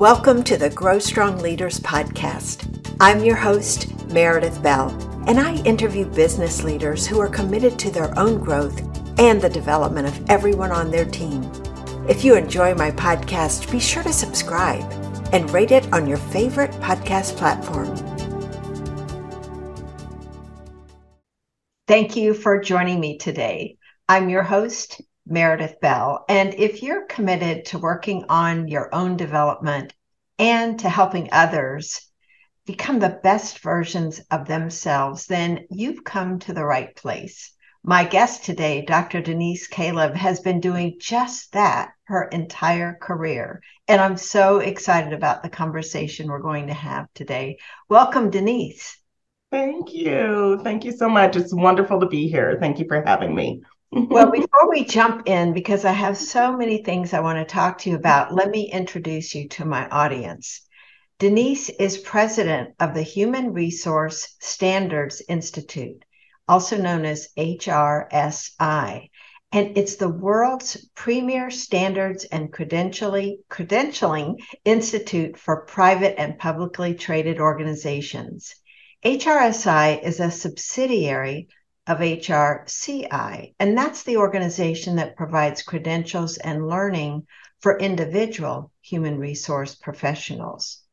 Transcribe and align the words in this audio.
Welcome 0.00 0.44
to 0.44 0.56
the 0.56 0.70
Grow 0.70 0.98
Strong 0.98 1.40
Leaders 1.40 1.78
podcast. 1.78 2.94
I'm 3.00 3.22
your 3.22 3.36
host, 3.36 3.92
Meredith 4.06 4.62
Bell, 4.62 4.88
and 5.28 5.38
I 5.38 5.56
interview 5.64 6.06
business 6.06 6.64
leaders 6.64 7.06
who 7.06 7.20
are 7.20 7.28
committed 7.28 7.78
to 7.80 7.90
their 7.90 8.18
own 8.18 8.38
growth 8.38 8.80
and 9.18 9.42
the 9.42 9.50
development 9.50 10.08
of 10.08 10.30
everyone 10.30 10.72
on 10.72 10.90
their 10.90 11.04
team. 11.04 11.42
If 12.08 12.24
you 12.24 12.34
enjoy 12.34 12.74
my 12.76 12.92
podcast, 12.92 13.70
be 13.70 13.78
sure 13.78 14.02
to 14.02 14.10
subscribe 14.10 14.90
and 15.34 15.50
rate 15.50 15.70
it 15.70 15.92
on 15.92 16.06
your 16.06 16.16
favorite 16.16 16.70
podcast 16.80 17.36
platform. 17.36 17.94
Thank 21.86 22.16
you 22.16 22.32
for 22.32 22.58
joining 22.58 23.00
me 23.00 23.18
today. 23.18 23.76
I'm 24.08 24.30
your 24.30 24.44
host, 24.44 25.02
Meredith 25.26 25.80
Bell. 25.80 26.24
And 26.28 26.54
if 26.54 26.82
you're 26.82 27.06
committed 27.06 27.66
to 27.66 27.78
working 27.78 28.24
on 28.28 28.68
your 28.68 28.94
own 28.94 29.16
development 29.16 29.92
and 30.38 30.78
to 30.80 30.88
helping 30.88 31.28
others 31.32 32.00
become 32.66 32.98
the 32.98 33.20
best 33.22 33.60
versions 33.60 34.20
of 34.30 34.46
themselves, 34.46 35.26
then 35.26 35.66
you've 35.70 36.04
come 36.04 36.38
to 36.40 36.52
the 36.52 36.64
right 36.64 36.94
place. 36.94 37.52
My 37.82 38.04
guest 38.04 38.44
today, 38.44 38.82
Dr. 38.82 39.22
Denise 39.22 39.66
Caleb, 39.66 40.14
has 40.14 40.40
been 40.40 40.60
doing 40.60 40.96
just 41.00 41.52
that 41.52 41.92
her 42.04 42.24
entire 42.24 42.98
career. 43.00 43.62
And 43.88 44.00
I'm 44.00 44.18
so 44.18 44.58
excited 44.58 45.14
about 45.14 45.42
the 45.42 45.48
conversation 45.48 46.28
we're 46.28 46.40
going 46.40 46.66
to 46.66 46.74
have 46.74 47.06
today. 47.14 47.56
Welcome, 47.88 48.30
Denise. 48.30 48.98
Thank 49.50 49.94
you. 49.94 50.60
Thank 50.62 50.84
you 50.84 50.92
so 50.92 51.08
much. 51.08 51.36
It's 51.36 51.54
wonderful 51.54 52.00
to 52.00 52.06
be 52.06 52.28
here. 52.28 52.56
Thank 52.60 52.78
you 52.78 52.84
for 52.86 53.02
having 53.04 53.34
me 53.34 53.62
well, 53.92 54.30
before 54.32 54.68
we 54.68 54.84
jump 54.84 55.28
in, 55.28 55.52
because 55.52 55.84
I 55.84 55.92
have 55.92 56.16
so 56.16 56.56
many 56.56 56.82
things 56.82 57.12
I 57.12 57.20
want 57.20 57.38
to 57.38 57.52
talk 57.52 57.78
to 57.78 57.90
you 57.90 57.96
about, 57.96 58.34
let 58.34 58.50
me 58.50 58.70
introduce 58.70 59.34
you 59.34 59.48
to 59.50 59.64
my 59.64 59.88
audience. 59.88 60.62
Denise 61.18 61.68
is 61.68 61.98
president 61.98 62.74
of 62.80 62.94
the 62.94 63.02
Human 63.02 63.52
Resource 63.52 64.36
Standards 64.40 65.22
Institute, 65.28 66.04
also 66.48 66.78
known 66.78 67.04
as 67.04 67.28
HRSI, 67.36 69.10
and 69.52 69.76
it's 69.76 69.96
the 69.96 70.08
world's 70.08 70.88
premier 70.94 71.50
standards 71.50 72.24
and 72.24 72.52
credentialing, 72.52 74.36
institute 74.64 75.36
for 75.36 75.66
private 75.66 76.18
and 76.18 76.38
publicly 76.38 76.94
traded 76.94 77.40
organizations. 77.40 78.54
HRSI 79.04 80.02
is 80.02 80.20
a 80.20 80.30
subsidiary 80.30 81.48
of 81.90 81.98
HRCI, 81.98 83.52
and 83.58 83.76
that's 83.76 84.04
the 84.04 84.16
organization 84.16 84.94
that 84.94 85.16
provides 85.16 85.64
credentials 85.64 86.36
and 86.36 86.68
learning 86.68 87.26
for 87.58 87.76
individual 87.78 88.70
human 88.80 89.18
resource 89.18 89.74
professionals. 89.74 90.84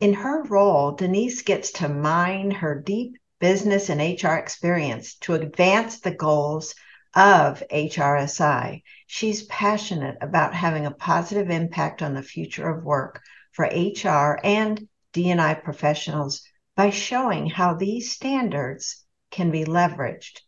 In 0.00 0.14
her 0.14 0.42
role, 0.42 0.96
Denise 0.96 1.42
gets 1.42 1.70
to 1.74 1.88
mine 1.88 2.50
her 2.50 2.74
deep 2.74 3.18
business 3.38 3.88
and 3.88 4.00
HR 4.00 4.32
experience 4.32 5.14
to 5.18 5.34
advance 5.34 6.00
the 6.00 6.12
goals 6.14 6.74
of 7.14 7.62
HRSI. 7.70 8.82
She's 9.06 9.44
passionate 9.44 10.16
about 10.20 10.54
having 10.54 10.86
a 10.86 10.90
positive 10.90 11.50
impact 11.50 12.02
on 12.02 12.14
the 12.14 12.22
future 12.22 12.68
of 12.68 12.82
work 12.82 13.22
for 13.52 13.66
HR 13.66 14.40
and 14.42 14.88
D&I 15.12 15.54
professionals 15.54 16.42
by 16.74 16.90
showing 16.90 17.46
how 17.46 17.74
these 17.74 18.10
standards 18.10 19.01
can 19.32 19.50
be 19.50 19.64
leveraged. 19.64 20.40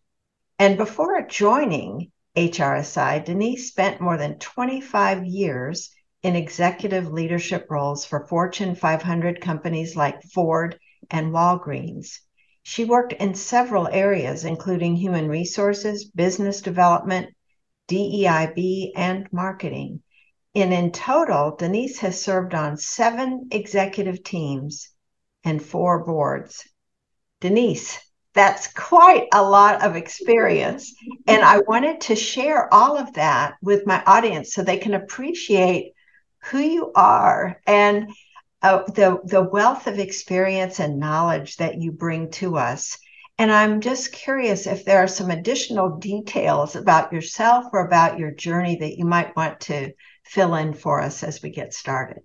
And 0.59 0.77
before 0.77 1.21
joining 1.23 2.13
HRSI, 2.37 3.25
Denise 3.25 3.69
spent 3.69 4.01
more 4.01 4.17
than 4.17 4.39
25 4.39 5.25
years 5.25 5.91
in 6.23 6.37
executive 6.37 7.13
leadership 7.13 7.67
roles 7.69 8.05
for 8.05 8.27
Fortune 8.27 8.75
500 8.77 9.41
companies 9.41 9.97
like 9.97 10.23
Ford 10.23 10.79
and 11.11 11.33
Walgreens. 11.33 12.21
She 12.63 12.85
worked 12.85 13.13
in 13.13 13.35
several 13.35 13.89
areas, 13.89 14.45
including 14.45 14.97
human 14.97 15.29
resources, 15.29 16.05
business 16.07 16.63
development, 16.63 17.35
DEIB, 17.89 18.93
and 18.97 19.29
marketing. 19.33 20.03
And 20.55 20.73
in 20.73 20.93
total, 20.93 21.57
Denise 21.57 21.99
has 21.99 22.23
served 22.23 22.55
on 22.55 22.79
seven 22.79 23.49
executive 23.51 24.23
teams 24.23 24.89
and 25.45 25.63
four 25.63 26.05
boards. 26.05 26.67
Denise, 27.41 27.99
that's 28.35 28.67
quite 28.73 29.29
a 29.33 29.43
lot 29.43 29.83
of 29.83 29.97
experience. 29.97 30.95
And 31.27 31.43
I 31.43 31.61
wanted 31.61 32.01
to 32.03 32.17
share 32.17 32.73
all 32.73 32.97
of 32.97 33.15
that 33.15 33.55
with 33.63 33.87
my 33.87 34.03
audience 34.05 34.53
so 34.53 34.63
they 34.63 34.79
can 34.79 34.95
appreciate 34.95 35.93
who 36.45 36.59
you 36.59 36.93
are 36.95 37.61
and 37.67 38.11
uh, 38.63 38.83
the, 38.95 39.21
the 39.25 39.43
wealth 39.43 39.87
of 39.87 39.99
experience 39.99 40.81
and 40.81 40.99
knowledge 40.99 41.57
that 41.57 41.81
you 41.81 41.93
bring 41.93 42.31
to 42.33 42.57
us. 42.57 42.99
And 43.39 43.51
I'm 43.51 43.81
just 43.81 44.13
curious 44.13 44.67
if 44.67 44.85
there 44.85 44.99
are 44.99 45.09
some 45.09 45.31
additional 45.31 45.99
details 45.99 46.77
about 46.77 47.13
yourself 47.13 47.67
or 47.73 47.87
about 47.87 48.19
your 48.19 48.31
journey 48.31 48.77
that 48.77 48.97
you 48.97 49.05
might 49.05 49.37
want 49.37 49.61
to 49.61 49.93
fill 50.25 50.55
in 50.55 50.73
for 50.73 51.01
us 51.01 51.23
as 51.23 51.43
we 51.43 51.51
get 51.51 51.73
started. 51.73 52.23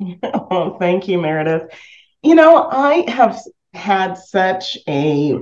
Oh, 0.22 0.76
thank 0.78 1.08
you, 1.08 1.20
Meredith. 1.20 1.72
You 2.22 2.34
know, 2.34 2.68
I 2.70 3.08
have 3.10 3.40
had 3.74 4.14
such 4.14 4.76
a 4.88 5.38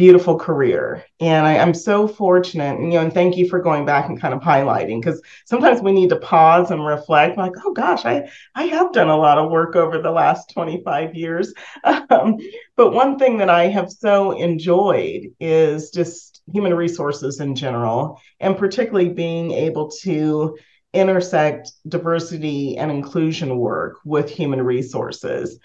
beautiful 0.00 0.38
career. 0.38 1.04
And 1.20 1.46
I, 1.46 1.54
am 1.54 1.74
so 1.74 2.08
fortunate 2.08 2.78
and, 2.78 2.90
you 2.90 2.98
know 2.98 3.04
and 3.04 3.12
thank 3.12 3.36
you 3.36 3.46
for 3.46 3.60
going 3.60 3.84
back 3.84 4.08
and 4.08 4.18
kind 4.18 4.32
of 4.32 4.40
highlighting 4.40 4.98
because 4.98 5.20
sometimes 5.44 5.82
we 5.82 5.92
need 5.92 6.08
to 6.08 6.16
pause 6.16 6.70
and 6.70 6.86
reflect 6.86 7.36
like 7.36 7.52
oh 7.66 7.72
gosh 7.74 8.06
i 8.06 8.26
i 8.54 8.64
have 8.64 8.94
done 8.94 9.10
a 9.10 9.16
lot 9.16 9.36
of 9.36 9.50
work 9.50 9.76
over 9.76 10.00
the 10.00 10.10
last 10.10 10.50
25 10.54 11.14
years. 11.14 11.52
Um, 12.10 12.38
but 12.76 12.92
one 12.92 13.18
thing 13.18 13.38
that 13.38 13.50
i 13.50 13.66
have 13.66 13.90
so 13.90 14.32
enjoyed 14.32 15.26
is 15.38 15.90
just 15.90 16.42
human 16.52 16.74
resources 16.74 17.38
in 17.38 17.54
general 17.54 18.20
and 18.40 18.56
particularly 18.56 19.10
being 19.10 19.52
able 19.52 19.90
to 20.02 20.56
intersect 20.92 21.72
diversity 21.86 22.76
and 22.78 22.90
inclusion 22.90 23.58
work 23.58 23.98
with 24.04 24.28
human 24.28 24.62
resources 24.62 25.58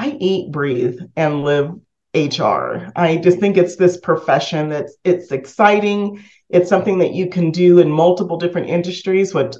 I 0.00 0.16
eat, 0.18 0.50
breathe, 0.50 0.98
and 1.14 1.44
live 1.44 1.72
HR. 2.14 2.90
I 2.96 3.20
just 3.22 3.38
think 3.38 3.58
it's 3.58 3.76
this 3.76 3.98
profession 3.98 4.70
that's 4.70 4.96
it's 5.04 5.30
exciting. 5.30 6.24
It's 6.48 6.70
something 6.70 7.00
that 7.00 7.12
you 7.12 7.28
can 7.28 7.50
do 7.50 7.80
in 7.80 7.90
multiple 7.90 8.38
different 8.38 8.70
industries, 8.70 9.34
what 9.34 9.58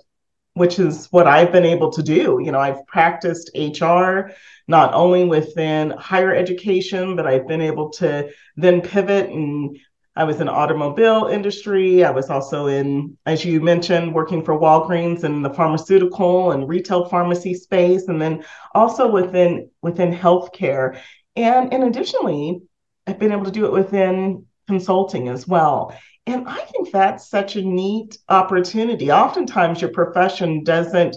which 0.54 0.78
is 0.78 1.08
what 1.10 1.26
I've 1.26 1.52
been 1.52 1.66
able 1.66 1.92
to 1.92 2.02
do. 2.02 2.40
You 2.42 2.52
know, 2.52 2.58
I've 2.58 2.86
practiced 2.86 3.50
HR 3.54 4.30
not 4.66 4.94
only 4.94 5.24
within 5.24 5.90
higher 5.90 6.34
education, 6.34 7.16
but 7.16 7.26
I've 7.26 7.46
been 7.46 7.60
able 7.60 7.90
to 8.00 8.30
then 8.56 8.80
pivot 8.80 9.28
and 9.28 9.76
I 10.20 10.24
was 10.24 10.38
in 10.38 10.50
automobile 10.50 11.28
industry. 11.32 12.04
I 12.04 12.10
was 12.10 12.28
also 12.28 12.66
in, 12.66 13.16
as 13.24 13.42
you 13.42 13.58
mentioned, 13.58 14.12
working 14.12 14.44
for 14.44 14.60
Walgreens 14.60 15.24
in 15.24 15.40
the 15.40 15.48
pharmaceutical 15.48 16.52
and 16.52 16.68
retail 16.68 17.08
pharmacy 17.08 17.54
space, 17.54 18.06
and 18.06 18.20
then 18.20 18.44
also 18.74 19.10
within 19.10 19.70
within 19.80 20.12
healthcare. 20.12 21.00
And, 21.36 21.72
and 21.72 21.84
additionally, 21.84 22.60
I've 23.06 23.18
been 23.18 23.32
able 23.32 23.46
to 23.46 23.50
do 23.50 23.64
it 23.64 23.72
within 23.72 24.44
consulting 24.68 25.30
as 25.30 25.48
well. 25.48 25.96
And 26.26 26.46
I 26.46 26.60
think 26.66 26.92
that's 26.92 27.30
such 27.30 27.56
a 27.56 27.62
neat 27.62 28.18
opportunity. 28.28 29.10
Oftentimes, 29.10 29.80
your 29.80 29.90
profession 29.90 30.64
doesn't 30.64 31.16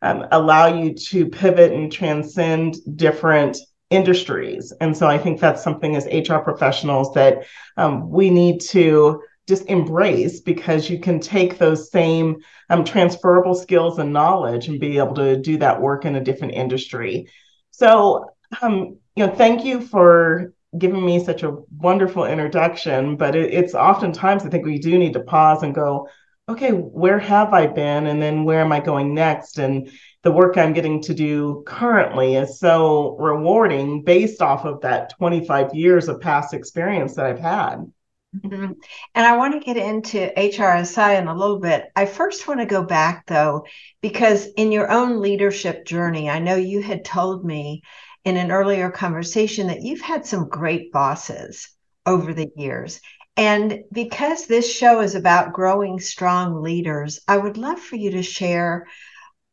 um, 0.00 0.24
allow 0.32 0.68
you 0.68 0.94
to 0.94 1.26
pivot 1.26 1.72
and 1.72 1.92
transcend 1.92 2.76
different 2.96 3.58
industries. 3.90 4.72
And 4.80 4.96
so 4.96 5.06
I 5.06 5.18
think 5.18 5.40
that's 5.40 5.62
something 5.62 5.96
as 5.96 6.06
HR 6.06 6.38
professionals 6.38 7.14
that 7.14 7.46
um, 7.76 8.10
we 8.10 8.30
need 8.30 8.60
to 8.62 9.22
just 9.46 9.66
embrace 9.66 10.40
because 10.40 10.90
you 10.90 11.00
can 11.00 11.20
take 11.20 11.56
those 11.56 11.90
same 11.90 12.36
um, 12.68 12.84
transferable 12.84 13.54
skills 13.54 13.98
and 13.98 14.12
knowledge 14.12 14.68
and 14.68 14.78
be 14.78 14.98
able 14.98 15.14
to 15.14 15.40
do 15.40 15.56
that 15.56 15.80
work 15.80 16.04
in 16.04 16.16
a 16.16 16.24
different 16.24 16.52
industry. 16.52 17.28
So, 17.70 18.30
um, 18.60 18.98
you 19.16 19.26
know, 19.26 19.34
thank 19.34 19.64
you 19.64 19.80
for 19.80 20.52
giving 20.76 21.04
me 21.04 21.24
such 21.24 21.42
a 21.42 21.56
wonderful 21.78 22.26
introduction. 22.26 23.16
But 23.16 23.34
it, 23.34 23.54
it's 23.54 23.74
oftentimes 23.74 24.44
I 24.44 24.50
think 24.50 24.66
we 24.66 24.78
do 24.78 24.98
need 24.98 25.14
to 25.14 25.20
pause 25.20 25.62
and 25.62 25.74
go, 25.74 26.08
okay, 26.48 26.70
where 26.70 27.18
have 27.18 27.52
I 27.52 27.66
been, 27.66 28.06
and 28.06 28.22
then 28.22 28.44
where 28.44 28.60
am 28.60 28.72
I 28.72 28.80
going 28.80 29.14
next? 29.14 29.58
And 29.58 29.90
the 30.22 30.32
work 30.32 30.56
I'm 30.56 30.72
getting 30.72 31.00
to 31.02 31.14
do 31.14 31.62
currently 31.66 32.34
is 32.34 32.58
so 32.58 33.16
rewarding 33.18 34.02
based 34.02 34.42
off 34.42 34.64
of 34.64 34.80
that 34.80 35.16
25 35.16 35.74
years 35.74 36.08
of 36.08 36.20
past 36.20 36.54
experience 36.54 37.14
that 37.14 37.26
I've 37.26 37.38
had. 37.38 37.90
Mm-hmm. 38.36 38.72
And 39.14 39.26
I 39.26 39.36
want 39.36 39.54
to 39.54 39.60
get 39.60 39.76
into 39.76 40.30
HRSI 40.36 41.18
in 41.18 41.28
a 41.28 41.34
little 41.34 41.60
bit. 41.60 41.86
I 41.96 42.04
first 42.04 42.46
want 42.46 42.60
to 42.60 42.66
go 42.66 42.82
back 42.82 43.26
though, 43.26 43.64
because 44.02 44.46
in 44.56 44.70
your 44.70 44.90
own 44.90 45.22
leadership 45.22 45.86
journey, 45.86 46.28
I 46.28 46.38
know 46.38 46.56
you 46.56 46.82
had 46.82 47.04
told 47.04 47.44
me 47.44 47.82
in 48.24 48.36
an 48.36 48.50
earlier 48.50 48.90
conversation 48.90 49.68
that 49.68 49.82
you've 49.82 50.02
had 50.02 50.26
some 50.26 50.48
great 50.48 50.92
bosses 50.92 51.70
over 52.04 52.34
the 52.34 52.50
years. 52.56 53.00
And 53.36 53.84
because 53.92 54.46
this 54.46 54.70
show 54.70 55.00
is 55.00 55.14
about 55.14 55.52
growing 55.52 56.00
strong 56.00 56.60
leaders, 56.60 57.20
I 57.28 57.38
would 57.38 57.56
love 57.56 57.78
for 57.78 57.96
you 57.96 58.10
to 58.10 58.22
share 58.22 58.86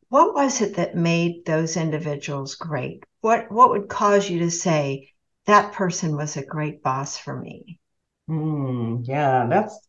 what 0.10 0.34
was 0.34 0.62
it 0.62 0.76
that 0.76 0.96
made 0.96 1.46
those 1.46 1.78
individuals 1.78 2.56
great? 2.56 3.04
What 3.22 3.52
what 3.52 3.70
would 3.72 3.90
cause 3.90 4.30
you 4.30 4.40
to 4.40 4.52
say 4.52 5.12
that 5.46 5.74
person 5.74 6.16
was 6.16 6.38
a 6.38 6.46
great 6.46 6.84
boss 6.84 7.18
for 7.18 7.40
me? 7.40 7.80
Mm, 8.30 9.08
yeah, 9.08 9.48
that's 9.48 9.80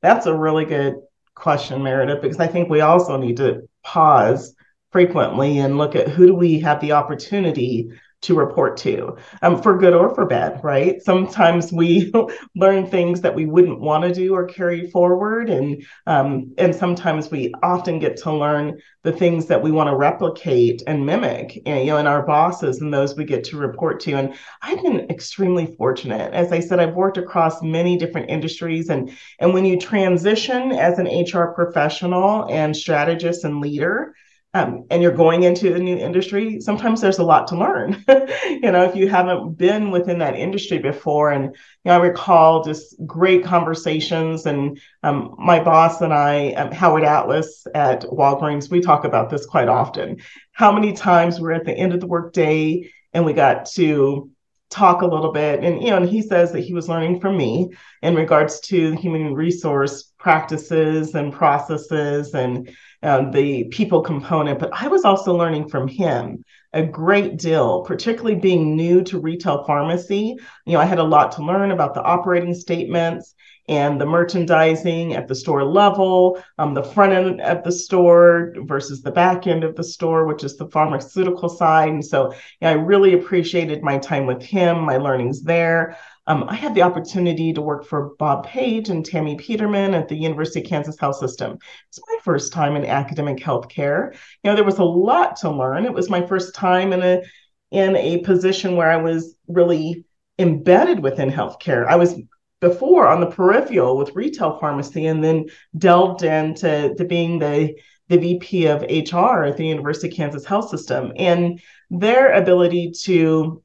that's 0.00 0.26
a 0.26 0.36
really 0.36 0.64
good 0.64 0.96
question, 1.34 1.82
Meredith, 1.82 2.22
because 2.22 2.40
I 2.40 2.46
think 2.46 2.68
we 2.68 2.80
also 2.80 3.16
need 3.16 3.36
to 3.38 3.68
pause 3.82 4.54
frequently 4.92 5.58
and 5.58 5.78
look 5.78 5.94
at 5.94 6.08
who 6.08 6.26
do 6.26 6.34
we 6.34 6.60
have 6.60 6.80
the 6.80 6.92
opportunity 6.92 7.90
to 8.22 8.34
report 8.34 8.76
to 8.78 9.16
um, 9.42 9.60
for 9.62 9.76
good 9.76 9.92
or 9.92 10.14
for 10.14 10.26
bad 10.26 10.60
right? 10.64 11.02
Sometimes 11.02 11.72
we 11.72 12.12
learn 12.56 12.86
things 12.86 13.20
that 13.20 13.34
we 13.34 13.46
wouldn't 13.46 13.80
want 13.80 14.04
to 14.04 14.12
do 14.12 14.34
or 14.34 14.46
carry 14.46 14.90
forward 14.90 15.50
and 15.50 15.84
um, 16.06 16.52
and 16.58 16.74
sometimes 16.74 17.30
we 17.30 17.52
often 17.62 17.98
get 17.98 18.16
to 18.18 18.32
learn 18.32 18.78
the 19.02 19.12
things 19.12 19.46
that 19.46 19.62
we 19.62 19.70
want 19.70 19.88
to 19.88 19.94
replicate 19.94 20.82
and 20.86 21.06
mimic 21.06 21.62
eh, 21.66 21.80
you 21.80 21.86
know 21.86 21.98
in 21.98 22.06
our 22.06 22.26
bosses 22.26 22.80
and 22.80 22.92
those 22.92 23.16
we 23.16 23.24
get 23.24 23.44
to 23.44 23.56
report 23.56 24.00
to 24.00 24.12
and 24.14 24.34
i've 24.62 24.82
been 24.82 25.08
extremely 25.10 25.76
fortunate. 25.76 26.32
As 26.32 26.52
i 26.52 26.58
said 26.58 26.80
i've 26.80 26.94
worked 26.94 27.18
across 27.18 27.62
many 27.62 27.96
different 27.96 28.30
industries 28.30 28.88
and 28.88 29.12
and 29.38 29.54
when 29.54 29.64
you 29.64 29.78
transition 29.78 30.72
as 30.72 30.98
an 30.98 31.06
hr 31.06 31.52
professional 31.54 32.46
and 32.50 32.76
strategist 32.76 33.44
and 33.44 33.60
leader 33.60 34.14
um, 34.56 34.86
and 34.90 35.02
you're 35.02 35.12
going 35.12 35.42
into 35.42 35.74
a 35.74 35.78
new 35.78 35.98
industry, 35.98 36.60
sometimes 36.60 37.02
there's 37.02 37.18
a 37.18 37.24
lot 37.24 37.46
to 37.48 37.58
learn. 37.58 38.02
you 38.08 38.72
know, 38.72 38.84
if 38.84 38.96
you 38.96 39.06
haven't 39.06 39.58
been 39.58 39.90
within 39.90 40.18
that 40.20 40.34
industry 40.34 40.78
before, 40.78 41.30
and 41.30 41.44
you 41.44 41.52
know, 41.84 41.92
I 41.92 41.96
recall 41.98 42.64
just 42.64 42.96
great 43.06 43.44
conversations. 43.44 44.46
And 44.46 44.80
um, 45.02 45.34
my 45.38 45.62
boss 45.62 46.00
and 46.00 46.14
I, 46.14 46.52
um, 46.52 46.72
Howard 46.72 47.04
Atlas 47.04 47.66
at 47.74 48.04
Walgreens, 48.04 48.70
we 48.70 48.80
talk 48.80 49.04
about 49.04 49.28
this 49.28 49.44
quite 49.44 49.68
often. 49.68 50.22
How 50.52 50.72
many 50.72 50.94
times 50.94 51.38
we're 51.38 51.52
at 51.52 51.66
the 51.66 51.76
end 51.76 51.92
of 51.92 52.00
the 52.00 52.06
workday 52.06 52.90
and 53.12 53.26
we 53.26 53.34
got 53.34 53.66
to 53.72 54.30
talk 54.68 55.02
a 55.02 55.06
little 55.06 55.30
bit 55.30 55.62
and 55.62 55.80
you 55.80 55.90
know 55.90 55.98
and 55.98 56.08
he 56.08 56.20
says 56.20 56.50
that 56.50 56.60
he 56.60 56.74
was 56.74 56.88
learning 56.88 57.20
from 57.20 57.36
me 57.36 57.70
in 58.02 58.16
regards 58.16 58.58
to 58.58 58.96
human 58.96 59.32
resource 59.32 60.12
practices 60.18 61.14
and 61.14 61.32
processes 61.32 62.34
and 62.34 62.68
um, 63.06 63.30
the 63.30 63.64
people 63.70 64.02
component, 64.02 64.58
but 64.58 64.70
I 64.72 64.88
was 64.88 65.04
also 65.04 65.32
learning 65.34 65.68
from 65.68 65.86
him 65.86 66.44
a 66.72 66.82
great 66.82 67.38
deal, 67.38 67.82
particularly 67.82 68.34
being 68.34 68.74
new 68.74 69.02
to 69.04 69.20
retail 69.20 69.64
pharmacy. 69.64 70.36
You 70.66 70.72
know, 70.72 70.80
I 70.80 70.86
had 70.86 70.98
a 70.98 71.04
lot 71.04 71.32
to 71.32 71.42
learn 71.44 71.70
about 71.70 71.94
the 71.94 72.02
operating 72.02 72.52
statements 72.52 73.34
and 73.68 74.00
the 74.00 74.06
merchandising 74.06 75.14
at 75.14 75.28
the 75.28 75.34
store 75.36 75.64
level, 75.64 76.42
um, 76.58 76.74
the 76.74 76.82
front 76.82 77.12
end 77.12 77.40
of 77.40 77.62
the 77.62 77.72
store 77.72 78.52
versus 78.58 79.02
the 79.02 79.12
back 79.12 79.46
end 79.46 79.62
of 79.62 79.76
the 79.76 79.84
store, 79.84 80.26
which 80.26 80.42
is 80.42 80.56
the 80.56 80.68
pharmaceutical 80.68 81.48
side. 81.48 81.90
And 81.90 82.04
so 82.04 82.32
you 82.32 82.38
know, 82.62 82.70
I 82.70 82.72
really 82.72 83.14
appreciated 83.14 83.82
my 83.82 83.98
time 83.98 84.26
with 84.26 84.42
him, 84.42 84.80
my 84.80 84.96
learnings 84.96 85.42
there. 85.42 85.96
Um, 86.26 86.44
I 86.48 86.54
had 86.54 86.74
the 86.74 86.82
opportunity 86.82 87.52
to 87.52 87.62
work 87.62 87.84
for 87.84 88.14
Bob 88.18 88.46
Page 88.46 88.88
and 88.88 89.04
Tammy 89.04 89.36
Peterman 89.36 89.94
at 89.94 90.08
the 90.08 90.16
University 90.16 90.60
of 90.60 90.66
Kansas 90.66 90.98
Health 90.98 91.16
System. 91.16 91.58
It's 91.88 92.00
my 92.08 92.18
first 92.24 92.52
time 92.52 92.74
in 92.74 92.84
academic 92.84 93.38
healthcare. 93.38 94.12
You 94.42 94.50
know, 94.50 94.54
there 94.56 94.64
was 94.64 94.78
a 94.78 94.84
lot 94.84 95.36
to 95.36 95.50
learn. 95.50 95.84
It 95.84 95.92
was 95.92 96.10
my 96.10 96.26
first 96.26 96.54
time 96.54 96.92
in 96.92 97.02
a 97.02 97.22
in 97.70 97.96
a 97.96 98.18
position 98.18 98.76
where 98.76 98.90
I 98.90 98.96
was 98.96 99.36
really 99.48 100.04
embedded 100.38 101.00
within 101.00 101.30
healthcare. 101.30 101.86
I 101.86 101.96
was 101.96 102.14
before 102.60 103.06
on 103.06 103.20
the 103.20 103.26
peripheral 103.26 103.96
with 103.96 104.14
retail 104.14 104.58
pharmacy 104.58 105.06
and 105.06 105.22
then 105.22 105.46
delved 105.76 106.22
into 106.22 106.94
to 106.96 107.04
being 107.04 107.38
the 107.38 107.74
the 108.08 108.18
VP 108.18 108.66
of 108.66 108.82
HR 108.82 109.44
at 109.44 109.56
the 109.56 109.66
University 109.66 110.08
of 110.08 110.14
Kansas 110.14 110.44
Health 110.44 110.70
System. 110.70 111.12
And 111.16 111.60
their 111.90 112.32
ability 112.32 112.92
to 113.02 113.62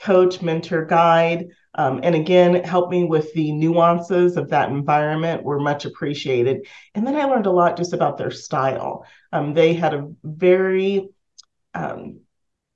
coach, 0.00 0.42
mentor, 0.42 0.84
guide, 0.84 1.48
um, 1.80 2.00
and 2.02 2.14
again, 2.14 2.62
help 2.62 2.90
me 2.90 3.04
with 3.04 3.32
the 3.32 3.52
nuances 3.52 4.36
of 4.36 4.50
that 4.50 4.68
environment 4.68 5.44
were 5.44 5.58
much 5.58 5.86
appreciated. 5.86 6.66
And 6.94 7.06
then 7.06 7.16
I 7.16 7.24
learned 7.24 7.46
a 7.46 7.50
lot 7.50 7.78
just 7.78 7.94
about 7.94 8.18
their 8.18 8.30
style. 8.30 9.06
Um, 9.32 9.54
they 9.54 9.72
had 9.72 9.94
a 9.94 10.12
very 10.22 11.08
um, 11.72 12.20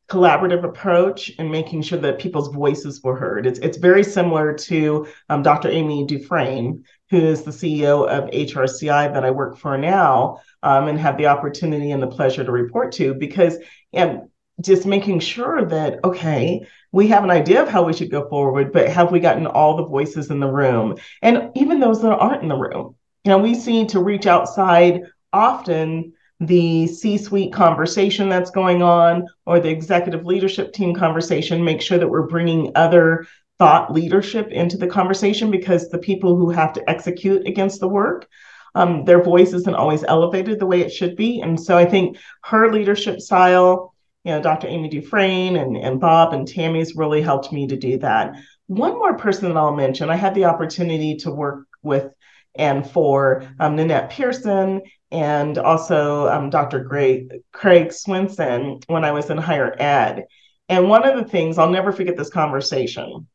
collaborative 0.08 0.64
approach 0.64 1.28
in 1.28 1.50
making 1.50 1.82
sure 1.82 1.98
that 1.98 2.18
people's 2.18 2.48
voices 2.48 3.02
were 3.02 3.14
heard. 3.14 3.46
It's, 3.46 3.58
it's 3.58 3.76
very 3.76 4.04
similar 4.04 4.54
to 4.54 5.06
um, 5.28 5.42
Dr. 5.42 5.68
Amy 5.68 6.06
Dufresne, 6.06 6.84
who 7.10 7.18
is 7.18 7.42
the 7.42 7.50
CEO 7.50 8.08
of 8.08 8.30
HRCI 8.30 9.12
that 9.12 9.24
I 9.24 9.30
work 9.32 9.58
for 9.58 9.76
now 9.76 10.40
um, 10.62 10.88
and 10.88 10.98
have 10.98 11.18
the 11.18 11.26
opportunity 11.26 11.90
and 11.90 12.02
the 12.02 12.06
pleasure 12.06 12.42
to 12.42 12.50
report 12.50 12.92
to 12.92 13.12
because 13.12 13.58
and 13.92 14.30
just 14.60 14.86
making 14.86 15.20
sure 15.20 15.64
that, 15.64 15.98
okay, 16.04 16.66
we 16.92 17.08
have 17.08 17.24
an 17.24 17.30
idea 17.30 17.62
of 17.62 17.68
how 17.68 17.82
we 17.82 17.92
should 17.92 18.10
go 18.10 18.28
forward, 18.28 18.72
but 18.72 18.88
have 18.88 19.10
we 19.10 19.20
gotten 19.20 19.46
all 19.46 19.76
the 19.76 19.86
voices 19.86 20.30
in 20.30 20.40
the 20.40 20.50
room? 20.50 20.96
And 21.22 21.50
even 21.54 21.80
those 21.80 22.00
that 22.02 22.12
aren't 22.12 22.42
in 22.42 22.48
the 22.48 22.56
room, 22.56 22.94
you 23.24 23.30
know, 23.30 23.38
we 23.38 23.54
seem 23.54 23.86
to 23.88 24.02
reach 24.02 24.26
outside 24.26 25.02
often 25.32 26.12
the 26.40 26.86
C 26.86 27.16
suite 27.16 27.52
conversation 27.52 28.28
that's 28.28 28.50
going 28.50 28.82
on 28.82 29.26
or 29.46 29.60
the 29.60 29.70
executive 29.70 30.24
leadership 30.24 30.72
team 30.72 30.94
conversation, 30.94 31.64
make 31.64 31.80
sure 31.80 31.98
that 31.98 32.08
we're 32.08 32.26
bringing 32.26 32.72
other 32.74 33.26
thought 33.58 33.92
leadership 33.92 34.48
into 34.50 34.76
the 34.76 34.86
conversation 34.86 35.50
because 35.50 35.88
the 35.88 35.98
people 35.98 36.36
who 36.36 36.50
have 36.50 36.72
to 36.74 36.90
execute 36.90 37.46
against 37.46 37.80
the 37.80 37.88
work, 37.88 38.28
um, 38.74 39.04
their 39.04 39.22
voice 39.22 39.52
isn't 39.52 39.76
always 39.76 40.04
elevated 40.04 40.58
the 40.58 40.66
way 40.66 40.80
it 40.80 40.92
should 40.92 41.16
be. 41.16 41.40
And 41.40 41.60
so 41.60 41.76
I 41.76 41.84
think 41.84 42.18
her 42.42 42.72
leadership 42.72 43.20
style, 43.20 43.93
you 44.24 44.32
know, 44.32 44.40
Dr. 44.40 44.68
Amy 44.68 44.88
Dufresne 44.88 45.56
and, 45.56 45.76
and 45.76 46.00
Bob 46.00 46.32
and 46.32 46.48
Tammy's 46.48 46.96
really 46.96 47.20
helped 47.20 47.52
me 47.52 47.66
to 47.66 47.76
do 47.76 47.98
that. 47.98 48.34
One 48.66 48.94
more 48.94 49.16
person 49.16 49.48
that 49.48 49.58
I'll 49.58 49.76
mention, 49.76 50.08
I 50.08 50.16
had 50.16 50.34
the 50.34 50.46
opportunity 50.46 51.16
to 51.16 51.30
work 51.30 51.66
with 51.82 52.10
and 52.54 52.88
for 52.88 53.44
um, 53.60 53.76
Nanette 53.76 54.10
Pearson 54.10 54.82
and 55.10 55.58
also 55.58 56.28
um, 56.28 56.50
Dr. 56.50 56.80
Greg, 56.80 57.42
Craig 57.52 57.88
Swinson 57.88 58.82
when 58.86 59.04
I 59.04 59.12
was 59.12 59.28
in 59.28 59.38
higher 59.38 59.74
ed. 59.78 60.24
And 60.68 60.88
one 60.88 61.06
of 61.06 61.16
the 61.16 61.28
things, 61.30 61.58
I'll 61.58 61.70
never 61.70 61.92
forget 61.92 62.16
this 62.16 62.30
conversation 62.30 63.26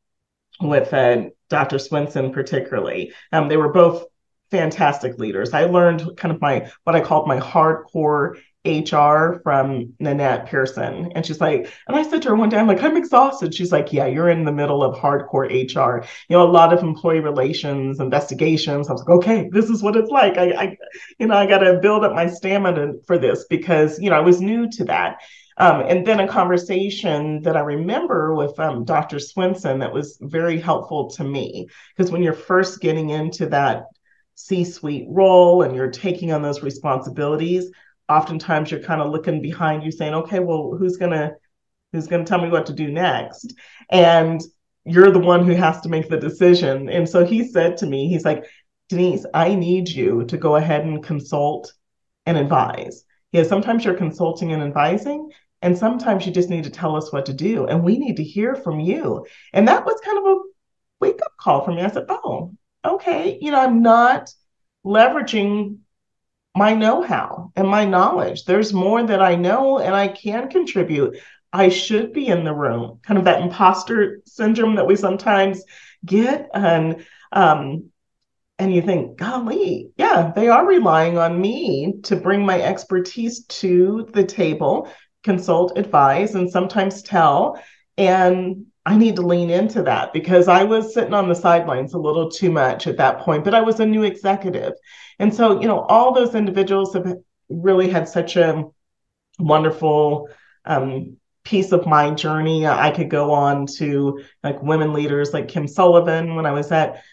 with 0.60 0.94
uh, 0.94 1.26
Dr. 1.50 1.78
Swinson, 1.78 2.34
particularly. 2.34 3.14
Um, 3.32 3.48
they 3.48 3.58
were 3.58 3.72
both 3.72 4.06
fantastic 4.52 5.20
leaders. 5.20 5.54
I 5.54 5.66
learned 5.66 6.18
kind 6.18 6.34
of 6.34 6.42
my 6.42 6.72
what 6.84 6.96
I 6.96 7.02
called 7.02 7.28
my 7.28 7.40
hardcore 7.40 8.40
HR 8.66 9.40
from 9.42 9.94
Nanette 10.00 10.48
Pearson. 10.48 11.14
And 11.16 11.26
she's 11.26 11.40
like, 11.40 11.72
and 11.88 11.96
I 11.96 12.04
said 12.04 12.22
to 12.24 12.30
her 12.30 12.36
one 12.36 12.50
day, 12.50 12.58
I'm 12.58 12.68
like, 12.68 12.84
I'm 12.84 12.98
exhausted. 12.98 13.54
She's 13.54 13.72
like, 13.72 13.94
yeah, 13.94 14.06
you're 14.06 14.30
in 14.30 14.44
the 14.44 14.52
middle 14.52 14.84
of 14.84 15.00
hardcore 15.00 15.48
HR. 15.48 16.06
You 16.28 16.38
know, 16.38 16.44
a 16.44 16.52
lot 16.52 16.74
of 16.74 16.84
employee 16.84 17.22
relations, 17.22 18.00
investigations. 18.00 18.90
I 18.90 18.94
was 18.94 19.02
like, 19.02 19.18
okay, 19.18 19.50
this 19.52 19.70
is 19.70 19.82
what 19.82 19.96
it's 19.96 20.10
like. 20.10 20.38
I, 20.38 20.52
I 20.52 20.78
you 21.20 21.28
know, 21.28 21.36
I 21.36 21.46
got 21.46 21.60
to 21.60 21.80
build 21.80 22.04
up 22.04 22.14
my 22.14 22.28
stamina 22.28 22.94
for 23.08 23.18
this 23.18 23.46
because, 23.50 23.98
you 24.00 24.10
know, 24.10 24.18
I 24.18 24.22
was 24.22 24.42
new 24.42 24.70
to 24.72 24.86
that. 24.86 25.22
Um, 25.56 25.82
and 25.82 26.06
then 26.06 26.22
a 26.22 26.28
conversation 26.28 27.42
that 27.42 27.58
I 27.58 27.62
remember 27.62 28.34
with 28.34 28.58
um, 28.60 28.86
Dr. 28.86 29.18
Swinson 29.18 29.80
that 29.80 29.94
was 29.94 30.18
very 30.22 30.60
helpful 30.60 31.10
to 31.12 31.24
me 31.24 31.68
because 31.96 32.12
when 32.12 32.24
you're 32.24 32.34
first 32.34 32.80
getting 32.80 33.10
into 33.10 33.46
that 33.48 33.84
C 34.36 34.64
suite 34.64 35.06
role 35.10 35.64
and 35.64 35.76
you're 35.76 35.92
taking 35.92 36.32
on 36.32 36.42
those 36.42 36.64
responsibilities, 36.64 37.70
oftentimes 38.10 38.72
you're 38.72 38.82
kind 38.82 39.02
of 39.02 39.12
looking 39.12 39.42
behind 39.42 39.84
you 39.84 39.92
saying, 39.92 40.14
okay, 40.14 40.40
well, 40.40 40.76
who's 40.78 40.98
gonna 40.98 41.34
who's 41.94 42.08
gonna 42.08 42.26
tell 42.26 42.42
me 42.42 42.50
what 42.50 42.66
to 42.68 42.74
do 42.74 42.92
next? 42.92 43.54
And 43.90 44.42
you're 44.86 45.12
the 45.12 45.20
one 45.20 45.46
who 45.46 45.54
has 45.54 45.82
to 45.82 45.90
make 45.90 46.10
the 46.10 46.18
decision. 46.18 46.90
And 46.90 47.08
so 47.08 47.26
he 47.26 47.48
said 47.48 47.78
to 47.78 47.86
me, 47.86 48.08
he's 48.10 48.26
like, 48.26 48.46
Denise, 48.90 49.26
I 49.34 49.56
need 49.56 49.90
you 49.90 50.26
to 50.26 50.38
go 50.38 50.56
ahead 50.56 50.86
and 50.86 51.04
consult 51.04 51.72
and 52.26 52.38
advise. 52.38 53.04
Yeah, 53.32 53.44
sometimes 53.44 53.86
you're 53.86 53.94
consulting 53.94 54.52
and 54.52 54.64
advising, 54.64 55.30
and 55.62 55.78
sometimes 55.78 56.26
you 56.26 56.32
just 56.32 56.50
need 56.50 56.64
to 56.64 56.72
tell 56.72 56.96
us 56.96 57.14
what 57.14 57.28
to 57.28 57.34
do. 57.34 57.68
And 57.68 57.84
we 57.84 58.00
need 58.00 58.18
to 58.18 58.24
hear 58.24 58.56
from 58.56 58.80
you. 58.80 59.28
And 59.54 59.68
that 59.68 59.86
was 59.86 60.02
kind 60.04 60.18
of 60.18 60.24
a 60.26 60.40
wake 61.00 61.20
up 61.24 61.34
call 61.38 61.64
for 61.64 61.72
me. 61.72 61.84
I 61.84 61.90
said, 61.90 62.06
oh, 62.10 62.54
okay, 62.84 63.38
you 63.40 63.52
know, 63.52 63.60
I'm 63.60 63.84
not 63.84 64.34
leveraging 64.86 65.78
my 66.56 66.74
know-how 66.74 67.52
and 67.56 67.68
my 67.68 67.86
knowledge. 67.86 68.46
There's 68.46 68.74
more 68.74 69.04
that 69.04 69.22
I 69.22 69.36
know 69.36 69.80
and 69.80 69.96
I 69.96 70.08
can 70.08 70.50
contribute. 70.50 71.18
I 71.52 71.70
should 71.70 72.14
be 72.14 72.28
in 72.28 72.44
the 72.44 72.54
room. 72.54 73.00
Kind 73.04 73.18
of 73.18 73.26
that 73.26 73.42
imposter 73.42 74.22
syndrome 74.26 74.76
that 74.76 74.88
we 74.88 74.96
sometimes 74.96 75.64
get, 76.06 76.50
and 76.54 77.06
um, 77.32 77.90
and 78.58 78.74
you 78.74 78.82
think, 78.82 79.18
golly, 79.18 79.92
yeah, 79.98 80.34
they 80.36 80.50
are 80.50 80.66
relying 80.66 81.18
on 81.18 81.40
me 81.40 81.94
to 82.04 82.16
bring 82.18 82.46
my 82.46 82.62
expertise 82.62 83.46
to 83.46 84.08
the 84.12 84.26
table, 84.26 84.90
consult, 85.24 85.78
advise, 85.78 86.36
and 86.36 86.52
sometimes 86.52 87.02
tell. 87.02 87.62
And 87.98 88.66
I 88.86 88.98
need 88.98 89.18
to 89.18 89.22
lean 89.22 89.50
into 89.50 89.84
that 89.84 90.14
because 90.14 90.48
I 90.48 90.64
was 90.64 90.94
sitting 90.94 91.14
on 91.14 91.30
the 91.30 91.36
sidelines 91.36 91.94
a 91.94 92.00
little 92.00 92.30
too 92.30 92.52
much 92.52 92.88
at 92.88 92.98
that 92.98 93.20
point, 93.20 93.44
but 93.44 93.54
I 93.54 93.62
was 93.62 93.80
a 93.80 93.86
new 93.86 94.04
executive. 94.04 94.74
And 95.20 95.34
so, 95.34 95.60
you 95.62 95.68
know, 95.68 95.82
all 95.82 96.14
those 96.14 96.34
individuals 96.34 96.94
have 96.94 97.14
really 97.50 97.90
had 97.90 98.08
such 98.08 98.36
a 98.36 98.64
wonderful 99.38 100.30
um, 100.66 101.18
piece 101.44 101.72
of 101.72 101.86
my 101.86 102.12
journey. 102.12 102.66
I 102.66 102.92
could 102.92 103.10
go 103.10 103.32
on 103.32 103.66
to 103.78 104.22
like 104.44 104.62
women 104.64 104.94
leaders 104.94 105.34
like 105.34 105.50
Kim 105.50 105.68
Sullivan 105.68 106.36
when 106.36 106.46
I 106.46 106.52
was 106.52 106.72
at 106.72 107.04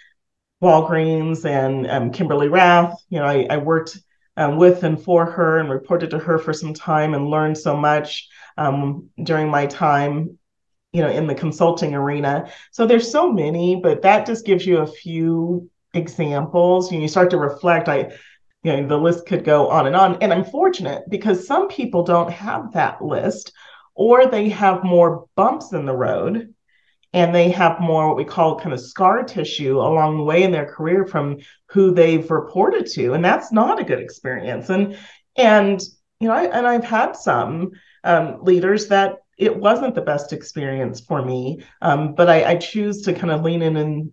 Walgreens 0.62 1.44
and 1.44 1.86
um, 1.86 2.10
Kimberly 2.12 2.48
Rath. 2.48 2.94
You 3.08 3.18
know, 3.18 3.26
I, 3.26 3.46
I 3.50 3.56
worked 3.58 3.98
um, 4.36 4.56
with 4.56 4.82
and 4.84 5.02
for 5.02 5.26
her 5.26 5.58
and 5.58 5.70
reported 5.70 6.10
to 6.10 6.18
her 6.18 6.38
for 6.38 6.52
some 6.52 6.74
time 6.74 7.14
and 7.14 7.28
learned 7.28 7.58
so 7.58 7.76
much 7.76 8.28
um, 8.56 9.10
during 9.22 9.48
my 9.48 9.66
time 9.66 10.38
you 10.96 11.02
know 11.02 11.10
in 11.10 11.26
the 11.26 11.34
consulting 11.34 11.94
arena. 11.94 12.50
So 12.70 12.86
there's 12.86 13.10
so 13.10 13.30
many 13.30 13.76
but 13.76 14.00
that 14.02 14.24
just 14.24 14.46
gives 14.46 14.64
you 14.66 14.78
a 14.78 14.86
few 14.86 15.70
examples. 15.92 16.90
You 16.90 17.06
start 17.06 17.30
to 17.30 17.38
reflect 17.38 17.88
i 17.88 18.10
you 18.62 18.72
know 18.72 18.86
the 18.86 18.96
list 18.96 19.26
could 19.26 19.44
go 19.44 19.68
on 19.68 19.86
and 19.86 19.94
on. 19.94 20.16
And 20.22 20.32
i'm 20.32 20.44
fortunate 20.44 21.02
because 21.10 21.46
some 21.46 21.68
people 21.68 22.02
don't 22.02 22.30
have 22.30 22.72
that 22.72 23.02
list 23.04 23.52
or 23.94 24.26
they 24.26 24.48
have 24.48 24.84
more 24.84 25.26
bumps 25.36 25.72
in 25.72 25.84
the 25.84 25.94
road 25.94 26.54
and 27.12 27.34
they 27.34 27.50
have 27.50 27.78
more 27.80 28.08
what 28.08 28.16
we 28.16 28.24
call 28.24 28.58
kind 28.58 28.72
of 28.72 28.80
scar 28.80 29.22
tissue 29.22 29.78
along 29.78 30.16
the 30.16 30.24
way 30.24 30.42
in 30.44 30.50
their 30.50 30.66
career 30.66 31.06
from 31.06 31.38
who 31.66 31.92
they've 31.92 32.30
reported 32.30 32.86
to 32.86 33.12
and 33.12 33.22
that's 33.22 33.52
not 33.52 33.78
a 33.78 33.84
good 33.84 34.00
experience. 34.00 34.70
And 34.70 34.96
and 35.36 35.78
you 36.20 36.28
know 36.28 36.34
I, 36.34 36.44
and 36.44 36.66
i've 36.66 36.84
had 36.84 37.16
some 37.16 37.72
um, 38.02 38.38
leaders 38.42 38.88
that 38.88 39.18
it 39.36 39.54
wasn't 39.54 39.94
the 39.94 40.00
best 40.00 40.32
experience 40.32 41.00
for 41.00 41.24
me 41.24 41.62
um, 41.82 42.14
but 42.14 42.28
I, 42.28 42.52
I 42.52 42.56
choose 42.56 43.02
to 43.02 43.12
kind 43.12 43.30
of 43.30 43.42
lean 43.42 43.62
in 43.62 43.76
and 43.76 44.12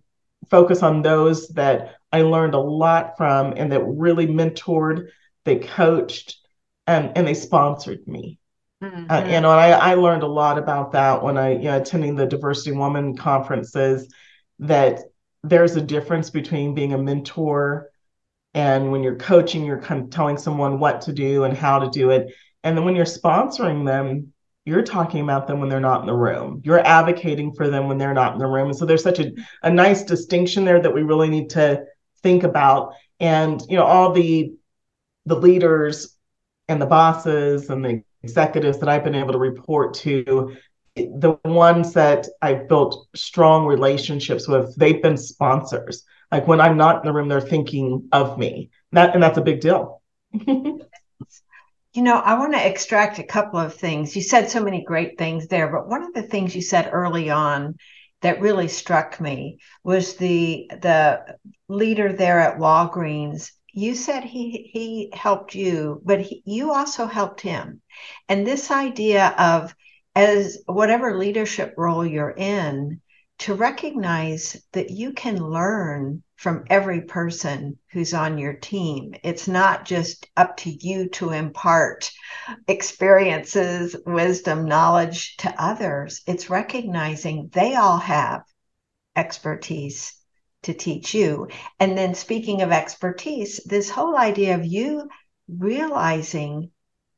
focus 0.49 0.83
on 0.83 1.01
those 1.01 1.47
that 1.49 1.95
i 2.11 2.21
learned 2.21 2.53
a 2.53 2.59
lot 2.59 3.17
from 3.17 3.53
and 3.55 3.71
that 3.71 3.83
really 3.83 4.27
mentored 4.27 5.07
they 5.45 5.57
coached 5.57 6.37
and, 6.87 7.11
and 7.15 7.27
they 7.27 7.33
sponsored 7.33 8.07
me 8.07 8.39
Mm-hmm. 8.83 9.09
Uh, 9.09 9.25
you 9.29 9.39
know, 9.39 9.49
I, 9.49 9.69
I 9.69 9.93
learned 9.93 10.23
a 10.23 10.27
lot 10.27 10.57
about 10.57 10.91
that 10.91 11.23
when 11.23 11.37
I 11.37 11.53
you 11.53 11.63
know, 11.63 11.77
attending 11.77 12.15
the 12.15 12.25
Diversity 12.25 12.75
Woman 12.75 13.15
conferences. 13.15 14.13
That 14.59 14.99
there's 15.41 15.77
a 15.77 15.81
difference 15.81 16.29
between 16.29 16.75
being 16.75 16.91
a 16.91 16.97
mentor 16.97 17.89
and 18.53 18.91
when 18.91 19.03
you're 19.03 19.15
coaching, 19.15 19.65
you're 19.65 19.81
kind 19.81 20.03
of 20.03 20.09
telling 20.09 20.37
someone 20.37 20.79
what 20.79 21.01
to 21.01 21.13
do 21.13 21.43
and 21.43 21.57
how 21.57 21.79
to 21.79 21.89
do 21.89 22.11
it. 22.11 22.33
And 22.63 22.77
then 22.77 22.85
when 22.85 22.95
you're 22.95 23.05
sponsoring 23.05 23.85
them, 23.85 24.32
you're 24.65 24.81
talking 24.83 25.21
about 25.21 25.47
them 25.47 25.59
when 25.59 25.69
they're 25.69 25.79
not 25.79 26.01
in 26.01 26.07
the 26.07 26.13
room. 26.13 26.61
You're 26.63 26.85
advocating 26.85 27.53
for 27.53 27.69
them 27.69 27.87
when 27.87 27.97
they're 27.97 28.13
not 28.13 28.33
in 28.33 28.39
the 28.39 28.47
room. 28.47 28.69
And 28.69 28.77
so 28.77 28.85
there's 28.85 29.03
such 29.03 29.19
a, 29.19 29.31
a 29.61 29.69
nice 29.69 30.03
distinction 30.03 30.63
there 30.63 30.81
that 30.81 30.93
we 30.93 31.03
really 31.03 31.29
need 31.29 31.49
to 31.51 31.83
think 32.21 32.43
about. 32.43 32.93
And 33.19 33.61
you 33.69 33.77
know, 33.77 33.83
all 33.83 34.13
the 34.13 34.53
the 35.25 35.35
leaders 35.35 36.17
and 36.67 36.81
the 36.81 36.85
bosses 36.85 37.69
and 37.69 37.83
the 37.83 38.03
executives 38.23 38.79
that 38.79 38.89
I've 38.89 39.03
been 39.03 39.15
able 39.15 39.33
to 39.33 39.39
report 39.39 39.95
to, 39.95 40.55
the 40.95 41.37
ones 41.43 41.93
that 41.93 42.27
I've 42.41 42.67
built 42.69 43.07
strong 43.15 43.65
relationships 43.65 44.47
with, 44.47 44.75
they've 44.77 45.01
been 45.01 45.17
sponsors. 45.17 46.03
Like 46.31 46.47
when 46.47 46.61
I'm 46.61 46.77
not 46.77 46.97
in 46.97 47.05
the 47.05 47.13
room, 47.13 47.27
they're 47.27 47.41
thinking 47.41 48.07
of 48.11 48.37
me. 48.37 48.69
That 48.93 49.13
and 49.13 49.21
that's 49.21 49.37
a 49.37 49.41
big 49.41 49.59
deal. 49.59 50.01
you 51.93 52.01
know, 52.01 52.15
I 52.15 52.37
want 52.39 52.53
to 52.53 52.67
extract 52.67 53.19
a 53.19 53.23
couple 53.23 53.59
of 53.59 53.75
things. 53.75 54.15
You 54.15 54.21
said 54.21 54.49
so 54.49 54.63
many 54.63 54.83
great 54.83 55.17
things 55.17 55.47
there, 55.47 55.71
but 55.71 55.87
one 55.87 56.03
of 56.03 56.13
the 56.13 56.23
things 56.23 56.55
you 56.55 56.61
said 56.61 56.89
early 56.91 57.29
on 57.29 57.75
that 58.23 58.41
really 58.41 58.67
struck 58.67 59.21
me 59.21 59.59
was 59.83 60.15
the 60.15 60.67
the 60.81 61.37
leader 61.67 62.13
there 62.13 62.39
at 62.39 62.57
Walgreens 62.57 63.51
you 63.73 63.95
said 63.95 64.23
he 64.23 64.69
he 64.71 65.11
helped 65.13 65.55
you 65.55 66.01
but 66.05 66.21
he, 66.21 66.41
you 66.45 66.71
also 66.71 67.05
helped 67.05 67.41
him 67.41 67.81
and 68.29 68.47
this 68.47 68.71
idea 68.71 69.35
of 69.37 69.75
as 70.15 70.59
whatever 70.67 71.17
leadership 71.17 71.73
role 71.75 72.05
you're 72.05 72.33
in 72.35 73.01
to 73.43 73.53
recognize 73.53 74.61
that 74.73 74.89
you 74.89 75.13
can 75.13 75.37
learn 75.37 76.23
from 76.35 76.65
every 76.69 77.01
person 77.01 77.77
who's 77.91 78.13
on 78.13 78.37
your 78.37 78.53
team 78.53 79.13
it's 79.23 79.47
not 79.47 79.85
just 79.85 80.27
up 80.35 80.57
to 80.57 80.69
you 80.69 81.09
to 81.09 81.29
impart 81.29 82.11
experiences 82.67 83.95
wisdom 84.05 84.65
knowledge 84.65 85.37
to 85.37 85.53
others 85.61 86.21
it's 86.27 86.49
recognizing 86.49 87.49
they 87.53 87.75
all 87.75 87.97
have 87.97 88.41
expertise 89.15 90.13
to 90.63 90.73
teach 90.73 91.13
you. 91.13 91.47
And 91.79 91.97
then 91.97 92.15
speaking 92.15 92.61
of 92.61 92.71
expertise, 92.71 93.61
this 93.65 93.89
whole 93.89 94.17
idea 94.17 94.55
of 94.55 94.65
you 94.65 95.09
realizing 95.47 96.71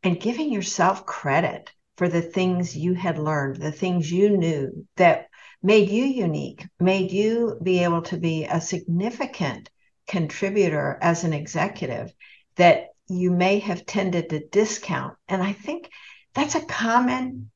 and 0.04 0.20
giving 0.20 0.52
yourself 0.52 1.06
credit 1.06 1.72
for 1.98 2.10
the 2.10 2.22
things 2.22 2.76
you 2.76 2.94
had 2.94 3.18
learned, 3.18 3.58
the 3.58 3.72
things 3.72 4.12
you 4.12 4.38
knew 4.38 4.86
that 4.98 5.28
made 5.66 5.90
you 5.90 6.06
unique, 6.06 6.64
made 6.80 7.12
you 7.12 7.58
be 7.64 7.84
able 7.84 8.04
to 8.04 8.18
be 8.18 8.46
a 8.46 8.62
significant 8.62 9.68
contributor 10.08 11.00
as 11.02 11.24
an 11.24 11.34
executive 11.34 12.14
that 12.56 12.90
you 13.08 13.32
may 13.32 13.58
have 13.58 13.84
tended 13.84 14.30
to 14.30 14.48
discount. 14.48 15.16
And 15.28 15.42
I 15.42 15.54
think 15.54 15.90
that's 16.36 16.54
a 16.54 16.64
common 16.66 17.50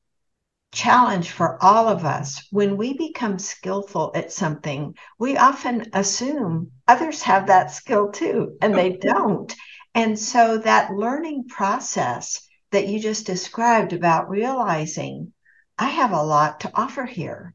challenge 0.72 1.30
for 1.30 1.62
all 1.62 1.86
of 1.86 2.04
us. 2.04 2.44
When 2.50 2.76
we 2.76 2.94
become 2.94 3.38
skillful 3.38 4.10
at 4.16 4.32
something, 4.32 4.96
we 5.16 5.36
often 5.36 5.86
assume 5.92 6.72
others 6.88 7.22
have 7.22 7.46
that 7.46 7.70
skill 7.70 8.10
too, 8.10 8.56
and 8.60 8.74
they 8.74 8.90
don't. 9.00 9.54
And 9.94 10.18
so 10.18 10.58
that 10.58 10.92
learning 10.92 11.44
process 11.46 12.44
that 12.72 12.88
you 12.88 12.98
just 12.98 13.24
described 13.24 13.92
about 13.92 14.28
realizing 14.28 15.32
I 15.78 15.90
have 15.90 16.10
a 16.10 16.24
lot 16.24 16.58
to 16.60 16.72
offer 16.74 17.04
here 17.04 17.54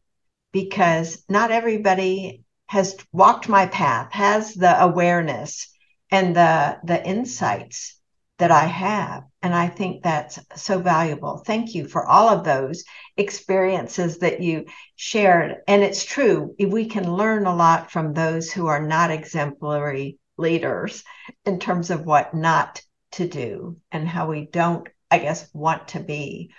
because 0.56 1.22
not 1.28 1.52
everybody 1.52 2.42
has 2.68 2.96
walked 3.12 3.50
my 3.50 3.66
path, 3.66 4.14
has 4.14 4.54
the 4.54 4.82
awareness 4.82 5.68
and 6.10 6.34
the 6.34 6.80
the 6.86 7.06
insights 7.06 8.00
that 8.38 8.52
I 8.52 8.64
have. 8.64 9.24
And 9.42 9.54
I 9.54 9.68
think 9.68 10.02
that's 10.02 10.40
so 10.56 10.80
valuable. 10.80 11.44
Thank 11.46 11.76
you 11.76 11.90
for 11.90 12.06
all 12.06 12.30
of 12.30 12.46
those 12.46 12.86
experiences 13.18 14.20
that 14.20 14.42
you 14.42 14.68
shared. 14.96 15.58
And 15.68 15.84
it's 15.84 16.06
true, 16.06 16.56
we 16.58 16.86
can 16.86 17.14
learn 17.14 17.48
a 17.48 17.56
lot 17.56 17.92
from 17.92 18.14
those 18.14 18.50
who 18.50 18.68
are 18.68 18.82
not 18.82 19.12
exemplary 19.12 20.20
leaders 20.38 21.04
in 21.44 21.60
terms 21.60 21.90
of 21.90 22.06
what 22.06 22.34
not 22.34 22.82
to 23.12 23.28
do 23.28 23.76
and 23.92 24.08
how 24.08 24.30
we 24.30 24.46
don't, 24.46 24.88
I 25.12 25.20
guess, 25.20 25.50
want 25.54 25.90
to 25.90 26.00
be. 26.00 26.52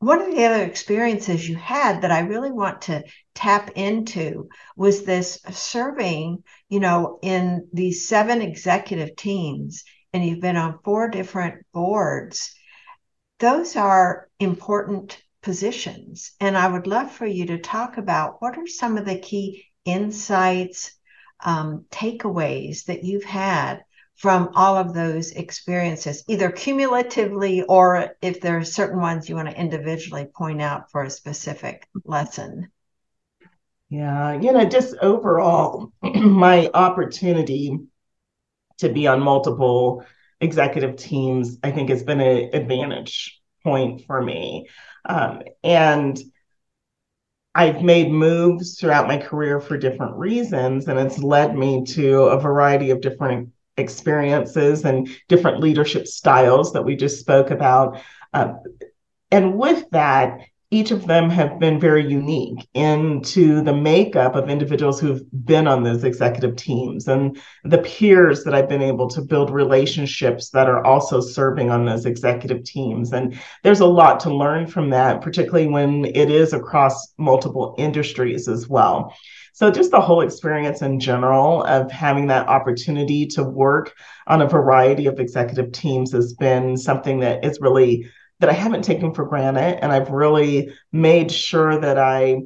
One 0.00 0.22
of 0.22 0.34
the 0.34 0.44
other 0.46 0.64
experiences 0.64 1.46
you 1.46 1.56
had 1.56 2.00
that 2.02 2.10
I 2.10 2.20
really 2.20 2.50
want 2.50 2.82
to 2.82 3.04
tap 3.34 3.72
into 3.76 4.48
was 4.74 5.04
this 5.04 5.38
serving, 5.50 6.42
you 6.70 6.80
know, 6.80 7.18
in 7.22 7.68
these 7.74 8.08
seven 8.08 8.40
executive 8.40 9.14
teams 9.14 9.84
and 10.14 10.24
you've 10.24 10.40
been 10.40 10.56
on 10.56 10.78
four 10.84 11.08
different 11.08 11.66
boards, 11.74 12.54
those 13.40 13.76
are 13.76 14.28
important 14.38 15.22
positions. 15.42 16.32
And 16.40 16.56
I 16.56 16.68
would 16.68 16.86
love 16.86 17.12
for 17.12 17.26
you 17.26 17.44
to 17.46 17.58
talk 17.58 17.98
about 17.98 18.40
what 18.40 18.56
are 18.56 18.66
some 18.66 18.96
of 18.96 19.04
the 19.04 19.18
key 19.18 19.66
insights, 19.84 20.92
um, 21.44 21.84
takeaways 21.90 22.86
that 22.86 23.04
you've 23.04 23.24
had 23.24 23.82
from 24.20 24.50
all 24.54 24.76
of 24.76 24.92
those 24.92 25.30
experiences, 25.30 26.22
either 26.28 26.50
cumulatively 26.50 27.62
or 27.62 28.14
if 28.20 28.38
there 28.42 28.58
are 28.58 28.64
certain 28.64 29.00
ones 29.00 29.30
you 29.30 29.34
want 29.34 29.48
to 29.48 29.58
individually 29.58 30.26
point 30.26 30.60
out 30.60 30.90
for 30.90 31.04
a 31.04 31.10
specific 31.10 31.88
lesson. 32.04 32.70
Yeah, 33.88 34.38
you 34.38 34.52
know, 34.52 34.66
just 34.66 34.94
overall, 35.00 35.94
my 36.02 36.68
opportunity 36.74 37.78
to 38.76 38.90
be 38.90 39.06
on 39.06 39.22
multiple 39.22 40.04
executive 40.38 40.96
teams, 40.96 41.56
I 41.62 41.70
think 41.70 41.88
has 41.88 42.02
been 42.02 42.20
an 42.20 42.50
advantage 42.52 43.40
point 43.64 44.04
for 44.06 44.20
me. 44.20 44.68
Um, 45.06 45.44
and 45.64 46.20
I've 47.54 47.82
made 47.82 48.10
moves 48.10 48.78
throughout 48.78 49.08
my 49.08 49.16
career 49.16 49.60
for 49.60 49.78
different 49.78 50.16
reasons, 50.16 50.88
and 50.88 50.98
it's 50.98 51.18
led 51.18 51.56
me 51.56 51.84
to 51.86 52.24
a 52.24 52.38
variety 52.38 52.90
of 52.90 53.00
different 53.00 53.48
experiences 53.80 54.84
and 54.84 55.08
different 55.28 55.60
leadership 55.60 56.06
styles 56.06 56.72
that 56.72 56.84
we 56.84 56.94
just 56.96 57.18
spoke 57.18 57.50
about. 57.50 58.00
Uh, 58.32 58.54
and 59.30 59.58
with 59.58 59.88
that, 59.90 60.40
each 60.72 60.92
of 60.92 61.06
them 61.06 61.28
have 61.28 61.58
been 61.58 61.80
very 61.80 62.06
unique 62.08 62.68
into 62.74 63.60
the 63.62 63.74
makeup 63.74 64.36
of 64.36 64.48
individuals 64.48 65.00
who've 65.00 65.22
been 65.44 65.66
on 65.66 65.82
those 65.82 66.04
executive 66.04 66.54
teams 66.54 67.08
and 67.08 67.40
the 67.64 67.78
peers 67.78 68.44
that 68.44 68.54
I've 68.54 68.68
been 68.68 68.82
able 68.82 69.08
to 69.08 69.20
build 69.20 69.50
relationships 69.50 70.50
that 70.50 70.68
are 70.68 70.84
also 70.84 71.20
serving 71.20 71.70
on 71.70 71.86
those 71.86 72.06
executive 72.06 72.62
teams. 72.62 73.12
And 73.12 73.36
there's 73.64 73.80
a 73.80 73.86
lot 73.86 74.20
to 74.20 74.34
learn 74.34 74.68
from 74.68 74.90
that, 74.90 75.22
particularly 75.22 75.66
when 75.66 76.04
it 76.04 76.30
is 76.30 76.52
across 76.52 77.14
multiple 77.18 77.74
industries 77.76 78.46
as 78.46 78.68
well. 78.68 79.12
So, 79.52 79.72
just 79.72 79.90
the 79.90 80.00
whole 80.00 80.20
experience 80.20 80.80
in 80.80 81.00
general 81.00 81.64
of 81.64 81.90
having 81.90 82.28
that 82.28 82.46
opportunity 82.46 83.26
to 83.26 83.42
work 83.42 83.92
on 84.28 84.40
a 84.40 84.48
variety 84.48 85.06
of 85.06 85.18
executive 85.18 85.72
teams 85.72 86.12
has 86.12 86.32
been 86.32 86.76
something 86.76 87.18
that 87.20 87.44
is 87.44 87.58
really 87.60 88.08
that 88.40 88.50
I 88.50 88.54
haven't 88.54 88.82
taken 88.82 89.14
for 89.14 89.24
granted. 89.24 89.82
And 89.82 89.92
I've 89.92 90.10
really 90.10 90.72
made 90.92 91.30
sure 91.30 91.78
that 91.78 91.98
I 91.98 92.40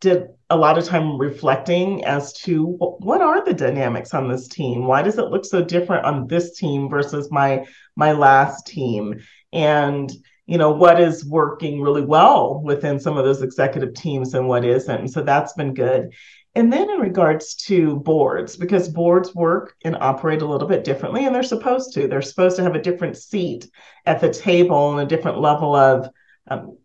did 0.00 0.28
a 0.48 0.56
lot 0.56 0.78
of 0.78 0.84
time 0.84 1.18
reflecting 1.18 2.04
as 2.04 2.32
to 2.32 2.64
what 2.64 3.20
are 3.20 3.44
the 3.44 3.54
dynamics 3.54 4.14
on 4.14 4.28
this 4.28 4.48
team? 4.48 4.86
Why 4.86 5.02
does 5.02 5.18
it 5.18 5.30
look 5.30 5.44
so 5.44 5.64
different 5.64 6.04
on 6.04 6.26
this 6.26 6.58
team 6.58 6.88
versus 6.88 7.30
my 7.30 7.66
my 7.96 8.12
last 8.12 8.66
team? 8.66 9.20
And 9.52 10.12
you 10.46 10.58
know 10.58 10.70
what 10.70 11.00
is 11.00 11.24
working 11.24 11.80
really 11.80 12.04
well 12.04 12.60
within 12.62 13.00
some 13.00 13.16
of 13.16 13.24
those 13.24 13.42
executive 13.42 13.94
teams 13.94 14.34
and 14.34 14.48
what 14.48 14.64
isn't? 14.64 15.00
And 15.00 15.10
so 15.10 15.22
that's 15.22 15.54
been 15.54 15.74
good 15.74 16.12
and 16.54 16.72
then 16.72 16.90
in 16.90 17.00
regards 17.00 17.54
to 17.54 17.96
boards 18.00 18.56
because 18.56 18.88
boards 18.88 19.34
work 19.34 19.74
and 19.84 19.96
operate 19.96 20.42
a 20.42 20.46
little 20.46 20.68
bit 20.68 20.84
differently 20.84 21.24
and 21.24 21.34
they're 21.34 21.42
supposed 21.42 21.94
to 21.94 22.08
they're 22.08 22.22
supposed 22.22 22.56
to 22.56 22.62
have 22.62 22.74
a 22.74 22.82
different 22.82 23.16
seat 23.16 23.68
at 24.06 24.20
the 24.20 24.32
table 24.32 24.92
and 24.92 25.00
a 25.00 25.16
different 25.16 25.40
level 25.40 25.74
of 25.74 26.08
um, 26.48 26.76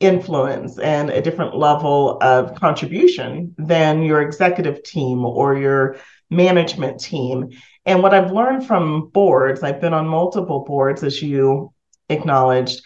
influence 0.00 0.78
and 0.78 1.10
a 1.10 1.22
different 1.22 1.56
level 1.56 2.18
of 2.20 2.54
contribution 2.54 3.54
than 3.56 4.02
your 4.02 4.20
executive 4.20 4.82
team 4.82 5.24
or 5.24 5.56
your 5.56 5.96
management 6.30 7.00
team. 7.00 7.50
And 7.84 8.02
what 8.02 8.12
I've 8.12 8.32
learned 8.32 8.66
from 8.66 9.08
boards, 9.08 9.62
I've 9.62 9.80
been 9.80 9.94
on 9.94 10.06
multiple 10.06 10.64
boards, 10.64 11.02
as 11.02 11.22
you 11.22 11.72
acknowledged, 12.08 12.82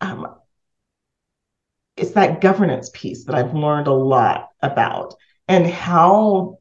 um, 0.00 0.26
it's 1.96 2.12
that 2.12 2.40
governance 2.40 2.90
piece 2.92 3.24
that 3.24 3.34
I've 3.34 3.54
learned 3.54 3.86
a 3.86 3.92
lot 3.92 4.50
about 4.60 5.14
and 5.48 5.66
how 5.66 6.58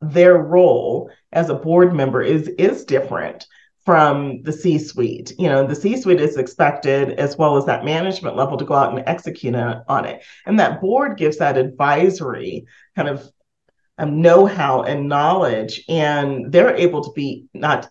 their 0.00 0.36
role 0.36 1.10
as 1.32 1.50
a 1.50 1.54
board 1.54 1.94
member 1.94 2.22
is 2.22 2.48
is 2.48 2.84
different 2.84 3.46
from 3.84 4.42
the 4.42 4.52
C 4.52 4.78
suite. 4.78 5.32
You 5.38 5.48
know, 5.48 5.66
the 5.66 5.74
C 5.74 6.00
suite 6.00 6.20
is 6.20 6.36
expected, 6.36 7.12
as 7.12 7.36
well 7.36 7.56
as 7.56 7.66
that 7.66 7.84
management 7.84 8.36
level, 8.36 8.56
to 8.56 8.64
go 8.64 8.74
out 8.74 8.94
and 8.96 9.02
execute 9.06 9.54
on 9.54 10.04
it. 10.04 10.22
And 10.46 10.58
that 10.58 10.80
board 10.80 11.16
gives 11.16 11.38
that 11.38 11.56
advisory 11.56 12.66
kind 12.94 13.08
of 13.08 13.30
um, 13.98 14.20
know 14.20 14.46
how 14.46 14.82
and 14.82 15.08
knowledge. 15.08 15.82
And 15.88 16.52
they're 16.52 16.76
able 16.76 17.02
to 17.04 17.12
be 17.12 17.46
not 17.54 17.90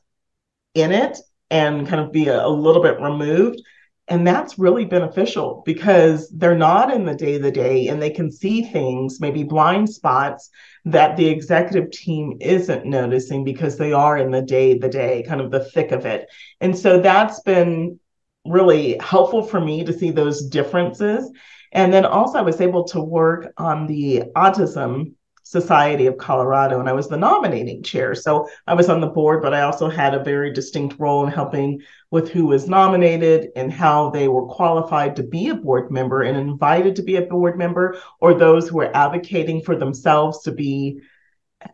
in 0.73 0.91
it 0.91 1.17
and 1.49 1.87
kind 1.87 2.01
of 2.01 2.11
be 2.11 2.27
a, 2.27 2.45
a 2.45 2.47
little 2.47 2.81
bit 2.81 2.99
removed 3.01 3.61
and 4.09 4.25
that's 4.25 4.57
really 4.57 4.85
beneficial 4.85 5.61
because 5.65 6.29
they're 6.29 6.57
not 6.57 6.91
in 6.91 7.05
the 7.05 7.13
day 7.13 7.37
to 7.37 7.51
day 7.51 7.87
and 7.87 8.01
they 8.01 8.09
can 8.09 8.31
see 8.31 8.63
things, 8.63 9.19
maybe 9.21 9.43
blind 9.43 9.87
spots 9.89 10.49
that 10.85 11.15
the 11.15 11.27
executive 11.27 11.91
team 11.91 12.37
isn't 12.41 12.85
noticing 12.85 13.43
because 13.43 13.77
they 13.77 13.93
are 13.93 14.17
in 14.17 14.31
the 14.31 14.41
day 14.41 14.79
to 14.79 14.89
day, 14.89 15.23
kind 15.27 15.39
of 15.39 15.51
the 15.51 15.63
thick 15.63 15.91
of 15.91 16.07
it. 16.07 16.27
And 16.59 16.75
so 16.75 16.99
that's 16.99 17.41
been 17.41 17.99
really 18.45 18.97
helpful 18.99 19.43
for 19.43 19.59
me 19.59 19.83
to 19.83 19.93
see 19.93 20.09
those 20.09 20.43
differences. 20.47 21.31
And 21.71 21.93
then 21.93 22.03
also, 22.03 22.39
I 22.39 22.41
was 22.41 22.61
able 22.61 22.85
to 22.85 22.99
work 22.99 23.53
on 23.57 23.85
the 23.85 24.23
autism 24.35 25.13
Society 25.49 26.05
of 26.05 26.17
Colorado, 26.17 26.79
and 26.79 26.87
I 26.87 26.93
was 26.93 27.07
the 27.07 27.17
nominating 27.17 27.81
chair. 27.81 28.13
So 28.13 28.47
I 28.67 28.75
was 28.75 28.87
on 28.87 29.01
the 29.01 29.07
board, 29.07 29.41
but 29.41 29.51
I 29.51 29.61
also 29.61 29.89
had 29.89 30.13
a 30.13 30.23
very 30.23 30.53
distinct 30.53 30.99
role 30.99 31.25
in 31.25 31.31
helping 31.31 31.81
with 32.11 32.29
who 32.29 32.45
was 32.45 32.69
nominated 32.69 33.49
and 33.55 33.73
how 33.73 34.11
they 34.11 34.27
were 34.27 34.45
qualified 34.45 35.15
to 35.15 35.23
be 35.23 35.49
a 35.49 35.55
board 35.55 35.89
member 35.89 36.21
and 36.21 36.37
invited 36.37 36.95
to 36.97 37.01
be 37.01 37.15
a 37.15 37.23
board 37.23 37.57
member, 37.57 37.97
or 38.21 38.35
those 38.35 38.69
who 38.69 38.75
were 38.75 38.95
advocating 38.95 39.59
for 39.59 39.75
themselves 39.75 40.43
to 40.43 40.51
be 40.51 40.99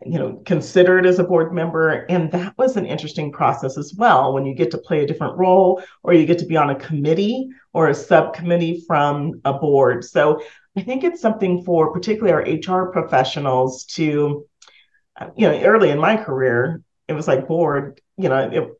you 0.04 0.18
know 0.18 0.42
considered 0.46 1.04
as 1.04 1.18
a 1.18 1.24
board 1.24 1.52
member. 1.52 2.06
And 2.08 2.32
that 2.32 2.56
was 2.56 2.78
an 2.78 2.86
interesting 2.86 3.30
process 3.30 3.76
as 3.76 3.94
well. 3.94 4.32
When 4.32 4.46
you 4.46 4.54
get 4.54 4.70
to 4.70 4.78
play 4.78 5.04
a 5.04 5.06
different 5.06 5.36
role 5.36 5.82
or 6.02 6.14
you 6.14 6.24
get 6.24 6.38
to 6.38 6.46
be 6.46 6.56
on 6.56 6.70
a 6.70 6.74
committee 6.74 7.50
or 7.74 7.88
a 7.88 7.94
subcommittee 7.94 8.84
from 8.86 9.40
a 9.44 9.52
board. 9.52 10.02
So 10.02 10.40
I 10.76 10.82
think 10.82 11.04
it's 11.04 11.22
something 11.22 11.62
for 11.62 11.92
particularly 11.92 12.60
our 12.66 12.82
HR 12.82 12.90
professionals 12.90 13.84
to, 13.94 14.46
you 15.34 15.48
know, 15.48 15.60
early 15.62 15.90
in 15.90 15.98
my 15.98 16.16
career, 16.16 16.82
it 17.08 17.14
was 17.14 17.26
like 17.26 17.48
board, 17.48 18.00
you 18.18 18.28
know, 18.28 18.50
it, 18.52 18.70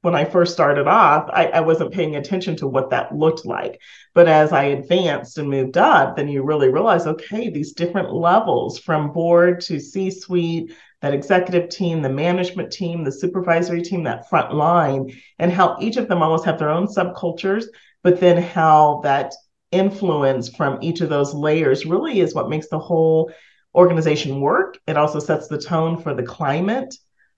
when 0.00 0.14
I 0.14 0.24
first 0.24 0.52
started 0.52 0.86
off, 0.86 1.28
I, 1.32 1.46
I, 1.46 1.60
wasn't 1.60 1.92
paying 1.92 2.14
attention 2.14 2.54
to 2.56 2.68
what 2.68 2.90
that 2.90 3.14
looked 3.14 3.44
like. 3.44 3.80
But 4.14 4.28
as 4.28 4.52
I 4.52 4.64
advanced 4.64 5.38
and 5.38 5.50
moved 5.50 5.76
up, 5.76 6.16
then 6.16 6.28
you 6.28 6.44
really 6.44 6.68
realize, 6.68 7.06
okay, 7.06 7.50
these 7.50 7.72
different 7.72 8.12
levels 8.12 8.78
from 8.78 9.12
board 9.12 9.60
to 9.62 9.80
C 9.80 10.10
suite, 10.10 10.72
that 11.02 11.14
executive 11.14 11.68
team, 11.68 12.00
the 12.00 12.08
management 12.08 12.72
team, 12.72 13.02
the 13.02 13.12
supervisory 13.12 13.82
team, 13.82 14.04
that 14.04 14.28
front 14.28 14.54
line, 14.54 15.12
and 15.38 15.52
how 15.52 15.76
each 15.80 15.96
of 15.96 16.08
them 16.08 16.22
almost 16.22 16.44
have 16.44 16.58
their 16.58 16.70
own 16.70 16.86
subcultures, 16.86 17.64
but 18.02 18.20
then 18.20 18.40
how 18.40 19.00
that 19.02 19.34
influence 19.70 20.48
from 20.48 20.78
each 20.82 21.00
of 21.00 21.08
those 21.08 21.34
layers 21.34 21.86
really 21.86 22.20
is 22.20 22.34
what 22.34 22.48
makes 22.48 22.68
the 22.68 22.78
whole 22.78 23.32
organization 23.74 24.40
work. 24.40 24.78
It 24.86 24.96
also 24.96 25.18
sets 25.18 25.48
the 25.48 25.60
tone 25.60 26.00
for 26.00 26.14
the 26.14 26.22
climate 26.22 26.94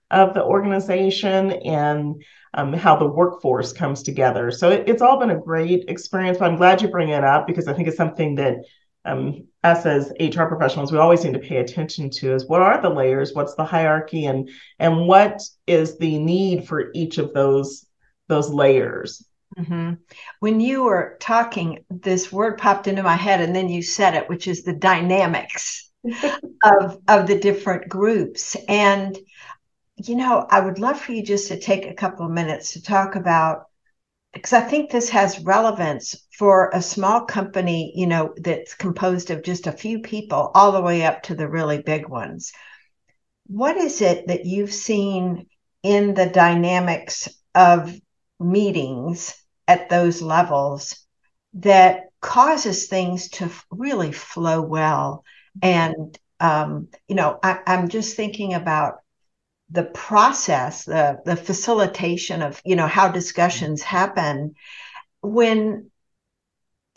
of 0.09 0.33
the 0.33 0.43
organization 0.43 1.51
and 1.51 2.21
um, 2.53 2.73
how 2.73 2.97
the 2.97 3.07
workforce 3.07 3.71
comes 3.71 4.03
together. 4.03 4.51
So 4.51 4.69
it, 4.69 4.89
it's 4.89 5.01
all 5.01 5.19
been 5.19 5.29
a 5.29 5.39
great 5.39 5.85
experience. 5.87 6.37
But 6.37 6.49
I'm 6.49 6.57
glad 6.57 6.81
you 6.81 6.89
bring 6.89 7.09
it 7.09 7.23
up 7.23 7.47
because 7.47 7.67
I 7.67 7.73
think 7.73 7.87
it's 7.87 7.97
something 7.97 8.35
that 8.35 8.57
um, 9.05 9.47
us 9.63 9.85
as 9.85 10.13
HR 10.19 10.45
professionals 10.45 10.91
we 10.91 10.99
always 10.99 11.23
need 11.23 11.33
to 11.33 11.39
pay 11.39 11.57
attention 11.57 12.09
to 12.09 12.33
is 12.33 12.45
what 12.45 12.61
are 12.61 12.81
the 12.81 12.89
layers, 12.89 13.33
what's 13.33 13.55
the 13.55 13.65
hierarchy, 13.65 14.25
and 14.25 14.49
and 14.79 15.07
what 15.07 15.41
is 15.65 15.97
the 15.97 16.19
need 16.19 16.67
for 16.67 16.91
each 16.93 17.17
of 17.17 17.33
those 17.33 17.85
those 18.27 18.49
layers. 18.49 19.25
Mm-hmm. 19.57 19.93
When 20.39 20.59
you 20.59 20.83
were 20.83 21.17
talking, 21.19 21.83
this 21.89 22.31
word 22.31 22.57
popped 22.57 22.87
into 22.87 23.03
my 23.03 23.15
head, 23.15 23.41
and 23.41 23.55
then 23.55 23.69
you 23.69 23.81
said 23.81 24.15
it, 24.15 24.29
which 24.29 24.47
is 24.47 24.63
the 24.63 24.73
dynamics 24.73 25.91
of 26.63 26.97
of 27.07 27.27
the 27.27 27.39
different 27.39 27.89
groups. 27.89 28.55
And 28.67 29.17
you 29.97 30.15
know, 30.15 30.45
I 30.49 30.59
would 30.61 30.79
love 30.79 30.99
for 30.99 31.11
you 31.11 31.23
just 31.23 31.49
to 31.49 31.59
take 31.59 31.85
a 31.85 31.93
couple 31.93 32.25
of 32.25 32.31
minutes 32.31 32.73
to 32.73 32.81
talk 32.81 33.15
about 33.15 33.65
because 34.33 34.53
I 34.53 34.61
think 34.61 34.89
this 34.89 35.09
has 35.09 35.41
relevance 35.41 36.15
for 36.37 36.69
a 36.73 36.81
small 36.81 37.25
company, 37.25 37.91
you 37.95 38.07
know, 38.07 38.33
that's 38.37 38.73
composed 38.73 39.29
of 39.29 39.43
just 39.43 39.67
a 39.67 39.73
few 39.73 39.99
people, 39.99 40.51
all 40.55 40.71
the 40.71 40.81
way 40.81 41.03
up 41.03 41.23
to 41.23 41.35
the 41.35 41.49
really 41.49 41.81
big 41.81 42.07
ones. 42.07 42.53
What 43.47 43.75
is 43.75 44.01
it 44.01 44.27
that 44.27 44.45
you've 44.45 44.73
seen 44.73 45.47
in 45.83 46.13
the 46.13 46.27
dynamics 46.27 47.27
of 47.53 47.99
meetings 48.39 49.35
at 49.67 49.89
those 49.89 50.21
levels 50.21 51.05
that 51.55 52.05
causes 52.21 52.87
things 52.87 53.29
to 53.29 53.49
really 53.69 54.11
flow 54.11 54.61
well. 54.61 55.23
And, 55.61 56.17
um, 56.39 56.87
you 57.07 57.15
know, 57.15 57.39
I, 57.43 57.59
I'm 57.67 57.89
just 57.89 58.15
thinking 58.15 58.53
about 58.53 58.99
the 59.69 59.83
process, 59.83 60.85
the, 60.85 61.19
the 61.25 61.35
facilitation 61.35 62.41
of, 62.41 62.61
you 62.65 62.75
know, 62.75 62.87
how 62.87 63.09
discussions 63.09 63.81
happen 63.81 64.55
when 65.21 65.91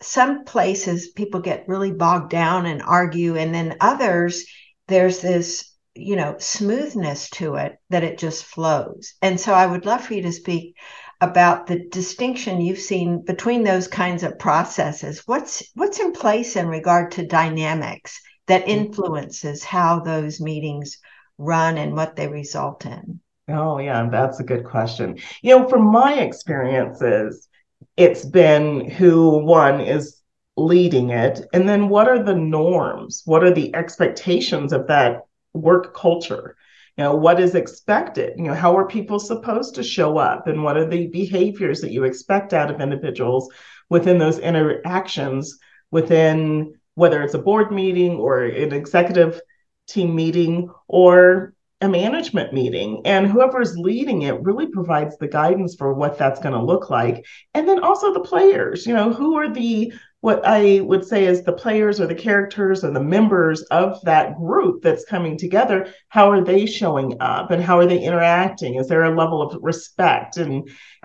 some 0.00 0.44
places 0.44 1.08
people 1.08 1.40
get 1.40 1.68
really 1.68 1.92
bogged 1.92 2.30
down 2.30 2.66
and 2.66 2.82
argue, 2.82 3.36
and 3.36 3.54
then 3.54 3.76
others, 3.80 4.44
there's 4.88 5.20
this 5.20 5.70
you 5.94 6.16
know 6.16 6.36
smoothness 6.38 7.30
to 7.30 7.54
it 7.54 7.78
that 7.88 8.02
it 8.02 8.18
just 8.18 8.44
flows 8.44 9.14
and 9.22 9.38
so 9.38 9.54
i 9.54 9.64
would 9.64 9.86
love 9.86 10.04
for 10.04 10.14
you 10.14 10.22
to 10.22 10.32
speak 10.32 10.76
about 11.24 11.66
the 11.66 11.86
distinction 11.88 12.60
you've 12.60 12.78
seen 12.78 13.24
between 13.24 13.64
those 13.64 13.88
kinds 13.88 14.22
of 14.22 14.38
processes. 14.38 15.22
What's 15.26 15.62
what's 15.74 16.00
in 16.00 16.12
place 16.12 16.56
in 16.56 16.68
regard 16.68 17.12
to 17.12 17.26
dynamics 17.26 18.20
that 18.46 18.62
mm-hmm. 18.62 18.70
influences 18.70 19.64
how 19.64 20.00
those 20.00 20.40
meetings 20.40 20.98
run 21.38 21.78
and 21.78 21.94
what 21.94 22.16
they 22.16 22.28
result 22.28 22.86
in? 22.86 23.20
Oh 23.48 23.78
yeah, 23.78 24.08
that's 24.10 24.40
a 24.40 24.44
good 24.44 24.64
question. 24.64 25.18
You 25.42 25.58
know, 25.58 25.68
from 25.68 25.84
my 25.84 26.14
experiences, 26.14 27.48
it's 27.96 28.24
been 28.24 28.88
who 28.90 29.44
one 29.44 29.80
is 29.80 30.20
leading 30.56 31.10
it 31.10 31.46
and 31.52 31.68
then 31.68 31.88
what 31.88 32.08
are 32.08 32.22
the 32.22 32.34
norms? 32.34 33.22
What 33.24 33.42
are 33.42 33.52
the 33.52 33.74
expectations 33.74 34.72
of 34.72 34.86
that 34.86 35.22
work 35.52 35.94
culture? 35.94 36.56
You 36.96 37.04
know 37.04 37.16
what 37.16 37.40
is 37.40 37.54
expected? 37.54 38.34
You 38.36 38.44
know 38.44 38.54
how 38.54 38.76
are 38.76 38.86
people 38.86 39.18
supposed 39.18 39.74
to 39.74 39.82
show 39.82 40.16
up? 40.16 40.46
And 40.46 40.62
what 40.62 40.76
are 40.76 40.88
the 40.88 41.08
behaviors 41.08 41.80
that 41.80 41.90
you 41.90 42.04
expect 42.04 42.52
out 42.52 42.70
of 42.70 42.80
individuals 42.80 43.52
within 43.90 44.18
those 44.18 44.38
interactions 44.38 45.58
within 45.90 46.74
whether 46.94 47.22
it's 47.22 47.34
a 47.34 47.38
board 47.38 47.72
meeting 47.72 48.12
or 48.16 48.44
an 48.44 48.72
executive 48.72 49.40
team 49.88 50.14
meeting 50.14 50.70
or 50.86 51.54
a 51.80 51.88
management 51.88 52.52
meeting? 52.52 53.02
And 53.04 53.26
whoever's 53.26 53.76
leading 53.76 54.22
it 54.22 54.40
really 54.42 54.68
provides 54.68 55.16
the 55.18 55.28
guidance 55.28 55.74
for 55.74 55.92
what 55.92 56.16
that's 56.16 56.40
going 56.40 56.54
to 56.54 56.62
look 56.62 56.90
like. 56.90 57.24
And 57.54 57.68
then 57.68 57.82
also 57.82 58.12
the 58.12 58.20
players 58.20 58.86
you 58.86 58.94
know 58.94 59.12
who 59.12 59.36
are 59.36 59.52
the 59.52 59.92
what 60.24 60.40
I 60.44 60.80
would 60.80 61.04
say 61.04 61.26
is 61.26 61.42
the 61.42 61.52
players 61.64 62.00
or 62.00 62.06
the 62.06 62.22
characters 62.26 62.82
or 62.84 62.90
the 62.90 63.08
members 63.16 63.58
of 63.64 63.88
that 64.04 64.26
group 64.36 64.82
that's 64.82 65.04
coming 65.04 65.36
together, 65.36 65.78
how 66.08 66.30
are 66.30 66.42
they 66.42 66.64
showing 66.64 67.10
up 67.20 67.50
and 67.50 67.62
how 67.62 67.78
are 67.78 67.86
they 67.86 68.02
interacting? 68.02 68.76
Is 68.76 68.88
there 68.88 69.04
a 69.04 69.14
level 69.22 69.42
of 69.42 69.62
respect 69.62 70.38
and 70.38 70.54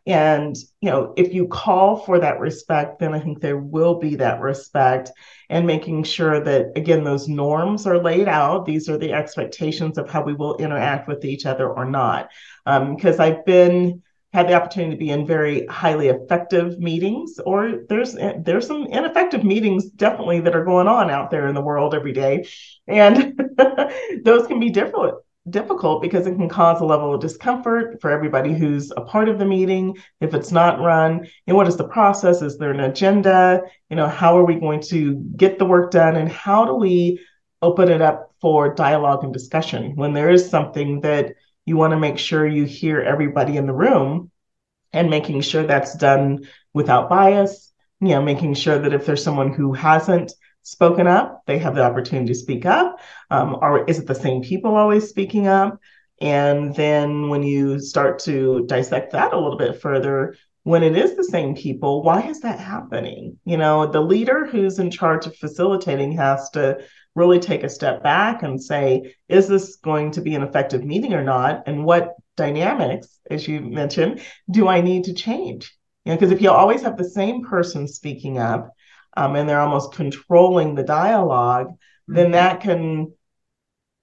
And, 0.06 0.56
you 0.82 0.90
know, 0.90 1.14
if 1.18 1.34
you 1.34 1.48
call 1.48 1.98
for 2.06 2.20
that 2.20 2.40
respect, 2.40 3.00
then 3.00 3.14
I 3.14 3.20
think 3.20 3.42
there 3.42 3.58
will 3.76 4.00
be 4.00 4.16
that 4.16 4.40
respect 4.42 5.12
and 5.50 5.68
making 5.68 6.04
sure 6.04 6.40
that, 6.50 6.72
again, 6.76 7.04
those 7.04 7.28
norms 7.28 7.86
are 7.86 8.02
laid 8.02 8.28
out. 8.28 8.66
These 8.66 8.90
are 8.90 8.98
the 8.98 9.14
expectations 9.14 9.98
of 9.98 10.10
how 10.10 10.24
we 10.24 10.34
will 10.34 10.58
interact 10.58 11.08
with 11.08 11.26
each 11.26 11.46
other 11.46 11.68
or 11.70 11.86
not. 11.86 12.30
Because 12.66 13.20
um, 13.20 13.26
I've 13.26 13.46
been, 13.46 14.02
had 14.32 14.48
the 14.48 14.54
opportunity 14.54 14.92
to 14.92 15.00
be 15.00 15.10
in 15.10 15.26
very 15.26 15.66
highly 15.66 16.08
effective 16.08 16.78
meetings 16.80 17.40
or 17.46 17.82
there's 17.90 18.14
there's 18.14 18.68
some 18.68 18.86
ineffective 18.86 19.44
meetings 19.44 19.90
definitely 19.90 20.40
that 20.42 20.56
are 20.56 20.66
going 20.66 20.88
on 20.88 21.10
out 21.10 21.32
there 21.32 21.48
in 21.48 21.56
the 21.56 21.62
world 21.62 21.96
every 21.96 22.14
day. 22.14 22.48
And 22.88 23.40
those 24.24 24.48
can 24.48 24.60
be 24.60 24.70
different 24.70 25.16
difficult 25.50 26.02
because 26.02 26.28
it 26.28 26.36
can 26.36 26.50
cause 26.50 26.82
a 26.82 26.86
level 26.86 27.14
of 27.14 27.22
discomfort 27.22 28.00
for 28.02 28.12
everybody 28.12 28.54
who's 28.54 28.92
a 28.92 29.02
part 29.02 29.30
of 29.30 29.40
the 29.40 29.46
meeting. 29.46 29.98
If 30.22 30.34
it's 30.34 30.52
not 30.52 30.80
run 30.80 31.28
and 31.48 31.58
what 31.58 31.68
is 31.68 31.78
the 31.78 31.88
process? 31.88 32.42
Is 32.42 32.58
there 32.58 32.72
an 32.72 32.80
agenda? 32.82 33.62
You 33.90 33.96
know 33.96 34.08
how 34.08 34.38
are 34.38 34.46
we 34.46 34.60
going 34.60 34.82
to 34.84 35.16
get 35.36 35.58
the 35.58 35.66
work 35.66 35.92
done? 35.92 36.16
And 36.16 36.30
how 36.30 36.66
do 36.66 36.76
we 36.76 37.20
open 37.62 37.90
it 37.90 38.02
up 38.02 38.34
for 38.42 38.74
dialogue 38.74 39.24
and 39.24 39.34
discussion 39.34 39.96
when 39.96 40.14
there 40.14 40.30
is 40.30 40.50
something 40.50 41.02
that 41.02 41.34
you 41.70 41.78
want 41.78 41.92
to 41.92 42.00
make 42.00 42.18
sure 42.18 42.46
you 42.46 42.66
hear 42.66 43.00
everybody 43.00 43.56
in 43.56 43.66
the 43.66 43.74
room 43.74 44.32
and 44.92 45.10
making 45.10 45.42
sure 45.42 45.64
that's 45.64 45.96
done 45.96 46.48
without 46.74 47.10
bias 47.10 47.72
you 48.02 48.10
know 48.10 48.22
making 48.22 48.54
sure 48.54 48.78
that 48.80 48.94
if 48.94 49.06
there's 49.06 49.24
someone 49.24 49.54
who 49.54 49.74
hasn't 49.74 50.34
spoken 50.64 51.08
up, 51.08 51.44
they 51.46 51.58
have 51.60 51.76
the 51.76 51.84
opportunity 51.84 52.28
to 52.28 52.36
speak 52.36 52.66
up. 52.66 53.00
Um, 53.30 53.58
or 53.62 53.86
is 53.86 54.00
it 54.00 54.08
the 54.08 54.16
same 54.16 54.42
people 54.42 54.76
always 54.76 55.10
speaking 55.10 55.48
up? 55.48 55.80
And 56.22 56.76
then 56.76 57.30
when 57.30 57.44
you 57.44 57.80
start 57.80 58.20
to 58.20 58.66
dissect 58.66 59.14
that 59.14 59.34
a 59.34 59.40
little 59.40 59.58
bit 59.58 59.82
further, 59.82 60.36
when 60.64 60.84
it 60.84 60.98
is 60.98 61.16
the 61.16 61.24
same 61.24 61.56
people, 61.56 62.04
why 62.04 62.22
is 62.24 62.42
that 62.42 62.60
happening? 62.60 63.40
You 63.46 63.58
know, 63.58 63.88
the 63.88 64.02
leader 64.02 64.46
who's 64.46 64.80
in 64.80 64.92
charge 64.92 65.26
of 65.26 65.36
facilitating 65.38 66.12
has 66.14 66.50
to 66.52 66.80
really 67.20 67.40
take 67.40 67.64
a 67.64 67.70
step 67.70 68.02
back 68.02 68.42
and 68.42 68.62
say, 68.62 69.14
is 69.28 69.48
this 69.48 69.76
going 69.76 70.12
to 70.12 70.22
be 70.22 70.34
an 70.36 70.44
effective 70.44 70.84
meeting 70.84 71.14
or 71.14 71.24
not? 71.24 71.64
And 71.68 71.86
what 71.86 72.16
dynamics, 72.38 73.20
as 73.30 73.48
you 73.48 73.60
mentioned, 73.62 74.22
do 74.50 74.68
I 74.68 74.82
need 74.82 75.04
to 75.04 75.14
change? 75.14 75.76
You 76.06 76.12
know, 76.12 76.18
because 76.18 76.32
if 76.32 76.42
you 76.42 76.50
always 76.50 76.82
have 76.82 76.98
the 76.98 77.10
same 77.10 77.44
person 77.44 77.88
speaking 77.88 78.40
up, 78.40 78.74
um, 79.18 79.36
and 79.36 79.48
they're 79.48 79.60
almost 79.60 79.94
controlling 79.94 80.76
the 80.76 80.84
dialogue, 80.84 81.68
mm-hmm. 81.68 82.16
then 82.16 82.32
that 82.32 82.62
can 82.62 83.14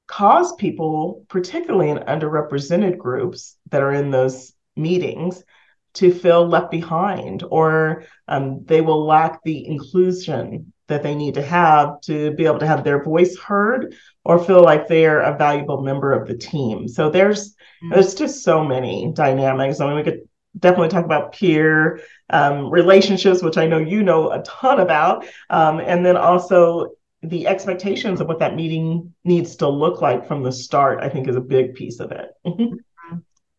cause 0.06 0.54
people, 0.56 1.24
particularly 1.28 1.90
in 1.90 1.98
underrepresented 1.98 2.98
groups 2.98 3.56
that 3.70 3.82
are 3.82 3.92
in 3.92 4.10
those 4.10 4.52
meetings, 4.76 5.42
to 5.94 6.12
feel 6.12 6.46
left 6.46 6.70
behind 6.70 7.42
or 7.50 8.04
um, 8.28 8.62
they 8.66 8.82
will 8.82 9.06
lack 9.06 9.42
the 9.42 9.66
inclusion 9.66 10.72
that 10.88 11.02
they 11.02 11.14
need 11.14 11.34
to 11.34 11.42
have 11.42 12.00
to 12.02 12.30
be 12.32 12.46
able 12.46 12.58
to 12.58 12.66
have 12.66 12.84
their 12.84 13.02
voice 13.02 13.36
heard 13.38 13.94
or 14.24 14.38
feel 14.38 14.62
like 14.62 14.86
they're 14.86 15.20
a 15.20 15.36
valuable 15.36 15.82
member 15.82 16.12
of 16.12 16.28
the 16.28 16.36
team. 16.36 16.88
So 16.88 17.10
there's 17.10 17.50
mm-hmm. 17.50 17.90
there's 17.90 18.14
just 18.14 18.42
so 18.44 18.64
many 18.64 19.12
dynamics. 19.14 19.80
I 19.80 19.86
mean, 19.86 19.96
we 19.96 20.02
could 20.04 20.28
definitely 20.58 20.88
talk 20.88 21.04
about 21.04 21.32
peer 21.32 22.00
um, 22.30 22.70
relationships, 22.70 23.42
which 23.42 23.58
I 23.58 23.66
know 23.66 23.78
you 23.78 24.02
know 24.02 24.30
a 24.30 24.42
ton 24.42 24.80
about, 24.80 25.26
um, 25.50 25.80
and 25.80 26.04
then 26.04 26.16
also 26.16 26.92
the 27.22 27.46
expectations 27.46 28.20
of 28.20 28.28
what 28.28 28.38
that 28.38 28.54
meeting 28.54 29.12
needs 29.24 29.56
to 29.56 29.68
look 29.68 30.00
like 30.00 30.28
from 30.28 30.42
the 30.42 30.52
start. 30.52 31.02
I 31.02 31.08
think 31.08 31.28
is 31.28 31.36
a 31.36 31.40
big 31.40 31.74
piece 31.74 32.00
of 32.00 32.12
it. 32.12 32.30
Mm-hmm. 32.46 32.76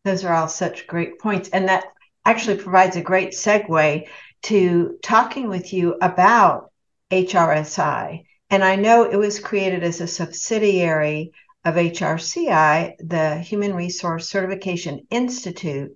Those 0.06 0.24
are 0.24 0.34
all 0.34 0.48
such 0.48 0.88
great 0.88 1.20
points, 1.20 1.50
and 1.50 1.68
that 1.68 1.86
actually 2.24 2.58
provides 2.58 2.96
a 2.96 3.02
great 3.02 3.32
segue 3.32 4.08
to 4.44 4.98
talking 5.02 5.50
with 5.50 5.74
you 5.74 5.96
about 6.02 6.72
HRSI. 7.12 8.26
And 8.50 8.64
I 8.64 8.76
know 8.76 9.04
it 9.04 9.18
was 9.18 9.40
created 9.40 9.84
as 9.84 10.02
a 10.02 10.08
subsidiary 10.08 11.32
of 11.66 11.76
HRCI, 11.76 12.96
the 13.00 13.40
Human 13.40 13.74
Resource 13.74 14.30
Certification 14.30 15.06
Institute, 15.10 15.94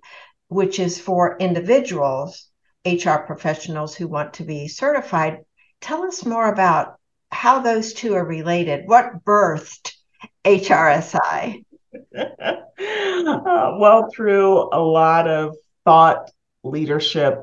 which 0.48 0.78
is 0.78 1.00
for 1.00 1.38
individuals, 1.38 2.48
HR 2.84 3.24
professionals 3.26 3.94
who 3.94 4.06
want 4.06 4.34
to 4.34 4.44
be 4.44 4.68
certified. 4.68 5.44
Tell 5.80 6.02
us 6.04 6.26
more 6.26 6.52
about 6.52 6.96
how 7.30 7.60
those 7.60 7.94
two 7.94 8.14
are 8.14 8.24
related. 8.24 8.86
What 8.86 9.24
birthed 9.24 9.92
HRSI? 10.44 11.64
uh, 12.18 13.76
well, 13.78 14.08
through 14.14 14.68
a 14.72 14.80
lot 14.80 15.28
of 15.28 15.56
thought, 15.84 16.30
leadership, 16.62 17.38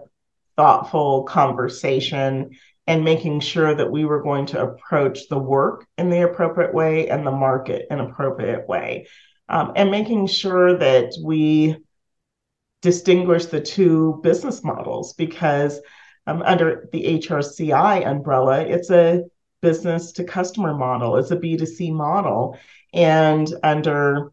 thoughtful 0.55 1.23
conversation, 1.23 2.51
and 2.89 3.03
making 3.03 3.39
sure 3.39 3.75
that 3.75 3.91
we 3.91 4.03
were 4.03 4.23
going 4.23 4.47
to 4.47 4.59
approach 4.59 5.29
the 5.29 5.37
work 5.37 5.85
in 5.99 6.09
the 6.09 6.23
appropriate 6.23 6.73
way 6.73 7.07
and 7.07 7.25
the 7.25 7.31
market 7.31 7.85
in 7.91 7.99
appropriate 7.99 8.67
way. 8.67 9.05
Um, 9.47 9.73
and 9.75 9.91
making 9.91 10.25
sure 10.25 10.75
that 10.75 11.13
we 11.23 11.77
distinguish 12.81 13.45
the 13.45 13.61
two 13.61 14.19
business 14.23 14.63
models 14.63 15.13
because 15.13 15.79
um, 16.25 16.41
under 16.41 16.89
the 16.91 17.19
HRCI 17.19 18.07
umbrella, 18.07 18.61
it's 18.61 18.89
a 18.89 19.21
business 19.61 20.11
to 20.13 20.23
customer 20.23 20.73
model, 20.73 21.17
it's 21.17 21.29
a 21.29 21.37
B2C 21.37 21.93
model. 21.93 22.57
And 22.91 23.53
under 23.61 24.31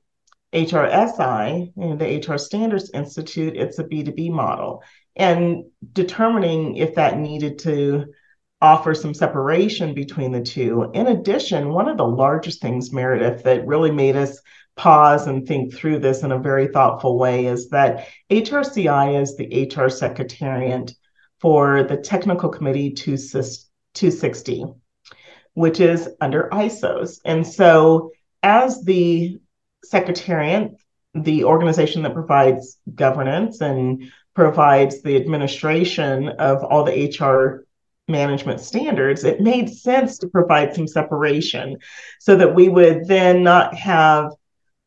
HRSI 0.54 1.72
and 1.76 1.98
the 1.98 2.26
HR 2.26 2.38
Standards 2.38 2.90
Institute, 2.94 3.54
it's 3.54 3.78
a 3.78 3.84
B2B 3.84 4.30
model. 4.30 4.82
And 5.14 5.64
determining 5.92 6.76
if 6.76 6.94
that 6.94 7.18
needed 7.18 7.58
to 7.60 8.14
offer 8.60 8.94
some 8.94 9.14
separation 9.14 9.94
between 9.94 10.32
the 10.32 10.40
two. 10.40 10.90
In 10.94 11.08
addition, 11.08 11.68
one 11.68 11.88
of 11.88 11.96
the 11.96 12.06
largest 12.06 12.62
things, 12.62 12.92
Meredith, 12.92 13.42
that 13.44 13.66
really 13.66 13.90
made 13.90 14.16
us 14.16 14.40
pause 14.76 15.26
and 15.26 15.46
think 15.46 15.74
through 15.74 15.98
this 15.98 16.22
in 16.22 16.32
a 16.32 16.38
very 16.38 16.68
thoughtful 16.68 17.18
way 17.18 17.46
is 17.46 17.70
that 17.70 18.08
HRCI 18.30 19.20
is 19.20 19.36
the 19.36 19.68
HR 19.74 19.88
secretariat 19.88 20.92
for 21.40 21.82
the 21.82 21.96
Technical 21.96 22.48
Committee 22.48 22.90
260, 22.90 24.64
which 25.54 25.80
is 25.80 26.08
under 26.20 26.48
ISOs. 26.52 27.20
And 27.24 27.46
so, 27.46 28.10
as 28.42 28.82
the 28.82 29.38
secretariat, 29.84 30.72
the 31.14 31.44
organization 31.44 32.02
that 32.02 32.14
provides 32.14 32.78
governance 32.94 33.60
and 33.60 34.10
provides 34.34 35.02
the 35.02 35.16
administration 35.16 36.28
of 36.28 36.62
all 36.62 36.84
the 36.84 37.08
HR 37.08 37.65
management 38.08 38.60
standards, 38.60 39.24
it 39.24 39.40
made 39.40 39.68
sense 39.68 40.18
to 40.18 40.28
provide 40.28 40.74
some 40.74 40.86
separation 40.86 41.76
so 42.20 42.36
that 42.36 42.54
we 42.54 42.68
would 42.68 43.06
then 43.06 43.42
not 43.42 43.74
have 43.74 44.30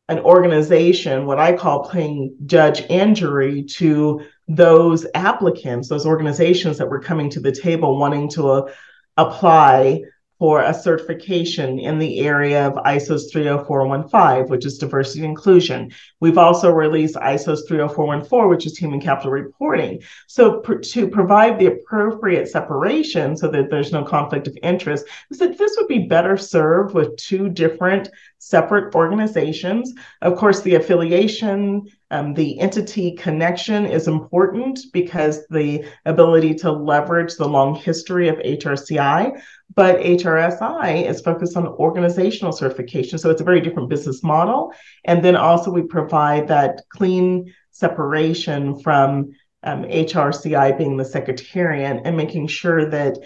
an 0.08 0.18
organization, 0.20 1.26
what 1.26 1.38
I 1.38 1.56
call 1.56 1.84
playing 1.84 2.36
judge 2.46 2.82
and 2.90 3.14
jury 3.14 3.62
to 3.62 4.22
those 4.48 5.06
applicants, 5.14 5.88
those 5.88 6.06
organizations 6.06 6.78
that 6.78 6.88
were 6.88 7.00
coming 7.00 7.30
to 7.30 7.40
the 7.40 7.52
table 7.52 7.96
wanting 7.96 8.28
to 8.30 8.48
uh, 8.48 8.72
apply 9.16 10.02
for 10.40 10.62
a 10.62 10.72
certification 10.72 11.78
in 11.78 11.98
the 11.98 12.20
area 12.20 12.66
of 12.66 12.72
ISO's 12.86 13.30
30415, 13.30 14.48
which 14.48 14.64
is 14.64 14.78
diversity 14.78 15.20
and 15.20 15.28
inclusion. 15.28 15.92
We've 16.18 16.38
also 16.38 16.72
released 16.72 17.16
ISO's 17.16 17.66
30414, 17.68 18.48
which 18.48 18.64
is 18.64 18.78
human 18.78 19.02
capital 19.02 19.32
reporting. 19.32 20.00
So 20.28 20.60
pr- 20.60 20.76
to 20.76 21.08
provide 21.08 21.58
the 21.58 21.66
appropriate 21.66 22.48
separation 22.48 23.36
so 23.36 23.48
that 23.48 23.68
there's 23.68 23.92
no 23.92 24.02
conflict 24.02 24.48
of 24.48 24.56
interest, 24.62 25.04
is 25.30 25.38
that 25.40 25.58
this 25.58 25.76
would 25.76 25.88
be 25.88 26.06
better 26.08 26.38
served 26.38 26.94
with 26.94 27.16
two 27.16 27.50
different 27.50 28.08
separate 28.38 28.94
organizations. 28.94 29.92
Of 30.22 30.36
course, 30.36 30.62
the 30.62 30.76
affiliation, 30.76 31.86
um, 32.10 32.32
the 32.32 32.58
entity 32.58 33.12
connection 33.12 33.84
is 33.84 34.08
important 34.08 34.80
because 34.94 35.46
the 35.48 35.84
ability 36.06 36.54
to 36.54 36.72
leverage 36.72 37.36
the 37.36 37.46
long 37.46 37.74
history 37.74 38.28
of 38.28 38.38
HRCI, 38.38 39.38
but 39.80 39.98
HRSI 40.00 41.08
is 41.08 41.22
focused 41.22 41.56
on 41.56 41.66
organizational 41.66 42.52
certification. 42.52 43.18
So 43.18 43.30
it's 43.30 43.40
a 43.40 43.44
very 43.44 43.62
different 43.62 43.88
business 43.88 44.22
model. 44.22 44.74
And 45.06 45.24
then 45.24 45.36
also 45.36 45.70
we 45.70 45.80
provide 45.80 46.48
that 46.48 46.82
clean 46.90 47.54
separation 47.70 48.78
from 48.80 49.30
um, 49.62 49.84
HRCI 49.84 50.76
being 50.76 50.98
the 50.98 51.04
secretariat 51.06 52.02
and 52.04 52.14
making 52.14 52.48
sure 52.48 52.90
that 52.90 53.16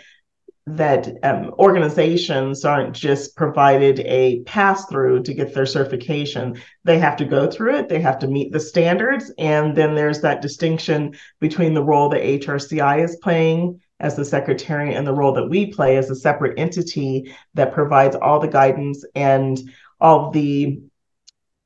that 0.67 1.09
um, 1.25 1.51
organizations 1.59 2.65
aren't 2.65 2.95
just 2.95 3.35
provided 3.35 3.99
a 4.07 4.41
pass 4.45 4.87
through 4.87 5.25
to 5.25 5.35
get 5.35 5.55
their 5.55 5.67
certification. 5.67 6.57
They 6.85 7.01
have 7.01 7.17
to 7.17 7.25
go 7.25 7.51
through 7.51 7.79
it, 7.79 7.89
they 7.89 8.01
have 8.01 8.21
to 8.21 8.29
meet 8.29 8.53
the 8.53 8.61
standards. 8.61 9.33
And 9.39 9.77
then 9.77 9.97
there's 9.97 10.21
that 10.21 10.41
distinction 10.41 11.17
between 11.41 11.75
the 11.75 11.83
role 11.83 12.11
that 12.11 12.23
HRCI 12.23 13.03
is 13.03 13.17
playing 13.17 13.81
as 14.05 14.17
the 14.17 14.25
secretary 14.25 14.95
and 14.95 15.07
the 15.07 15.15
role 15.15 15.33
that 15.33 15.49
we 15.49 15.65
play 15.65 15.97
as 15.97 16.11
a 16.11 16.15
separate 16.15 16.59
entity 16.59 17.35
that 17.55 17.73
provides 17.73 18.15
all 18.15 18.39
the 18.39 18.47
guidance 18.47 19.03
and 19.15 19.59
all 19.99 20.31
the 20.31 20.79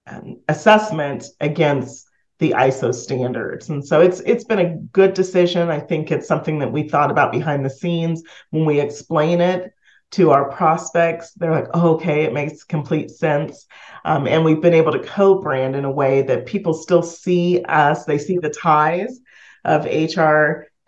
um, 0.07 0.37
assessment 0.49 1.27
against 1.41 2.07
the 2.39 2.55
ISO 2.57 2.95
standards. 2.95 3.71
And 3.71 3.85
so 3.85 4.01
it's 4.01 4.21
it's 4.21 4.45
been 4.45 4.61
a 4.61 4.77
good 4.93 5.15
decision. 5.15 5.69
I 5.69 5.81
think 5.81 6.13
it's 6.13 6.29
something 6.29 6.61
that 6.61 6.71
we 6.71 6.89
thought 6.89 7.11
about 7.11 7.33
behind 7.33 7.65
the 7.65 7.71
scenes 7.71 8.23
when 8.51 8.65
we 8.65 8.81
explain 8.81 9.41
it 9.41 9.73
to 10.13 10.31
our 10.31 10.49
prospects. 10.49 11.33
They're 11.33 11.51
like, 11.51 11.67
oh, 11.75 11.95
okay, 11.97 12.23
it 12.23 12.33
makes 12.33 12.63
complete 12.63 13.11
sense. 13.11 13.67
Um, 14.05 14.29
and 14.29 14.45
we've 14.45 14.63
been 14.63 14.75
able 14.75 14.93
to 14.93 15.01
co-brand 15.01 15.75
in 15.75 15.85
a 15.85 15.91
way 15.91 16.23
that 16.23 16.47
people 16.47 16.73
still 16.73 17.03
see 17.03 17.65
us. 17.65 18.05
They 18.05 18.19
see 18.19 18.39
the 18.39 18.51
ties 18.51 19.19
of 19.65 19.87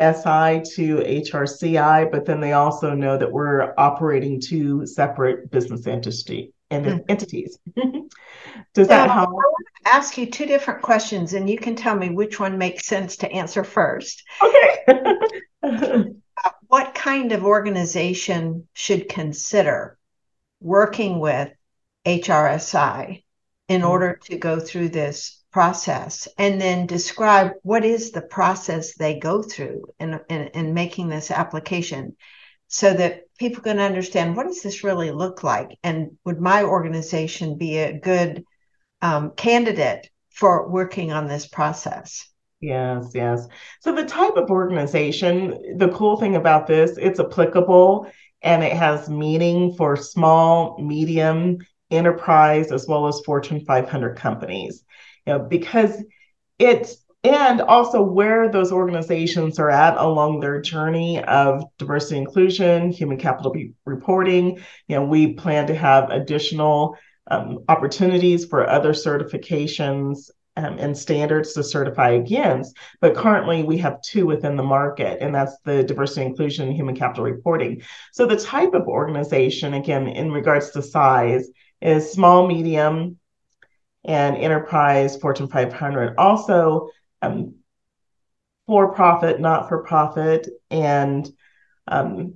HRSI 0.00 0.74
to 0.74 0.96
HRCI, 0.96 2.10
but 2.10 2.24
then 2.24 2.40
they 2.40 2.52
also 2.52 2.94
know 2.94 3.16
that 3.18 3.30
we're 3.30 3.74
operating 3.76 4.40
two 4.40 4.86
separate 4.86 5.50
business 5.50 5.86
entity, 5.86 6.52
mm. 6.70 7.04
entities. 7.08 7.58
Does 8.74 8.88
that 8.88 9.10
help? 9.10 9.28
I 9.28 9.32
want 9.32 9.66
to 9.84 9.92
ask 9.92 10.16
you 10.16 10.26
two 10.26 10.46
different 10.46 10.82
questions, 10.82 11.34
and 11.34 11.50
you 11.50 11.58
can 11.58 11.76
tell 11.76 11.96
me 11.96 12.10
which 12.10 12.40
one 12.40 12.58
makes 12.58 12.86
sense 12.86 13.18
to 13.18 13.30
answer 13.30 13.64
first. 13.64 14.24
Okay. 14.42 15.14
what 16.68 16.94
kind 16.94 17.32
of 17.32 17.44
organization 17.44 18.68
should 18.72 19.08
consider 19.08 19.98
working 20.60 21.18
with 21.18 21.50
HRSI 22.06 23.24
in 23.68 23.80
mm-hmm. 23.80 23.90
order 23.90 24.20
to 24.24 24.38
go 24.38 24.60
through 24.60 24.90
this 24.90 25.39
process 25.52 26.28
and 26.38 26.60
then 26.60 26.86
describe 26.86 27.52
what 27.62 27.84
is 27.84 28.12
the 28.12 28.22
process 28.22 28.94
they 28.94 29.18
go 29.18 29.42
through 29.42 29.84
in, 29.98 30.20
in, 30.28 30.48
in 30.48 30.74
making 30.74 31.08
this 31.08 31.30
application 31.30 32.16
so 32.68 32.92
that 32.94 33.22
people 33.38 33.62
can 33.62 33.80
understand 33.80 34.36
what 34.36 34.46
does 34.46 34.62
this 34.62 34.84
really 34.84 35.10
look 35.10 35.42
like 35.42 35.76
and 35.82 36.16
would 36.24 36.40
my 36.40 36.62
organization 36.62 37.58
be 37.58 37.78
a 37.78 37.98
good 37.98 38.44
um, 39.02 39.32
candidate 39.36 40.08
for 40.30 40.70
working 40.70 41.12
on 41.12 41.26
this 41.26 41.46
process 41.46 42.30
Yes, 42.60 43.12
yes. 43.14 43.46
So 43.80 43.94
the 43.94 44.04
type 44.04 44.36
of 44.36 44.50
organization, 44.50 45.78
the 45.78 45.88
cool 45.88 46.18
thing 46.18 46.36
about 46.36 46.66
this, 46.66 46.98
it's 46.98 47.18
applicable 47.18 48.10
and 48.42 48.62
it 48.62 48.74
has 48.74 49.08
meaning 49.08 49.74
for 49.76 49.96
small, 49.96 50.78
medium, 50.78 51.58
enterprise, 51.90 52.70
as 52.70 52.86
well 52.86 53.06
as 53.06 53.20
Fortune 53.24 53.64
500 53.64 54.16
companies. 54.16 54.84
You 55.30 55.38
know, 55.38 55.44
because 55.44 56.02
it's 56.58 56.96
and 57.22 57.60
also 57.60 58.02
where 58.02 58.50
those 58.50 58.72
organizations 58.72 59.60
are 59.60 59.70
at 59.70 59.96
along 59.96 60.40
their 60.40 60.60
journey 60.60 61.22
of 61.22 61.62
diversity 61.78 62.18
inclusion, 62.18 62.90
human 62.90 63.16
capital 63.16 63.54
reporting. 63.84 64.58
You 64.88 64.96
know, 64.96 65.04
we 65.04 65.34
plan 65.34 65.68
to 65.68 65.74
have 65.76 66.10
additional 66.10 66.96
um, 67.30 67.60
opportunities 67.68 68.44
for 68.44 68.68
other 68.68 68.92
certifications 68.92 70.30
um, 70.56 70.78
and 70.78 70.98
standards 70.98 71.52
to 71.52 71.62
certify 71.62 72.10
against. 72.10 72.76
But 73.00 73.14
currently, 73.14 73.62
we 73.62 73.78
have 73.78 74.02
two 74.02 74.26
within 74.26 74.56
the 74.56 74.64
market, 74.64 75.18
and 75.20 75.32
that's 75.32 75.56
the 75.64 75.84
diversity, 75.84 76.26
inclusion, 76.26 76.66
and 76.66 76.76
human 76.76 76.96
capital 76.96 77.22
reporting. 77.22 77.82
So, 78.12 78.26
the 78.26 78.36
type 78.36 78.74
of 78.74 78.88
organization, 78.88 79.74
again, 79.74 80.08
in 80.08 80.32
regards 80.32 80.72
to 80.72 80.82
size, 80.82 81.48
is 81.80 82.10
small, 82.10 82.48
medium, 82.48 83.20
and 84.04 84.36
enterprise, 84.36 85.16
Fortune 85.16 85.48
500. 85.48 86.14
Also, 86.16 86.90
um, 87.22 87.54
for 88.66 88.94
profit, 88.94 89.40
not 89.40 89.68
for 89.68 89.82
profit, 89.82 90.48
and 90.70 91.28
um, 91.88 92.34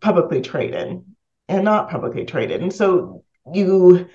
publicly 0.00 0.40
traded 0.40 1.04
and 1.48 1.64
not 1.64 1.90
publicly 1.90 2.24
traded. 2.24 2.62
And 2.62 2.72
so, 2.72 3.24
you 3.52 4.08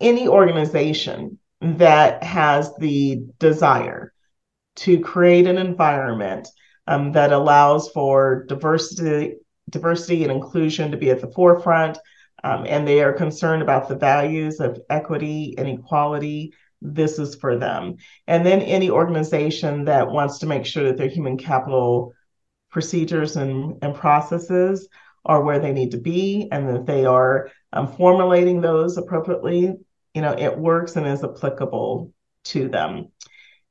any 0.00 0.26
organization 0.26 1.38
that 1.60 2.22
has 2.24 2.74
the 2.76 3.24
desire 3.38 4.12
to 4.74 4.98
create 5.00 5.46
an 5.46 5.58
environment 5.58 6.48
um, 6.86 7.12
that 7.12 7.32
allows 7.32 7.88
for 7.90 8.44
diversity, 8.48 9.36
diversity 9.70 10.24
and 10.24 10.32
inclusion 10.32 10.90
to 10.90 10.96
be 10.96 11.10
at 11.10 11.20
the 11.20 11.30
forefront, 11.30 11.98
um, 12.44 12.64
and 12.66 12.86
they 12.86 13.02
are 13.02 13.12
concerned 13.12 13.62
about 13.62 13.88
the 13.88 13.96
values 13.96 14.60
of 14.60 14.80
equity 14.90 15.54
and 15.58 15.68
equality, 15.68 16.52
this 16.80 17.18
is 17.18 17.34
for 17.36 17.56
them. 17.56 17.96
And 18.26 18.44
then 18.44 18.60
any 18.62 18.90
organization 18.90 19.84
that 19.84 20.10
wants 20.10 20.38
to 20.38 20.46
make 20.46 20.66
sure 20.66 20.84
that 20.84 20.96
their 20.96 21.08
human 21.08 21.38
capital 21.38 22.12
procedures 22.70 23.36
and, 23.36 23.78
and 23.82 23.94
processes 23.94 24.88
are 25.24 25.42
where 25.42 25.60
they 25.60 25.72
need 25.72 25.92
to 25.92 25.98
be 25.98 26.48
and 26.50 26.68
that 26.68 26.86
they 26.86 27.04
are 27.04 27.50
um, 27.72 27.86
formulating 27.86 28.60
those 28.60 28.96
appropriately 28.96 29.76
you 30.14 30.20
know, 30.20 30.32
it 30.32 30.56
works 30.56 30.96
and 30.96 31.06
is 31.06 31.24
applicable 31.24 32.12
to 32.44 32.68
them. 32.68 33.08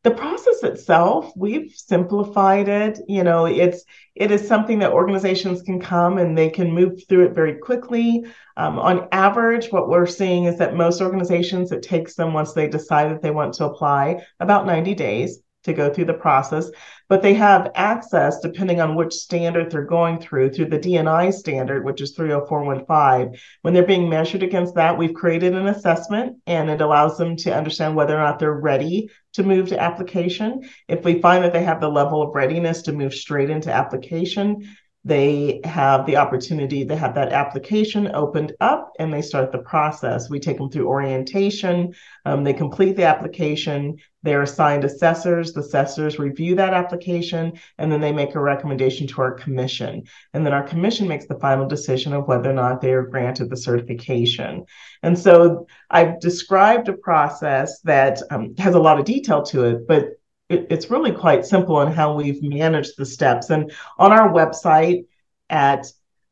The 0.03 0.11
process 0.11 0.63
itself, 0.63 1.31
we've 1.35 1.71
simplified 1.75 2.67
it. 2.67 2.99
You 3.07 3.23
know, 3.23 3.45
it's 3.45 3.83
it 4.15 4.31
is 4.31 4.47
something 4.47 4.79
that 4.79 4.91
organizations 4.91 5.61
can 5.61 5.79
come 5.79 6.17
and 6.17 6.35
they 6.35 6.49
can 6.49 6.71
move 6.71 7.03
through 7.07 7.25
it 7.25 7.35
very 7.35 7.59
quickly. 7.59 8.25
Um, 8.57 8.79
on 8.79 9.07
average, 9.11 9.71
what 9.71 9.89
we're 9.89 10.07
seeing 10.07 10.45
is 10.45 10.57
that 10.57 10.75
most 10.75 11.01
organizations, 11.01 11.71
it 11.71 11.83
takes 11.83 12.15
them 12.15 12.33
once 12.33 12.53
they 12.53 12.67
decide 12.67 13.11
that 13.11 13.21
they 13.21 13.29
want 13.29 13.53
to 13.55 13.65
apply 13.65 14.25
about 14.39 14.65
90 14.65 14.95
days 14.95 15.39
to 15.63 15.73
go 15.73 15.93
through 15.93 16.05
the 16.05 16.13
process, 16.13 16.69
but 17.07 17.21
they 17.21 17.33
have 17.33 17.71
access, 17.75 18.39
depending 18.39 18.79
on 18.79 18.95
which 18.95 19.13
standard 19.13 19.69
they're 19.69 19.83
going 19.83 20.19
through, 20.19 20.49
through 20.49 20.65
the 20.65 20.79
D&I 20.79 21.29
standard, 21.29 21.83
which 21.83 22.01
is 22.01 22.15
30415. 22.15 23.37
When 23.61 23.73
they're 23.73 23.83
being 23.85 24.09
measured 24.09 24.43
against 24.43 24.75
that, 24.75 24.97
we've 24.97 25.13
created 25.13 25.53
an 25.53 25.67
assessment 25.67 26.37
and 26.47 26.69
it 26.69 26.81
allows 26.81 27.17
them 27.17 27.35
to 27.37 27.55
understand 27.55 27.95
whether 27.95 28.15
or 28.15 28.21
not 28.21 28.39
they're 28.39 28.53
ready 28.53 29.09
to 29.33 29.43
move 29.43 29.69
to 29.69 29.81
application. 29.81 30.69
If 30.87 31.03
we 31.03 31.21
find 31.21 31.43
that 31.43 31.53
they 31.53 31.63
have 31.63 31.81
the 31.81 31.89
level 31.89 32.21
of 32.21 32.35
readiness 32.35 32.83
to 32.83 32.93
move 32.93 33.13
straight 33.13 33.49
into 33.49 33.73
application, 33.73 34.75
they 35.03 35.61
have 35.63 36.05
the 36.05 36.17
opportunity 36.17 36.85
to 36.85 36.95
have 36.95 37.15
that 37.15 37.33
application 37.33 38.11
opened 38.13 38.53
up 38.61 38.91
and 38.99 39.11
they 39.11 39.23
start 39.23 39.51
the 39.51 39.57
process. 39.57 40.29
We 40.29 40.39
take 40.39 40.57
them 40.57 40.69
through 40.69 40.87
orientation. 40.87 41.95
Um, 42.23 42.43
they 42.43 42.53
complete 42.53 42.95
the 42.95 43.05
application. 43.05 43.97
They're 44.21 44.43
assigned 44.43 44.83
assessors. 44.83 45.53
The 45.53 45.61
assessors 45.61 46.19
review 46.19 46.53
that 46.55 46.75
application 46.75 47.53
and 47.79 47.91
then 47.91 47.99
they 47.99 48.11
make 48.11 48.35
a 48.35 48.39
recommendation 48.39 49.07
to 49.07 49.21
our 49.21 49.33
commission. 49.33 50.03
And 50.35 50.45
then 50.45 50.53
our 50.53 50.67
commission 50.67 51.07
makes 51.07 51.25
the 51.25 51.39
final 51.39 51.67
decision 51.67 52.13
of 52.13 52.27
whether 52.27 52.51
or 52.51 52.53
not 52.53 52.79
they 52.79 52.93
are 52.93 53.07
granted 53.07 53.49
the 53.49 53.57
certification. 53.57 54.65
And 55.01 55.17
so 55.17 55.65
I've 55.89 56.19
described 56.19 56.89
a 56.89 56.93
process 56.93 57.79
that 57.81 58.21
um, 58.29 58.53
has 58.59 58.75
a 58.75 58.79
lot 58.79 58.99
of 58.99 59.05
detail 59.05 59.41
to 59.45 59.65
it, 59.65 59.87
but 59.87 60.09
it, 60.51 60.67
it's 60.69 60.91
really 60.91 61.11
quite 61.11 61.45
simple 61.45 61.81
in 61.81 61.91
how 61.91 62.13
we've 62.13 62.43
managed 62.43 62.97
the 62.97 63.05
steps. 63.05 63.49
And 63.49 63.71
on 63.97 64.11
our 64.11 64.29
website 64.29 65.05
at 65.49 65.85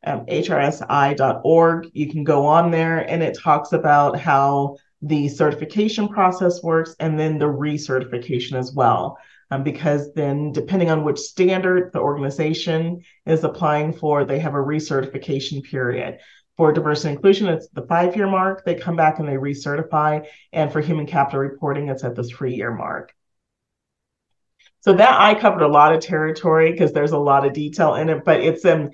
um, 0.04 0.26
hrsi.org, 0.26 1.88
you 1.92 2.10
can 2.10 2.24
go 2.24 2.46
on 2.46 2.70
there 2.70 2.98
and 2.98 3.22
it 3.22 3.38
talks 3.38 3.72
about 3.72 4.18
how 4.18 4.76
the 5.02 5.28
certification 5.28 6.08
process 6.08 6.62
works 6.62 6.94
and 7.00 7.18
then 7.18 7.38
the 7.38 7.46
recertification 7.46 8.54
as 8.54 8.72
well. 8.72 9.18
Um, 9.52 9.64
because 9.64 10.12
then, 10.14 10.52
depending 10.52 10.90
on 10.90 11.02
which 11.02 11.18
standard 11.18 11.92
the 11.92 11.98
organization 11.98 13.02
is 13.26 13.42
applying 13.42 13.92
for, 13.92 14.24
they 14.24 14.38
have 14.38 14.54
a 14.54 14.58
recertification 14.58 15.64
period. 15.64 16.18
For 16.56 16.72
diversity 16.72 17.08
and 17.08 17.16
inclusion, 17.16 17.48
it's 17.48 17.68
the 17.68 17.82
five 17.82 18.14
year 18.14 18.28
mark. 18.28 18.64
They 18.64 18.74
come 18.74 18.94
back 18.94 19.18
and 19.18 19.26
they 19.26 19.34
recertify. 19.34 20.26
And 20.52 20.70
for 20.70 20.80
human 20.80 21.06
capital 21.06 21.40
reporting, 21.40 21.88
it's 21.88 22.04
at 22.04 22.14
the 22.14 22.22
three 22.22 22.54
year 22.54 22.72
mark. 22.72 23.12
So 24.80 24.94
that 24.94 25.20
I 25.20 25.38
covered 25.38 25.62
a 25.62 25.68
lot 25.68 25.94
of 25.94 26.00
territory 26.00 26.72
because 26.72 26.92
there's 26.92 27.12
a 27.12 27.18
lot 27.18 27.46
of 27.46 27.52
detail 27.52 27.94
in 27.94 28.08
it, 28.08 28.24
but 28.24 28.40
it's 28.40 28.64
um 28.64 28.90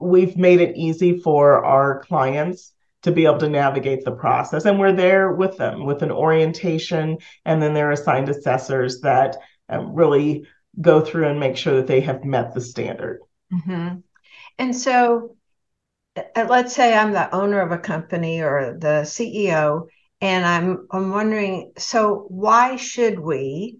we've 0.00 0.36
made 0.36 0.60
it 0.60 0.76
easy 0.76 1.18
for 1.20 1.64
our 1.64 2.00
clients 2.04 2.72
to 3.02 3.12
be 3.12 3.26
able 3.26 3.38
to 3.38 3.48
navigate 3.48 4.04
the 4.04 4.12
process 4.12 4.64
and 4.64 4.78
we're 4.78 4.92
there 4.92 5.32
with 5.32 5.56
them 5.58 5.84
with 5.84 6.02
an 6.02 6.10
orientation 6.10 7.18
and 7.44 7.62
then 7.62 7.74
they're 7.74 7.90
assigned 7.90 8.28
assessors 8.28 9.00
that 9.00 9.36
um, 9.68 9.94
really 9.94 10.46
go 10.80 11.00
through 11.00 11.28
and 11.28 11.38
make 11.38 11.56
sure 11.56 11.76
that 11.76 11.86
they 11.86 12.00
have 12.00 12.24
met 12.24 12.54
the 12.54 12.60
standard. 12.60 13.20
Mm-hmm. 13.52 13.98
And 14.58 14.76
so 14.76 15.36
uh, 16.16 16.46
let's 16.48 16.74
say 16.74 16.96
I'm 16.96 17.12
the 17.12 17.32
owner 17.34 17.60
of 17.60 17.72
a 17.72 17.78
company 17.78 18.42
or 18.42 18.76
the 18.78 19.02
CEO 19.04 19.86
and 20.20 20.44
I'm 20.44 20.86
I'm 20.90 21.10
wondering 21.10 21.72
so 21.76 22.26
why 22.28 22.76
should 22.76 23.18
we 23.18 23.78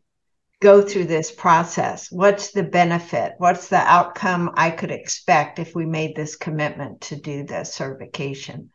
go 0.60 0.82
through 0.82 1.04
this 1.04 1.30
process? 1.30 2.10
What's 2.10 2.52
the 2.52 2.62
benefit? 2.62 3.34
What's 3.38 3.68
the 3.68 3.76
outcome 3.78 4.52
I 4.54 4.70
could 4.70 4.90
expect 4.90 5.58
if 5.58 5.74
we 5.74 5.86
made 5.86 6.16
this 6.16 6.36
commitment 6.36 7.02
to 7.02 7.16
do 7.16 7.44
the 7.44 7.64
certification? 7.64 8.70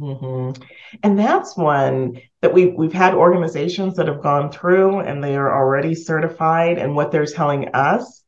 Mm-hmm. 0.00 0.62
And 1.02 1.18
that's 1.18 1.56
one 1.56 2.20
that 2.40 2.52
we've 2.52 2.74
we've 2.74 2.92
had 2.92 3.14
organizations 3.14 3.94
that 3.96 4.08
have 4.08 4.22
gone 4.22 4.50
through 4.50 5.00
and 5.00 5.22
they 5.22 5.36
are 5.36 5.56
already 5.56 5.94
certified, 5.94 6.78
and 6.78 6.96
what 6.96 7.12
they're 7.12 7.26
telling 7.26 7.68
us 7.74 8.22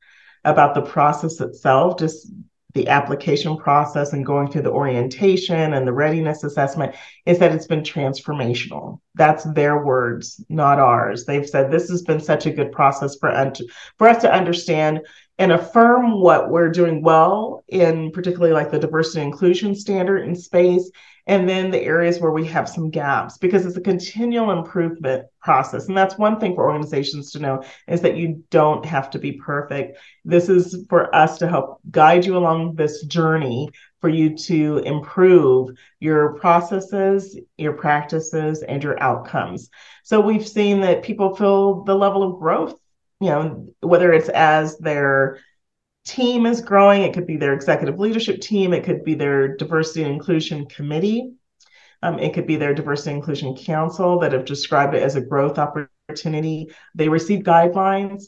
about 0.44 0.74
the 0.74 0.82
process 0.82 1.40
itself 1.40 1.98
just 1.98 2.30
the 2.77 2.89
application 2.89 3.57
process 3.57 4.12
and 4.12 4.25
going 4.25 4.51
through 4.51 4.62
the 4.62 4.71
orientation 4.71 5.73
and 5.73 5.89
the 5.89 5.93
readiness 5.93 6.45
assessment 6.45 6.95
is 7.25 7.39
that 7.39 7.53
it's 7.53 7.67
been 7.67 7.81
transformational. 7.81 9.01
That's 9.15 9.45
their 9.45 9.83
words, 9.83 10.45
not 10.51 10.79
ours. 10.79 11.25
They've 11.25 11.49
said 11.49 11.71
this 11.71 11.89
has 11.89 12.03
been 12.03 12.21
such 12.21 12.45
a 12.45 12.53
good 12.53 12.71
process 12.71 13.17
for, 13.17 13.53
for 13.97 14.09
us 14.09 14.21
to 14.23 14.33
understand 14.33 15.01
and 15.39 15.53
affirm 15.53 16.21
what 16.21 16.51
we're 16.51 16.71
doing 16.71 17.03
well 17.03 17.65
in 17.69 18.11
particularly 18.11 18.53
like 18.53 18.71
the 18.71 18.79
diversity 18.79 19.23
inclusion 19.23 19.75
standard 19.75 20.19
in 20.19 20.35
space 20.35 20.91
and 21.27 21.49
then 21.49 21.71
the 21.71 21.83
areas 21.83 22.21
where 22.21 22.31
we 22.31 22.47
have 22.47 22.69
some 22.69 22.91
gaps 22.91 23.37
because 23.39 23.67
it's 23.67 23.77
a 23.77 23.81
continual 23.81 24.53
improvement 24.53 25.27
process. 25.43 25.89
And 25.89 25.97
that's 25.97 26.17
one 26.17 26.39
thing 26.39 26.55
for 26.55 26.71
organizations 26.71 27.33
to 27.33 27.41
know 27.41 27.65
is 27.89 28.01
that 28.03 28.17
you 28.17 28.45
don't 28.51 28.85
have 28.85 29.11
to 29.11 29.19
be 29.19 29.33
perfect. 29.33 29.99
This 30.25 30.49
is 30.49 30.85
for 30.89 31.15
us 31.15 31.39
to 31.39 31.49
help 31.49 31.81
guide 31.91 32.25
you 32.25 32.37
along 32.37 32.77
this 32.77 33.05
journey 33.05 33.71
for 34.01 34.09
you 34.09 34.37
to 34.37 34.79
improve 34.79 35.77
your 35.99 36.35
processes 36.35 37.39
your 37.57 37.73
practices 37.73 38.62
and 38.62 38.83
your 38.83 39.03
outcomes. 39.03 39.71
So 40.05 40.21
we've 40.21 40.47
seen 40.47 40.83
that 40.83 41.03
people 41.03 41.35
feel 41.35 41.83
the 41.85 41.95
level 41.95 42.23
of 42.23 42.39
growth 42.39 42.79
you 43.21 43.29
know 43.29 43.67
whether 43.81 44.12
it's 44.12 44.29
as 44.29 44.77
their 44.79 45.39
team 46.07 46.47
is 46.47 46.61
growing. 46.61 47.03
It 47.03 47.12
could 47.12 47.27
be 47.27 47.37
their 47.37 47.53
executive 47.53 47.99
leadership 47.99 48.40
team. 48.40 48.73
It 48.73 48.85
could 48.85 49.05
be 49.05 49.14
their 49.14 49.57
diversity 49.57 50.03
and 50.03 50.12
inclusion 50.12 50.66
committee. 50.66 51.33
Um, 52.03 52.19
it 52.19 52.35
could 52.35 52.47
be 52.47 52.57
their 52.57 52.75
diversity 52.75 53.11
and 53.11 53.19
inclusion 53.19 53.57
council 53.57 54.21
that 54.21 54.33
have 54.33 54.45
described 54.45 54.95
it 54.95 55.03
as 55.03 55.16
a 55.16 55.21
growth 55.21 55.59
opportunity. 55.59 56.71
They 56.95 57.09
receive 57.09 57.40
guidelines. 57.40 58.25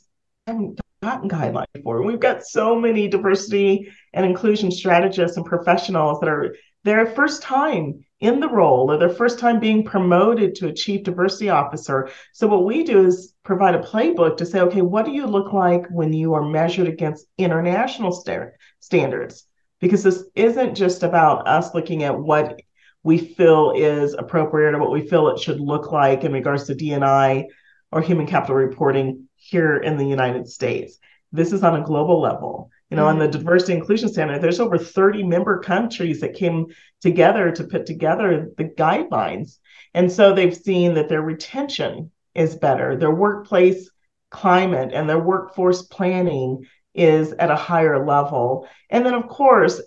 I 0.47 0.53
haven't 0.53 0.81
gotten 1.03 1.29
guidelines 1.29 1.67
before. 1.73 2.03
We've 2.03 2.19
got 2.19 2.45
so 2.45 2.79
many 2.79 3.09
diversity 3.09 3.91
and 4.12 4.27
inclusion 4.27 4.71
strategists 4.71 5.37
and 5.37 5.47
professionals 5.47 6.21
that 6.21 6.29
are 6.29 6.57
their 6.88 7.05
first 7.05 7.42
time 7.42 8.03
in 8.20 8.40
the 8.40 8.48
role 8.48 8.90
or 8.90 8.96
their 8.96 9.11
first 9.11 9.38
time 9.38 9.61
being 9.61 9.85
promoted 9.85 10.55
to 10.55 10.68
a 10.68 10.72
chief 10.72 11.05
diversity 11.05 11.51
officer. 11.51 12.09
So, 12.33 12.46
what 12.48 12.64
we 12.64 12.83
do 12.83 13.07
is 13.07 13.35
provide 13.44 13.74
a 13.74 13.83
playbook 13.83 14.38
to 14.38 14.46
say, 14.46 14.61
okay, 14.61 14.81
what 14.81 15.05
do 15.05 15.12
you 15.12 15.27
look 15.27 15.53
like 15.53 15.87
when 15.90 16.14
you 16.14 16.33
are 16.33 16.42
measured 16.42 16.88
against 16.88 17.27
international 17.37 18.11
st- 18.11 18.51
standards? 18.81 19.44
Because 19.81 20.03
this 20.03 20.24
isn't 20.35 20.74
just 20.74 21.03
about 21.03 21.46
us 21.46 21.74
looking 21.74 22.03
at 22.05 22.18
what 22.18 22.61
we 23.03 23.18
feel 23.18 23.72
is 23.77 24.14
appropriate 24.14 24.74
or 24.74 24.79
what 24.79 24.90
we 24.90 25.07
feel 25.07 25.29
it 25.29 25.38
should 25.38 25.61
look 25.61 25.92
like 25.92 26.24
in 26.24 26.33
regards 26.33 26.64
to 26.64 26.74
D&I 26.74 27.46
or 27.92 28.01
human 28.01 28.27
capital 28.27 28.57
reporting 28.57 29.29
here 29.37 29.77
in 29.77 29.98
the 29.98 30.07
United 30.07 30.48
States. 30.48 30.98
This 31.33 31.53
is 31.53 31.62
on 31.62 31.81
a 31.81 31.85
global 31.85 32.20
level. 32.20 32.70
You 32.90 32.96
know, 32.96 33.05
mm-hmm. 33.05 33.20
on 33.20 33.31
the 33.31 33.38
diversity 33.38 33.74
inclusion 33.74 34.09
standard, 34.09 34.40
there's 34.40 34.61
over 34.61 34.79
30 34.79 35.22
member 35.24 35.59
countries 35.61 36.20
that 36.20 36.35
came 36.35 36.66
together 37.01 37.51
to 37.53 37.64
put 37.64 37.87
together 37.87 38.51
the 38.57 38.64
guidelines. 38.64 39.59
And 39.94 40.11
so 40.11 40.33
they've 40.33 40.57
seen 40.57 40.94
that 40.94 41.09
their 41.09 41.22
retention 41.22 42.11
is 42.35 42.57
better, 42.57 42.96
their 42.96 43.14
workplace 43.14 43.90
climate 44.31 44.90
and 44.92 45.09
their 45.09 45.18
workforce 45.18 45.83
planning 45.83 46.66
is 46.94 47.33
at 47.33 47.51
a 47.51 47.57
higher 47.57 48.05
level. 48.07 48.68
And 48.90 49.05
then, 49.05 49.14
of 49.14 49.29
course, 49.29 49.81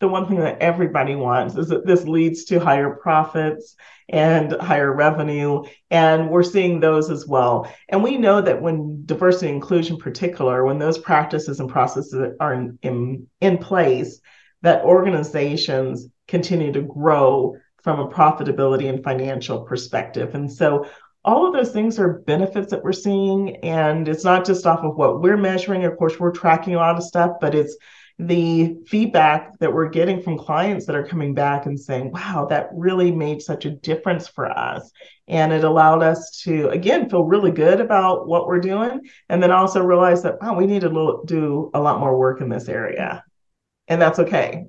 the 0.00 0.08
one 0.08 0.26
thing 0.26 0.38
that 0.38 0.60
everybody 0.60 1.14
wants 1.14 1.56
is 1.56 1.68
that 1.68 1.86
this 1.86 2.04
leads 2.04 2.44
to 2.46 2.58
higher 2.58 2.90
profits 2.90 3.76
and 4.08 4.52
higher 4.60 4.92
revenue. 4.92 5.62
And 5.90 6.30
we're 6.30 6.42
seeing 6.42 6.80
those 6.80 7.10
as 7.10 7.26
well. 7.26 7.70
And 7.88 8.02
we 8.02 8.16
know 8.16 8.40
that 8.40 8.62
when 8.62 9.02
diversity 9.04 9.48
and 9.48 9.56
inclusion, 9.56 9.96
in 9.96 10.00
particular, 10.00 10.64
when 10.64 10.78
those 10.78 10.98
practices 10.98 11.60
and 11.60 11.68
processes 11.68 12.34
are 12.40 12.54
in, 12.54 12.78
in, 12.82 13.26
in 13.40 13.58
place, 13.58 14.20
that 14.62 14.84
organizations 14.84 16.08
continue 16.26 16.72
to 16.72 16.82
grow 16.82 17.56
from 17.82 18.00
a 18.00 18.08
profitability 18.08 18.88
and 18.88 19.04
financial 19.04 19.62
perspective. 19.62 20.34
And 20.34 20.50
so 20.50 20.86
all 21.24 21.46
of 21.46 21.52
those 21.52 21.72
things 21.72 21.98
are 21.98 22.20
benefits 22.20 22.70
that 22.70 22.82
we're 22.82 22.92
seeing. 22.92 23.56
And 23.56 24.08
it's 24.08 24.24
not 24.24 24.46
just 24.46 24.66
off 24.66 24.80
of 24.80 24.96
what 24.96 25.20
we're 25.20 25.36
measuring. 25.36 25.84
Of 25.84 25.98
course, 25.98 26.18
we're 26.18 26.32
tracking 26.32 26.74
a 26.74 26.78
lot 26.78 26.96
of 26.96 27.04
stuff, 27.04 27.32
but 27.40 27.54
it's 27.54 27.76
the 28.26 28.76
feedback 28.86 29.58
that 29.60 29.72
we're 29.72 29.88
getting 29.88 30.20
from 30.22 30.36
clients 30.36 30.84
that 30.86 30.96
are 30.96 31.06
coming 31.06 31.32
back 31.32 31.66
and 31.66 31.78
saying, 31.78 32.12
wow, 32.12 32.46
that 32.50 32.68
really 32.72 33.10
made 33.10 33.40
such 33.40 33.64
a 33.64 33.70
difference 33.70 34.28
for 34.28 34.46
us. 34.46 34.90
And 35.26 35.52
it 35.52 35.64
allowed 35.64 36.02
us 36.02 36.42
to, 36.42 36.68
again, 36.68 37.08
feel 37.08 37.24
really 37.24 37.50
good 37.50 37.80
about 37.80 38.26
what 38.26 38.46
we're 38.46 38.60
doing. 38.60 39.08
And 39.28 39.42
then 39.42 39.50
also 39.50 39.82
realize 39.82 40.22
that, 40.22 40.40
wow, 40.42 40.54
we 40.54 40.66
need 40.66 40.82
to 40.82 41.22
do 41.24 41.70
a 41.72 41.80
lot 41.80 42.00
more 42.00 42.18
work 42.18 42.40
in 42.40 42.48
this 42.48 42.68
area. 42.68 43.24
And 43.88 44.00
that's 44.00 44.18
okay. 44.18 44.66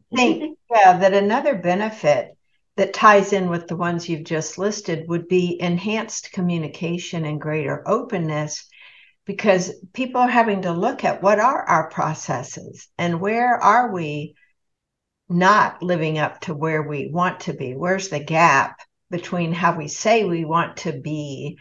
yeah, 0.71 0.97
that 0.97 1.13
another 1.13 1.55
benefit 1.55 2.37
that 2.77 2.93
ties 2.93 3.33
in 3.33 3.49
with 3.49 3.67
the 3.67 3.75
ones 3.75 4.07
you've 4.07 4.23
just 4.23 4.57
listed 4.57 5.07
would 5.09 5.27
be 5.27 5.61
enhanced 5.61 6.31
communication 6.31 7.25
and 7.25 7.41
greater 7.41 7.83
openness 7.87 8.65
because 9.31 9.71
people 9.93 10.19
are 10.19 10.27
having 10.27 10.63
to 10.63 10.73
look 10.73 11.05
at 11.05 11.23
what 11.23 11.39
are 11.39 11.63
our 11.63 11.89
processes 11.89 12.89
and 12.97 13.21
where 13.21 13.55
are 13.55 13.93
we 13.93 14.35
not 15.29 15.81
living 15.81 16.17
up 16.17 16.41
to 16.41 16.53
where 16.53 16.83
we 16.83 17.09
want 17.09 17.39
to 17.39 17.53
be? 17.53 17.73
Where's 17.73 18.09
the 18.09 18.19
gap 18.19 18.81
between 19.09 19.53
how 19.53 19.77
we 19.77 19.87
say 19.87 20.25
we 20.25 20.43
want 20.43 20.75
to 20.77 20.91
be 20.91 21.57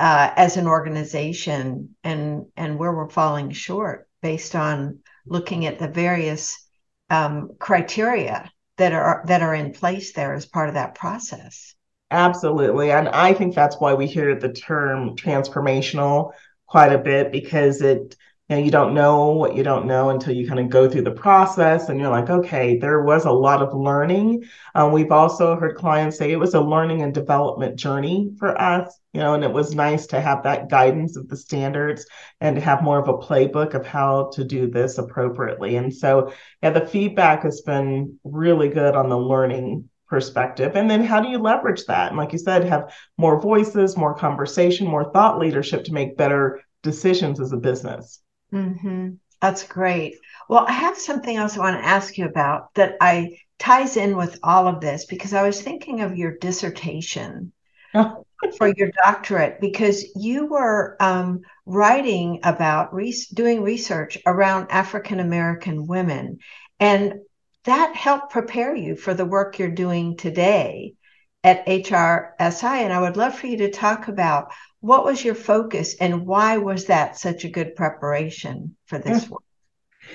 uh, 0.00 0.32
as 0.34 0.56
an 0.56 0.66
organization 0.66 1.94
and 2.02 2.46
and 2.56 2.80
where 2.80 2.92
we're 2.92 3.08
falling 3.08 3.52
short 3.52 4.08
based 4.20 4.56
on 4.56 4.98
looking 5.24 5.66
at 5.66 5.78
the 5.78 5.86
various 5.86 6.66
um, 7.10 7.50
criteria 7.60 8.50
that 8.76 8.92
are 8.92 9.22
that 9.28 9.40
are 9.40 9.54
in 9.54 9.72
place 9.72 10.14
there 10.14 10.34
as 10.34 10.46
part 10.46 10.68
of 10.68 10.74
that 10.74 10.96
process. 10.96 11.76
Absolutely, 12.10 12.90
and 12.90 13.08
I 13.08 13.34
think 13.34 13.54
that's 13.54 13.78
why 13.78 13.94
we 13.94 14.08
hear 14.08 14.34
the 14.34 14.52
term 14.52 15.14
transformational 15.14 16.32
quite 16.74 16.92
a 16.92 16.98
bit 16.98 17.30
because 17.30 17.80
it 17.82 18.16
you 18.48 18.56
know 18.56 18.62
you 18.64 18.70
don't 18.72 18.94
know 18.94 19.28
what 19.28 19.54
you 19.54 19.62
don't 19.62 19.86
know 19.86 20.10
until 20.10 20.34
you 20.34 20.44
kind 20.48 20.58
of 20.58 20.68
go 20.68 20.90
through 20.90 21.02
the 21.02 21.10
process 21.12 21.88
and 21.88 22.00
you're 22.00 22.10
like 22.10 22.28
okay 22.28 22.78
there 22.78 23.00
was 23.02 23.26
a 23.26 23.30
lot 23.30 23.62
of 23.62 23.72
learning. 23.72 24.42
Um, 24.74 24.90
we've 24.90 25.12
also 25.12 25.54
heard 25.54 25.76
clients 25.76 26.18
say 26.18 26.32
it 26.32 26.36
was 26.36 26.54
a 26.54 26.60
learning 26.60 27.02
and 27.02 27.14
development 27.14 27.76
journey 27.76 28.32
for 28.40 28.60
us 28.60 28.92
you 29.12 29.20
know 29.20 29.34
and 29.34 29.44
it 29.44 29.52
was 29.52 29.72
nice 29.76 30.08
to 30.08 30.20
have 30.20 30.42
that 30.42 30.68
guidance 30.68 31.16
of 31.16 31.28
the 31.28 31.36
standards 31.36 32.06
and 32.40 32.56
to 32.56 32.60
have 32.60 32.82
more 32.82 32.98
of 32.98 33.06
a 33.06 33.18
playbook 33.18 33.74
of 33.74 33.86
how 33.86 34.30
to 34.32 34.42
do 34.42 34.68
this 34.68 34.98
appropriately. 34.98 35.76
And 35.76 35.94
so 35.94 36.32
yeah 36.60 36.70
the 36.70 36.88
feedback 36.88 37.44
has 37.44 37.60
been 37.60 38.18
really 38.24 38.68
good 38.68 38.96
on 38.96 39.08
the 39.08 39.16
learning 39.32 39.88
perspective. 40.06 40.76
And 40.76 40.90
then 40.90 41.02
how 41.02 41.20
do 41.20 41.28
you 41.28 41.38
leverage 41.38 41.84
that? 41.86 42.08
And 42.08 42.16
like 42.16 42.32
you 42.32 42.38
said 42.38 42.64
have 42.64 42.94
more 43.16 43.40
voices 43.40 43.96
more 43.96 44.14
conversation 44.14 44.86
more 44.86 45.10
thought 45.12 45.38
leadership 45.38 45.84
to 45.84 45.92
make 45.92 46.16
better 46.16 46.62
decisions 46.82 47.40
as 47.40 47.52
a 47.52 47.56
business. 47.56 48.20
Mm-hmm. 48.52 49.14
that's 49.40 49.64
great. 49.64 50.16
Well 50.48 50.66
i 50.68 50.72
have 50.72 50.98
something 50.98 51.36
else 51.36 51.56
i 51.56 51.60
want 51.60 51.80
to 51.80 51.88
ask 51.88 52.18
you 52.18 52.26
about 52.26 52.72
that 52.74 52.96
i 53.00 53.38
ties 53.58 53.96
in 53.96 54.16
with 54.16 54.38
all 54.42 54.68
of 54.68 54.80
this 54.80 55.06
because 55.06 55.32
i 55.32 55.42
was 55.42 55.62
thinking 55.62 56.02
of 56.02 56.16
your 56.16 56.36
dissertation 56.36 57.52
for 58.58 58.68
your 58.76 58.90
doctorate 59.02 59.60
because 59.60 60.04
you 60.16 60.46
were 60.46 60.96
um, 61.00 61.40
writing 61.66 62.40
about 62.42 62.94
re- 62.94 63.16
doing 63.32 63.62
research 63.62 64.18
around 64.26 64.70
african 64.70 65.20
american 65.20 65.86
women. 65.86 66.38
And 66.80 67.20
that 67.64 67.96
helped 67.96 68.30
prepare 68.30 68.74
you 68.74 68.96
for 68.96 69.14
the 69.14 69.24
work 69.24 69.58
you're 69.58 69.68
doing 69.68 70.16
today 70.16 70.94
at 71.42 71.66
HRSI. 71.66 72.62
And 72.62 72.92
I 72.92 73.00
would 73.00 73.16
love 73.16 73.34
for 73.38 73.46
you 73.46 73.58
to 73.58 73.70
talk 73.70 74.08
about 74.08 74.52
what 74.80 75.04
was 75.04 75.24
your 75.24 75.34
focus 75.34 75.94
and 76.00 76.26
why 76.26 76.58
was 76.58 76.86
that 76.86 77.18
such 77.18 77.44
a 77.44 77.50
good 77.50 77.74
preparation 77.74 78.76
for 78.86 78.98
this 78.98 79.28
work? 79.28 79.42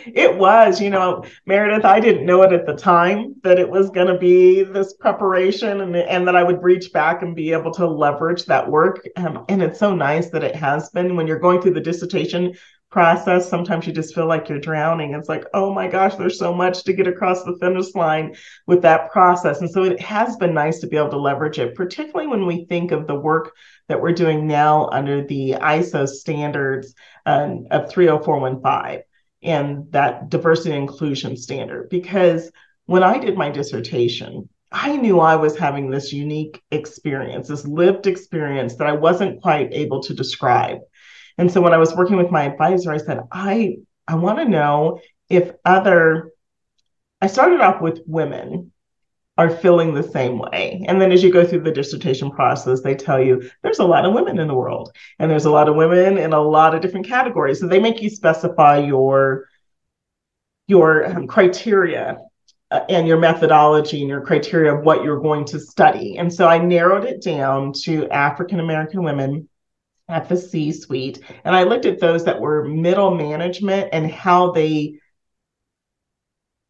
It 0.05 0.37
was, 0.37 0.79
you 0.79 0.91
know, 0.91 1.23
Meredith, 1.47 1.83
I 1.83 1.99
didn't 1.99 2.25
know 2.25 2.43
it 2.43 2.53
at 2.53 2.67
the 2.67 2.75
time 2.75 3.35
that 3.43 3.57
it 3.57 3.67
was 3.67 3.89
going 3.89 4.07
to 4.07 4.17
be 4.17 4.61
this 4.61 4.93
preparation 4.93 5.81
and, 5.81 5.95
and 5.95 6.27
that 6.27 6.35
I 6.35 6.43
would 6.43 6.63
reach 6.63 6.93
back 6.93 7.23
and 7.23 7.35
be 7.35 7.51
able 7.51 7.71
to 7.71 7.87
leverage 7.87 8.45
that 8.45 8.69
work. 8.69 9.07
Um, 9.15 9.45
and 9.49 9.63
it's 9.63 9.79
so 9.79 9.95
nice 9.95 10.29
that 10.29 10.43
it 10.43 10.55
has 10.55 10.89
been 10.91 11.15
when 11.15 11.25
you're 11.25 11.39
going 11.39 11.61
through 11.61 11.73
the 11.73 11.81
dissertation 11.81 12.53
process. 12.89 13.49
Sometimes 13.49 13.85
you 13.85 13.93
just 13.93 14.15
feel 14.15 14.25
like 14.25 14.49
you're 14.49 14.59
drowning. 14.59 15.13
It's 15.13 15.29
like, 15.29 15.45
oh 15.53 15.73
my 15.73 15.87
gosh, 15.87 16.15
there's 16.15 16.39
so 16.39 16.53
much 16.53 16.83
to 16.83 16.93
get 16.93 17.07
across 17.07 17.43
the 17.43 17.57
finish 17.59 17.93
line 17.93 18.35
with 18.65 18.81
that 18.81 19.11
process. 19.11 19.61
And 19.61 19.69
so 19.69 19.83
it 19.83 19.99
has 20.01 20.35
been 20.37 20.53
nice 20.53 20.79
to 20.79 20.87
be 20.87 20.97
able 20.97 21.09
to 21.09 21.17
leverage 21.17 21.59
it, 21.59 21.75
particularly 21.75 22.27
when 22.27 22.45
we 22.45 22.65
think 22.65 22.91
of 22.91 23.07
the 23.07 23.15
work 23.15 23.53
that 23.87 24.01
we're 24.01 24.13
doing 24.13 24.47
now 24.47 24.87
under 24.91 25.23
the 25.25 25.55
ISO 25.59 26.07
standards 26.07 26.95
um, 27.25 27.67
of 27.71 27.91
30415 27.91 29.03
and 29.41 29.91
that 29.91 30.29
diversity 30.29 30.71
and 30.71 30.81
inclusion 30.81 31.37
standard. 31.37 31.89
Because 31.89 32.51
when 32.85 33.03
I 33.03 33.19
did 33.19 33.37
my 33.37 33.49
dissertation, 33.49 34.49
I 34.71 34.97
knew 34.97 35.19
I 35.19 35.35
was 35.35 35.57
having 35.57 35.89
this 35.89 36.13
unique 36.13 36.61
experience, 36.71 37.47
this 37.47 37.65
lived 37.65 38.05
experience 38.05 38.75
that 38.75 38.87
I 38.87 38.93
wasn't 38.93 39.41
quite 39.41 39.73
able 39.73 40.01
to 40.03 40.13
describe. 40.13 40.79
And 41.39 41.49
so 41.49 41.61
when 41.61 41.73
I 41.73 41.77
was 41.77 41.95
working 41.95 42.17
with 42.17 42.31
my 42.31 42.43
advisor, 42.43 42.91
I 42.91 42.97
said, 42.97 43.21
I 43.31 43.77
I 44.07 44.15
want 44.15 44.39
to 44.39 44.45
know 44.45 44.99
if 45.29 45.51
other 45.63 46.31
I 47.21 47.27
started 47.27 47.61
off 47.61 47.81
with 47.81 48.01
women 48.05 48.71
are 49.37 49.49
feeling 49.49 49.93
the 49.93 50.03
same 50.03 50.37
way. 50.37 50.83
And 50.85 50.99
then 50.99 51.13
as 51.13 51.23
you 51.23 51.31
go 51.31 51.45
through 51.45 51.61
the 51.61 51.71
dissertation 51.71 52.29
process, 52.29 52.81
they 52.81 52.93
tell 52.93 53.21
you 53.23 53.49
there's 53.61 53.79
a 53.79 53.85
lot 53.85 54.03
of 54.03 54.13
women 54.13 54.37
in 54.37 54.49
the 54.49 54.53
world 54.53 54.91
and 55.17 55.31
there's 55.31 55.45
a 55.45 55.51
lot 55.51 55.69
of 55.69 55.77
women 55.77 56.17
in 56.17 56.33
a 56.33 56.41
lot 56.41 56.75
of 56.75 56.81
different 56.81 57.07
categories. 57.07 57.61
So 57.61 57.67
they 57.67 57.79
make 57.79 58.01
you 58.01 58.09
specify 58.09 58.79
your 58.79 59.47
your 60.67 61.05
um, 61.05 61.25
criteria 61.25 62.17
uh, 62.69 62.81
and 62.89 63.07
your 63.07 63.17
methodology 63.17 64.01
and 64.01 64.09
your 64.09 64.21
criteria 64.21 64.75
of 64.75 64.83
what 64.83 65.03
you're 65.03 65.21
going 65.21 65.45
to 65.45 65.59
study. 65.59 66.17
And 66.17 66.31
so 66.33 66.47
I 66.47 66.57
narrowed 66.57 67.05
it 67.05 67.23
down 67.23 67.71
to 67.83 68.09
African 68.09 68.59
American 68.59 69.03
women 69.03 69.48
at 70.09 70.27
the 70.27 70.35
C 70.35 70.71
suite. 70.71 71.21
And 71.45 71.55
I 71.55 71.63
looked 71.63 71.85
at 71.85 71.99
those 71.99 72.25
that 72.25 72.41
were 72.41 72.67
middle 72.67 73.15
management 73.15 73.89
and 73.93 74.11
how 74.11 74.51
they 74.51 74.99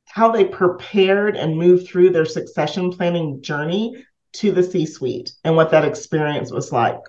how 0.05 0.31
they 0.31 0.43
prepared 0.43 1.37
and 1.37 1.57
moved 1.57 1.87
through 1.87 2.09
their 2.09 2.25
succession 2.25 2.91
planning 2.91 3.41
journey 3.41 4.03
to 4.33 4.51
the 4.51 4.63
C 4.63 4.85
suite 4.85 5.31
and 5.43 5.55
what 5.55 5.71
that 5.71 5.85
experience 5.85 6.51
was 6.51 6.71
like. 6.71 6.99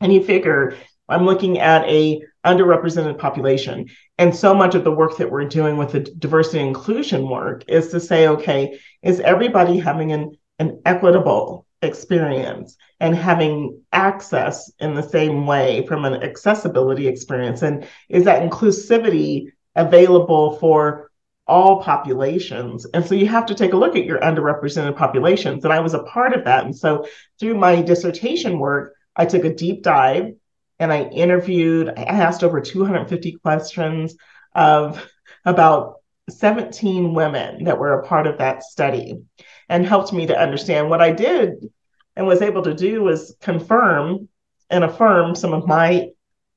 And 0.00 0.12
you 0.12 0.22
figure 0.24 0.76
I'm 1.08 1.26
looking 1.26 1.58
at 1.58 1.84
a 1.84 2.22
underrepresented 2.44 3.18
population. 3.18 3.88
And 4.16 4.34
so 4.34 4.54
much 4.54 4.74
of 4.74 4.84
the 4.84 4.92
work 4.92 5.18
that 5.18 5.30
we're 5.30 5.44
doing 5.44 5.76
with 5.76 5.92
the 5.92 6.00
diversity 6.00 6.60
inclusion 6.60 7.28
work 7.28 7.64
is 7.68 7.88
to 7.88 8.00
say, 8.00 8.28
okay, 8.28 8.78
is 9.02 9.20
everybody 9.20 9.78
having 9.78 10.12
an, 10.12 10.38
an 10.58 10.80
equitable 10.86 11.63
experience 11.84 12.76
and 13.00 13.14
having 13.14 13.80
access 13.92 14.72
in 14.80 14.94
the 14.94 15.02
same 15.02 15.46
way 15.46 15.86
from 15.86 16.04
an 16.04 16.22
accessibility 16.22 17.06
experience? 17.06 17.62
And 17.62 17.86
is 18.08 18.24
that 18.24 18.42
inclusivity 18.42 19.52
available 19.76 20.56
for 20.56 21.10
all 21.46 21.82
populations. 21.82 22.86
And 22.94 23.04
so 23.04 23.14
you 23.14 23.26
have 23.26 23.46
to 23.46 23.54
take 23.54 23.72
a 23.72 23.76
look 23.76 23.96
at 23.96 24.04
your 24.04 24.18
underrepresented 24.20 24.96
populations. 24.96 25.64
And 25.64 25.72
I 25.72 25.80
was 25.80 25.94
a 25.94 26.02
part 26.04 26.32
of 26.32 26.44
that. 26.44 26.64
And 26.64 26.76
so 26.76 27.06
through 27.38 27.56
my 27.56 27.82
dissertation 27.82 28.58
work, 28.58 28.94
I 29.16 29.26
took 29.26 29.44
a 29.44 29.54
deep 29.54 29.82
dive 29.82 30.34
and 30.78 30.92
I 30.92 31.04
interviewed, 31.04 31.92
I 31.96 32.02
asked 32.02 32.42
over 32.42 32.60
250 32.60 33.32
questions 33.42 34.16
of 34.54 35.06
about 35.44 35.96
17 36.30 37.12
women 37.12 37.64
that 37.64 37.78
were 37.78 38.00
a 38.00 38.06
part 38.06 38.26
of 38.26 38.38
that 38.38 38.62
study 38.62 39.20
and 39.68 39.86
helped 39.86 40.12
me 40.12 40.26
to 40.26 40.38
understand 40.38 40.88
what 40.88 41.02
I 41.02 41.12
did 41.12 41.70
and 42.16 42.26
was 42.26 42.42
able 42.42 42.62
to 42.62 42.74
do 42.74 43.02
was 43.02 43.36
confirm 43.40 44.28
and 44.70 44.84
affirm 44.84 45.34
some 45.34 45.52
of 45.52 45.66
my 45.66 46.10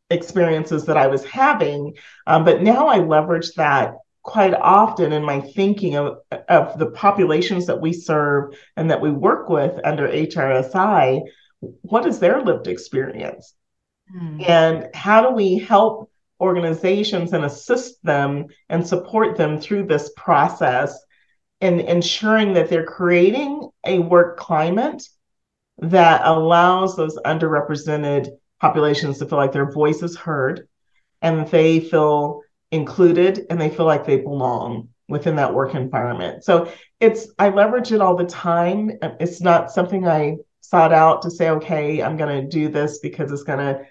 experiences 0.09 0.85
that 0.85 0.97
I 0.97 1.07
was 1.07 1.25
having. 1.25 1.95
Um, 2.25 2.45
but 2.45 2.61
now 2.61 2.87
I 2.87 2.99
leverage 2.99 3.53
that 3.55 3.95
quite 4.23 4.53
often 4.53 5.13
in 5.13 5.23
my 5.23 5.39
thinking 5.39 5.95
of, 5.95 6.17
of 6.49 6.77
the 6.77 6.91
populations 6.91 7.65
that 7.67 7.79
we 7.79 7.93
serve 7.93 8.53
and 8.75 8.91
that 8.91 9.01
we 9.01 9.09
work 9.09 9.49
with 9.49 9.79
under 9.85 10.07
HRSI, 10.07 11.21
what 11.59 12.05
is 12.05 12.19
their 12.19 12.41
lived 12.41 12.67
experience? 12.67 13.53
Mm. 14.13 14.47
And 14.47 14.95
how 14.95 15.21
do 15.21 15.33
we 15.33 15.57
help 15.57 16.11
organizations 16.39 17.33
and 17.33 17.45
assist 17.45 18.03
them 18.03 18.47
and 18.69 18.85
support 18.85 19.37
them 19.37 19.59
through 19.59 19.87
this 19.87 20.11
process 20.15 20.97
in 21.61 21.79
ensuring 21.79 22.53
that 22.53 22.69
they're 22.69 22.85
creating 22.85 23.69
a 23.85 23.99
work 23.99 24.37
climate 24.37 25.07
that 25.79 26.21
allows 26.25 26.95
those 26.95 27.17
underrepresented 27.19 28.29
populations 28.59 29.19
to 29.19 29.25
feel 29.25 29.37
like 29.37 29.51
their 29.51 29.71
voice 29.71 30.01
is 30.01 30.15
heard 30.15 30.67
and 31.21 31.47
they 31.47 31.79
feel 31.79 32.41
included 32.71 33.45
and 33.49 33.59
they 33.59 33.69
feel 33.69 33.85
like 33.85 34.05
they 34.05 34.17
belong 34.17 34.89
within 35.07 35.35
that 35.37 35.53
work 35.53 35.73
environment. 35.75 36.43
So 36.43 36.71
it's 36.99 37.27
I 37.39 37.49
leverage 37.49 37.91
it 37.91 38.01
all 38.01 38.15
the 38.15 38.25
time. 38.25 38.91
It's 39.19 39.41
not 39.41 39.71
something 39.71 40.07
I 40.07 40.37
sought 40.61 40.91
out 40.91 41.21
to 41.21 41.31
say, 41.31 41.49
okay, 41.49 42.01
I'm 42.01 42.17
going 42.17 42.43
to 42.43 42.49
do 42.49 42.67
this 42.67 42.99
because 42.99 43.31
it's 43.31 43.43
going 43.43 43.59
to 43.59 43.85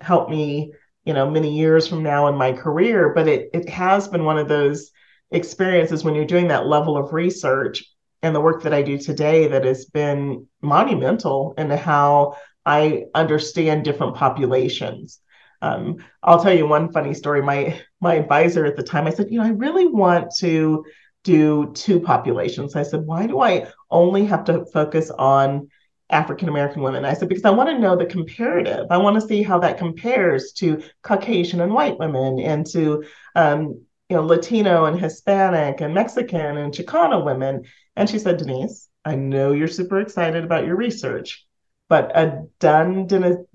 help 0.00 0.28
me, 0.28 0.72
you 1.04 1.14
know, 1.14 1.28
many 1.28 1.56
years 1.56 1.88
from 1.88 2.02
now 2.02 2.28
in 2.28 2.36
my 2.36 2.52
career. 2.52 3.12
But 3.14 3.26
it 3.26 3.50
it 3.52 3.68
has 3.68 4.06
been 4.08 4.24
one 4.24 4.38
of 4.38 4.48
those 4.48 4.90
experiences 5.30 6.04
when 6.04 6.14
you're 6.14 6.24
doing 6.26 6.48
that 6.48 6.66
level 6.66 6.96
of 6.96 7.12
research 7.12 7.84
and 8.22 8.34
the 8.34 8.40
work 8.40 8.62
that 8.62 8.74
I 8.74 8.82
do 8.82 8.98
today 8.98 9.48
that 9.48 9.64
has 9.64 9.84
been 9.86 10.46
monumental 10.60 11.54
into 11.58 11.76
how 11.76 12.36
I 12.64 13.04
understand 13.14 13.84
different 13.84 14.14
populations. 14.14 15.18
Um, 15.60 15.98
I'll 16.22 16.42
tell 16.42 16.52
you 16.52 16.66
one 16.66 16.92
funny 16.92 17.14
story. 17.14 17.42
My 17.42 17.80
my 18.00 18.14
advisor 18.14 18.64
at 18.64 18.76
the 18.76 18.82
time, 18.82 19.06
I 19.06 19.10
said, 19.10 19.30
you 19.30 19.38
know, 19.38 19.44
I 19.44 19.50
really 19.50 19.86
want 19.86 20.34
to 20.38 20.84
do 21.24 21.72
two 21.74 22.00
populations. 22.00 22.74
I 22.74 22.82
said, 22.82 23.06
why 23.06 23.26
do 23.26 23.40
I 23.40 23.68
only 23.90 24.24
have 24.26 24.44
to 24.44 24.64
focus 24.66 25.10
on 25.10 25.68
African 26.10 26.48
American 26.48 26.82
women? 26.82 27.04
I 27.04 27.14
said, 27.14 27.28
because 27.28 27.44
I 27.44 27.50
want 27.50 27.70
to 27.70 27.78
know 27.78 27.96
the 27.96 28.06
comparative. 28.06 28.86
I 28.90 28.98
want 28.98 29.20
to 29.20 29.26
see 29.26 29.42
how 29.42 29.60
that 29.60 29.78
compares 29.78 30.52
to 30.54 30.82
Caucasian 31.02 31.60
and 31.60 31.72
white 31.72 31.98
women 31.98 32.40
and 32.40 32.66
to 32.72 33.04
um, 33.36 33.82
you 34.12 34.18
know, 34.18 34.24
Latino 34.26 34.84
and 34.84 35.00
Hispanic 35.00 35.80
and 35.80 35.94
Mexican 35.94 36.58
and 36.58 36.70
Chicano 36.70 37.24
women. 37.24 37.64
And 37.96 38.10
she 38.10 38.18
said, 38.18 38.36
Denise, 38.36 38.90
I 39.06 39.14
know 39.14 39.52
you're 39.52 39.68
super 39.68 40.00
excited 40.00 40.44
about 40.44 40.66
your 40.66 40.76
research, 40.76 41.46
but 41.88 42.14
a 42.14 42.44
done 42.60 43.06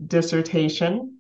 dissertation 0.03 1.19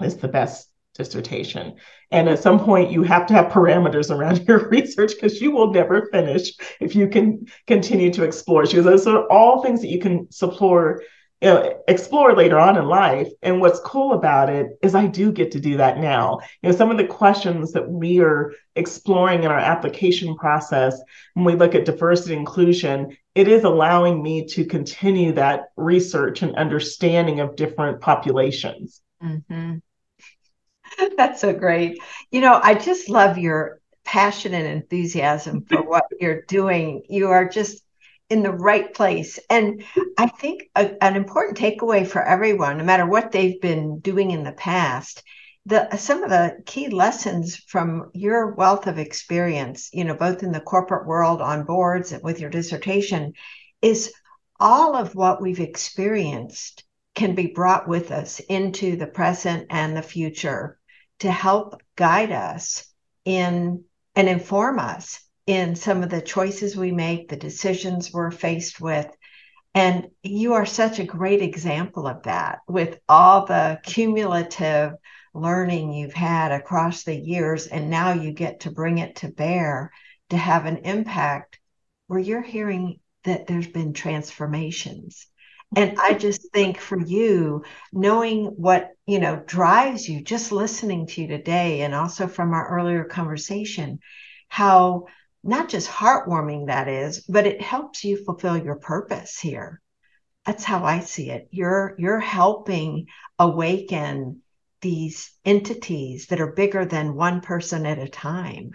is 0.00 0.16
the 0.18 0.28
best 0.28 0.70
dissertation. 0.94 1.74
And 2.12 2.28
at 2.28 2.38
some 2.38 2.60
point, 2.60 2.92
you 2.92 3.02
have 3.02 3.26
to 3.26 3.34
have 3.34 3.50
parameters 3.50 4.16
around 4.16 4.44
your 4.48 4.68
research 4.68 5.14
because 5.14 5.40
you 5.40 5.50
will 5.50 5.72
never 5.72 6.08
finish 6.12 6.52
if 6.78 6.94
you 6.94 7.08
can 7.08 7.48
continue 7.66 8.12
to 8.12 8.22
explore. 8.22 8.64
She 8.64 8.76
goes, 8.76 8.84
those 8.84 9.08
are 9.08 9.26
all 9.28 9.60
things 9.60 9.80
that 9.80 9.88
you 9.88 9.98
can 9.98 10.26
explore, 10.26 11.02
you 11.40 11.48
know, 11.48 11.82
explore 11.86 12.34
later 12.34 12.58
on 12.58 12.76
in 12.76 12.86
life. 12.86 13.28
And 13.42 13.60
what's 13.60 13.80
cool 13.80 14.12
about 14.12 14.50
it 14.50 14.78
is 14.82 14.94
I 14.94 15.06
do 15.06 15.30
get 15.30 15.52
to 15.52 15.60
do 15.60 15.76
that 15.76 15.98
now. 15.98 16.40
You 16.62 16.70
know, 16.70 16.76
some 16.76 16.90
of 16.90 16.96
the 16.96 17.06
questions 17.06 17.72
that 17.72 17.88
we 17.88 18.20
are 18.20 18.52
exploring 18.74 19.44
in 19.44 19.50
our 19.50 19.58
application 19.58 20.34
process 20.36 21.00
when 21.34 21.44
we 21.44 21.54
look 21.54 21.74
at 21.74 21.84
diversity 21.84 22.34
inclusion, 22.34 23.16
it 23.34 23.46
is 23.46 23.62
allowing 23.62 24.20
me 24.22 24.46
to 24.46 24.64
continue 24.64 25.32
that 25.32 25.70
research 25.76 26.42
and 26.42 26.56
understanding 26.56 27.38
of 27.38 27.54
different 27.54 28.00
populations. 28.00 29.00
Mm-hmm. 29.22 29.76
That's 31.16 31.40
so 31.40 31.52
great. 31.52 32.00
You 32.32 32.40
know, 32.40 32.58
I 32.60 32.74
just 32.74 33.08
love 33.08 33.38
your 33.38 33.80
passion 34.04 34.54
and 34.54 34.66
enthusiasm 34.66 35.62
for 35.62 35.82
what 35.82 36.06
you're 36.20 36.42
doing. 36.42 37.02
You 37.08 37.28
are 37.28 37.48
just 37.48 37.84
in 38.30 38.42
the 38.42 38.52
right 38.52 38.92
place. 38.92 39.38
And 39.48 39.84
I 40.18 40.26
think 40.26 40.64
a, 40.74 41.02
an 41.02 41.16
important 41.16 41.56
takeaway 41.56 42.06
for 42.06 42.22
everyone, 42.22 42.78
no 42.78 42.84
matter 42.84 43.06
what 43.06 43.32
they've 43.32 43.60
been 43.60 44.00
doing 44.00 44.30
in 44.30 44.44
the 44.44 44.52
past, 44.52 45.22
the 45.66 45.96
some 45.96 46.22
of 46.22 46.30
the 46.30 46.62
key 46.66 46.88
lessons 46.88 47.56
from 47.56 48.10
your 48.14 48.54
wealth 48.54 48.86
of 48.86 48.98
experience, 48.98 49.90
you 49.92 50.04
know, 50.04 50.14
both 50.14 50.42
in 50.42 50.52
the 50.52 50.60
corporate 50.60 51.06
world 51.06 51.42
on 51.42 51.64
boards 51.64 52.12
and 52.12 52.22
with 52.22 52.40
your 52.40 52.50
dissertation, 52.50 53.32
is 53.82 54.12
all 54.60 54.96
of 54.96 55.14
what 55.14 55.40
we've 55.40 55.60
experienced 55.60 56.84
can 57.14 57.34
be 57.34 57.48
brought 57.48 57.88
with 57.88 58.10
us 58.10 58.40
into 58.40 58.96
the 58.96 59.06
present 59.06 59.66
and 59.70 59.96
the 59.96 60.02
future 60.02 60.78
to 61.18 61.30
help 61.30 61.80
guide 61.96 62.32
us 62.32 62.84
in 63.24 63.84
and 64.14 64.28
inform 64.28 64.78
us 64.78 65.20
in 65.48 65.74
some 65.74 66.02
of 66.02 66.10
the 66.10 66.20
choices 66.20 66.76
we 66.76 66.92
make, 66.92 67.28
the 67.28 67.36
decisions 67.36 68.12
we're 68.12 68.30
faced 68.30 68.80
with. 68.80 69.08
And 69.74 70.08
you 70.22 70.54
are 70.54 70.66
such 70.66 70.98
a 70.98 71.04
great 71.04 71.42
example 71.42 72.06
of 72.06 72.24
that 72.24 72.60
with 72.68 73.00
all 73.08 73.46
the 73.46 73.80
cumulative 73.82 74.92
learning 75.34 75.92
you've 75.92 76.14
had 76.14 76.52
across 76.52 77.04
the 77.04 77.16
years. 77.16 77.66
And 77.66 77.88
now 77.88 78.12
you 78.12 78.32
get 78.32 78.60
to 78.60 78.70
bring 78.70 78.98
it 78.98 79.16
to 79.16 79.28
bear 79.28 79.90
to 80.30 80.36
have 80.36 80.66
an 80.66 80.78
impact 80.78 81.58
where 82.06 82.20
you're 82.20 82.42
hearing 82.42 83.00
that 83.24 83.46
there's 83.46 83.66
been 83.66 83.94
transformations 83.94 85.26
and 85.76 85.98
I 85.98 86.14
just 86.14 86.50
think 86.52 86.78
for 86.78 86.98
you, 86.98 87.62
knowing 87.92 88.46
what, 88.46 88.92
you 89.06 89.20
know, 89.20 89.42
drives 89.44 90.08
you, 90.08 90.22
just 90.22 90.50
listening 90.50 91.06
to 91.08 91.22
you 91.22 91.28
today, 91.28 91.82
and 91.82 91.94
also 91.94 92.26
from 92.26 92.54
our 92.54 92.68
earlier 92.68 93.04
conversation, 93.04 94.00
how 94.48 95.06
not 95.42 95.68
just 95.68 95.88
heartwarming 95.88 96.66
that 96.66 96.88
is, 96.88 97.20
but 97.20 97.46
it 97.46 97.62
helps 97.62 98.04
you 98.04 98.22
fulfill 98.24 98.56
your 98.56 98.76
purpose 98.76 99.38
here. 99.38 99.80
That's 100.44 100.64
how 100.64 100.84
I 100.84 101.00
see 101.00 101.30
it. 101.30 101.48
You're 101.50 101.94
you're 101.98 102.20
helping 102.20 103.06
awaken 103.38 104.42
these 104.80 105.32
entities 105.44 106.26
that 106.26 106.40
are 106.40 106.52
bigger 106.52 106.84
than 106.84 107.14
one 107.14 107.40
person 107.40 107.86
at 107.86 107.98
a 107.98 108.08
time. 108.08 108.70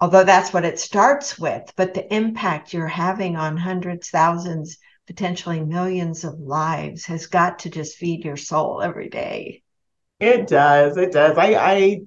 Although 0.00 0.24
that's 0.24 0.52
what 0.52 0.64
it 0.64 0.80
starts 0.80 1.38
with, 1.38 1.72
but 1.76 1.94
the 1.94 2.12
impact 2.12 2.72
you're 2.72 2.88
having 2.88 3.36
on 3.36 3.56
hundreds, 3.56 4.10
thousands, 4.10 4.78
potentially 5.06 5.60
millions 5.60 6.24
of 6.24 6.40
lives 6.40 7.06
has 7.06 7.26
got 7.26 7.60
to 7.60 7.70
just 7.70 7.96
feed 7.96 8.24
your 8.24 8.36
soul 8.36 8.82
every 8.82 9.08
day. 9.08 9.62
It 10.18 10.46
does. 10.46 10.96
It 10.96 11.12
does. 11.12 11.38
I, 11.38 11.54
I 11.54 12.00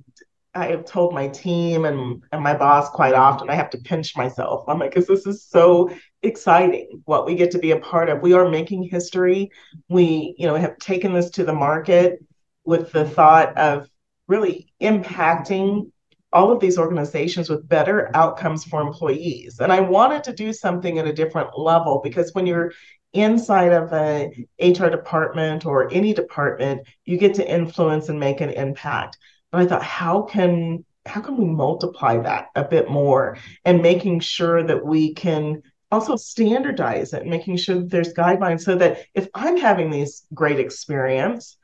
I 0.55 0.67
have 0.67 0.85
told 0.85 1.13
my 1.13 1.27
team 1.27 1.83
and, 1.83 2.23
and 2.31 2.41
my 2.41 2.55
boss 2.55 2.89
quite 2.89 3.13
often, 3.13 3.49
I 3.49 3.55
have 3.55 3.69
to 3.71 3.77
pinch 3.77 4.15
myself. 4.15 4.63
I'm 4.67 4.79
like, 4.79 4.91
because 4.93 5.07
this 5.07 5.27
is 5.27 5.43
so 5.43 5.89
exciting 6.23 7.01
what 7.05 7.25
we 7.25 7.35
get 7.35 7.51
to 7.51 7.59
be 7.59 7.71
a 7.71 7.79
part 7.79 8.09
of. 8.09 8.21
We 8.21 8.33
are 8.33 8.49
making 8.49 8.83
history. 8.83 9.51
We, 9.89 10.33
you 10.37 10.47
know, 10.47 10.55
have 10.55 10.77
taken 10.77 11.13
this 11.13 11.29
to 11.31 11.43
the 11.43 11.53
market 11.53 12.23
with 12.63 12.91
the 12.93 13.07
thought 13.07 13.57
of 13.57 13.89
really 14.27 14.71
impacting 14.81 15.91
all 16.31 16.51
of 16.51 16.59
these 16.59 16.77
organizations 16.77 17.49
with 17.49 17.67
better 17.67 18.09
outcomes 18.13 18.63
for 18.63 18.81
employees. 18.81 19.59
And 19.59 19.71
I 19.71 19.81
wanted 19.81 20.23
to 20.25 20.33
do 20.33 20.51
something 20.53 20.99
at 20.99 21.07
a 21.07 21.13
different 21.13 21.57
level 21.57 22.01
because 22.03 22.33
when 22.33 22.45
you're 22.45 22.71
inside 23.13 23.71
of 23.71 23.93
a 23.93 24.29
HR 24.59 24.89
department 24.89 25.65
or 25.65 25.91
any 25.93 26.13
department, 26.13 26.87
you 27.05 27.17
get 27.17 27.35
to 27.35 27.49
influence 27.49 28.09
and 28.09 28.19
make 28.19 28.41
an 28.41 28.49
impact. 28.49 29.17
But 29.55 29.61
I 29.61 29.67
thought, 29.67 29.83
how 29.83 30.23
can 30.23 30.83
how 31.05 31.21
can 31.21 31.37
we 31.37 31.45
multiply 31.45 32.17
that 32.17 32.49
a 32.55 32.63
bit 32.65 32.89
more 32.89 33.37
and 33.63 33.81
making 33.81 34.19
sure 34.19 34.61
that 34.61 34.85
we 34.85 35.13
can 35.13 35.61
also 35.91 36.17
standardize 36.17 37.13
it, 37.13 37.25
making 37.25 37.55
sure 37.55 37.75
that 37.75 37.89
there's 37.89 38.13
guidelines 38.13 38.63
so 38.63 38.75
that 38.75 39.05
if 39.13 39.29
I'm 39.33 39.55
having 39.55 39.91
these 39.91 40.23
great 40.33 40.59
experience, 40.59 41.55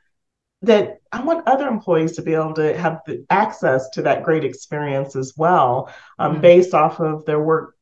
that 0.62 1.00
I 1.10 1.22
want 1.22 1.46
other 1.46 1.68
employees 1.68 2.12
to 2.12 2.22
be 2.22 2.32
able 2.32 2.54
to 2.54 2.74
have 2.78 3.00
the 3.06 3.26
access 3.28 3.90
to 3.90 4.02
that 4.02 4.22
great 4.22 4.44
experience 4.46 5.14
as 5.14 5.34
well, 5.36 5.92
um, 6.18 6.32
mm-hmm. 6.32 6.40
based 6.40 6.72
off 6.72 6.98
of 6.98 7.26
their 7.26 7.42
work 7.42 7.74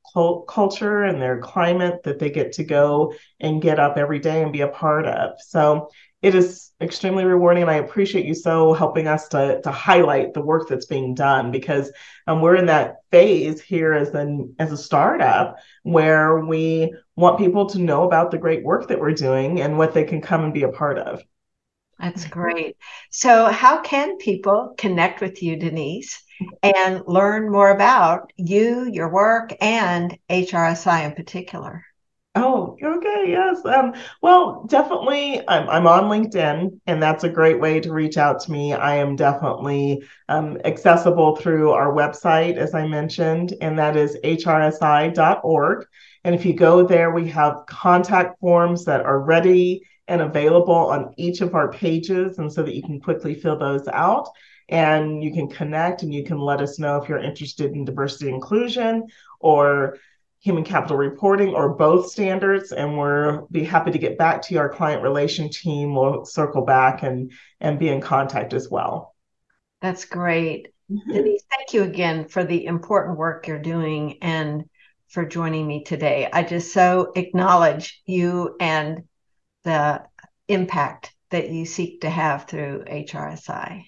culture 0.49 1.05
and 1.05 1.23
their 1.23 1.39
climate 1.39 2.03
that 2.03 2.19
they 2.19 2.31
get 2.31 2.51
to 2.55 2.65
go 2.65 3.15
and 3.39 3.63
get 3.63 3.79
up 3.79 3.97
every 3.97 4.19
day 4.19 4.43
and 4.43 4.53
be 4.53 4.63
a 4.63 4.67
part 4.67 5.07
of. 5.07 5.41
So 5.41 5.89
it 6.23 6.35
is 6.35 6.71
extremely 6.81 7.25
rewarding 7.25 7.63
and 7.63 7.71
i 7.71 7.77
appreciate 7.77 8.25
you 8.25 8.35
so 8.35 8.73
helping 8.73 9.07
us 9.07 9.29
to, 9.29 9.61
to 9.63 9.71
highlight 9.71 10.33
the 10.35 10.43
work 10.43 10.69
that's 10.69 10.87
being 10.87 11.15
done 11.15 11.51
because 11.51 11.91
um, 12.27 12.41
we're 12.41 12.57
in 12.57 12.67
that 12.67 12.97
phase 13.11 13.61
here 13.61 13.93
as 13.93 14.11
an 14.11 14.55
as 14.59 14.73
a 14.73 14.77
startup 14.77 15.57
where 15.83 16.41
we 16.41 16.93
want 17.17 17.39
people 17.39 17.67
to 17.67 17.79
know 17.79 18.05
about 18.05 18.31
the 18.31 18.39
great 18.39 18.65
work 18.65 18.89
that 18.89 19.01
we're 19.01 19.13
doing 19.13 19.61
and 19.61 19.77
what 19.77 19.95
they 19.95 20.05
can 20.05 20.21
come 20.21 20.45
and 20.45 20.55
be 20.55 20.63
a 20.63 20.69
part 20.69 20.99
of. 20.99 21.23
That's 21.99 22.27
great. 22.27 22.77
So 23.11 23.47
how 23.47 23.83
can 23.83 24.17
people 24.17 24.75
connect 24.79 25.21
with 25.21 25.43
you 25.43 25.57
denise 25.57 26.23
and 26.63 27.03
learn 27.07 27.51
more 27.53 27.71
about 27.71 28.33
you 28.37 28.89
your 28.91 29.13
work 29.13 29.55
and 29.61 30.17
hrsi 30.31 31.05
in 31.05 31.13
particular 31.13 31.85
Oh, 32.37 32.77
okay, 32.81 33.25
yes. 33.27 33.65
Um, 33.65 33.93
well, 34.23 34.65
definitely, 34.69 35.41
I'm, 35.49 35.69
I'm 35.69 35.87
on 35.89 36.05
LinkedIn, 36.05 36.79
and 36.87 37.03
that's 37.03 37.25
a 37.25 37.29
great 37.29 37.59
way 37.59 37.81
to 37.81 37.93
reach 37.93 38.17
out 38.17 38.39
to 38.43 38.53
me. 38.53 38.73
I 38.73 38.97
am 38.97 39.17
definitely 39.17 40.05
um, 40.29 40.57
accessible 40.65 41.35
through 41.35 41.73
our 41.73 41.93
website, 41.93 42.57
as 42.57 42.73
I 42.73 42.87
mentioned, 42.87 43.55
and 43.61 43.77
that 43.81 43.97
is 43.97 44.17
hrsi.org. 44.23 45.87
And 46.23 46.35
if 46.35 46.45
you 46.45 46.55
go 46.55 46.87
there, 46.87 47.11
we 47.11 47.29
have 47.31 47.67
contact 47.67 48.39
forms 48.39 48.85
that 48.85 49.01
are 49.01 49.19
ready 49.19 49.83
and 50.07 50.21
available 50.23 50.73
on 50.73 51.13
each 51.17 51.41
of 51.41 51.57
our 51.57 51.73
pages, 51.73 52.39
and 52.39 52.53
so 52.53 52.63
that 52.63 52.77
you 52.77 52.83
can 52.83 53.01
quickly 53.01 53.35
fill 53.35 53.59
those 53.59 53.89
out 53.89 54.29
and 54.69 55.23
you 55.23 55.33
can 55.33 55.49
connect 55.49 56.03
and 56.05 56.15
you 56.15 56.23
can 56.23 56.39
let 56.39 56.61
us 56.61 56.79
know 56.79 56.97
if 56.97 57.09
you're 57.09 57.19
interested 57.19 57.73
in 57.73 57.85
diversity 57.85 58.31
inclusion 58.31 59.05
or 59.41 59.99
human 60.41 60.65
capital 60.65 60.97
reporting 60.97 61.55
or 61.55 61.75
both 61.75 62.11
standards 62.11 62.73
and 62.73 62.97
we're 62.97 63.43
be 63.51 63.63
happy 63.63 63.91
to 63.91 63.99
get 63.99 64.17
back 64.17 64.41
to 64.41 64.57
our 64.57 64.69
client 64.69 65.03
relation 65.03 65.51
team. 65.51 65.95
We'll 65.95 66.25
circle 66.25 66.63
back 66.63 67.03
and 67.03 67.33
and 67.61 67.79
be 67.79 67.89
in 67.89 68.01
contact 68.01 68.55
as 68.55 68.69
well. 68.69 69.15
That's 69.81 70.05
great. 70.05 70.69
Mm-hmm. 70.91 71.13
denise 71.13 71.43
thank 71.51 71.73
you 71.73 71.85
again 71.85 72.27
for 72.27 72.43
the 72.43 72.67
important 72.67 73.17
work 73.17 73.47
you're 73.47 73.59
doing 73.61 74.19
and 74.23 74.65
for 75.09 75.25
joining 75.25 75.67
me 75.67 75.85
today. 75.85 76.29
I 76.33 76.43
just 76.43 76.73
so 76.73 77.13
acknowledge 77.15 78.03
you 78.07 78.57
and 78.59 79.05
the 79.63 80.03
impact 80.49 81.15
that 81.31 81.51
you 81.51 81.65
seek 81.65 82.01
to 82.01 82.11
have 82.11 82.47
through 82.47 82.85
hrsi 82.85 83.85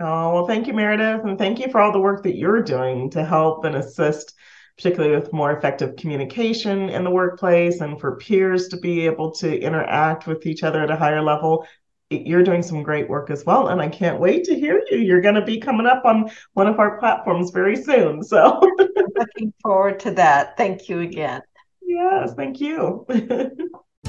oh 0.00 0.32
well 0.32 0.46
thank 0.46 0.66
you 0.66 0.72
meredith 0.72 1.24
and 1.24 1.36
thank 1.36 1.58
you 1.58 1.70
for 1.70 1.80
all 1.80 1.92
the 1.92 2.00
work 2.00 2.22
that 2.22 2.36
you're 2.36 2.62
doing 2.62 3.10
to 3.10 3.22
help 3.24 3.64
and 3.64 3.76
assist 3.76 4.32
particularly 4.76 5.16
with 5.16 5.32
more 5.32 5.52
effective 5.52 5.96
communication 5.96 6.90
in 6.90 7.04
the 7.04 7.10
workplace 7.10 7.80
and 7.80 7.98
for 7.98 8.16
peers 8.16 8.68
to 8.68 8.76
be 8.76 9.06
able 9.06 9.30
to 9.30 9.58
interact 9.58 10.26
with 10.26 10.46
each 10.46 10.62
other 10.62 10.82
at 10.82 10.90
a 10.90 10.96
higher 10.96 11.22
level. 11.22 11.66
You're 12.10 12.44
doing 12.44 12.62
some 12.62 12.82
great 12.82 13.08
work 13.08 13.30
as 13.30 13.44
well, 13.44 13.68
and 13.68 13.80
I 13.80 13.88
can't 13.88 14.20
wait 14.20 14.44
to 14.44 14.54
hear 14.54 14.80
you. 14.90 14.98
You're 14.98 15.20
going 15.20 15.34
to 15.34 15.44
be 15.44 15.58
coming 15.58 15.86
up 15.86 16.04
on 16.04 16.30
one 16.52 16.68
of 16.68 16.78
our 16.78 16.98
platforms 16.98 17.50
very 17.50 17.74
soon. 17.74 18.22
So, 18.22 18.60
looking 19.16 19.52
forward 19.60 19.98
to 20.00 20.12
that. 20.12 20.56
Thank 20.56 20.88
you 20.88 21.00
again. 21.00 21.42
Yes, 21.82 22.34
thank 22.34 22.60
you. 22.60 23.06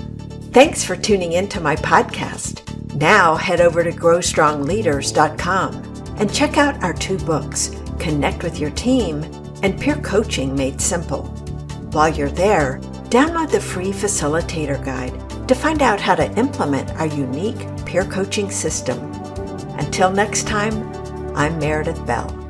Thanks 0.51 0.83
for 0.83 0.95
tuning 0.95 1.33
into 1.33 1.59
my 1.59 1.75
podcast. 1.75 2.63
Now 2.95 3.35
head 3.35 3.61
over 3.61 3.83
to 3.83 3.91
growstrongleaders.com 3.91 5.73
and 6.17 6.33
check 6.33 6.57
out 6.57 6.83
our 6.83 6.93
two 6.93 7.17
books, 7.19 7.75
Connect 7.99 8.43
with 8.43 8.59
Your 8.59 8.71
Team 8.71 9.23
and 9.63 9.79
peer 9.79 9.95
coaching 9.97 10.55
made 10.55 10.79
simple. 10.79 11.23
While 11.91 12.09
you're 12.09 12.29
there, 12.29 12.79
download 13.09 13.51
the 13.51 13.59
free 13.59 13.91
facilitator 13.91 14.83
guide 14.83 15.47
to 15.47 15.55
find 15.55 15.81
out 15.81 15.99
how 15.99 16.15
to 16.15 16.31
implement 16.37 16.91
our 16.99 17.07
unique 17.07 17.67
peer 17.85 18.05
coaching 18.05 18.51
system. 18.51 18.99
Until 19.79 20.11
next 20.11 20.47
time, 20.47 20.83
I'm 21.35 21.57
Meredith 21.59 22.05
Bell. 22.05 22.46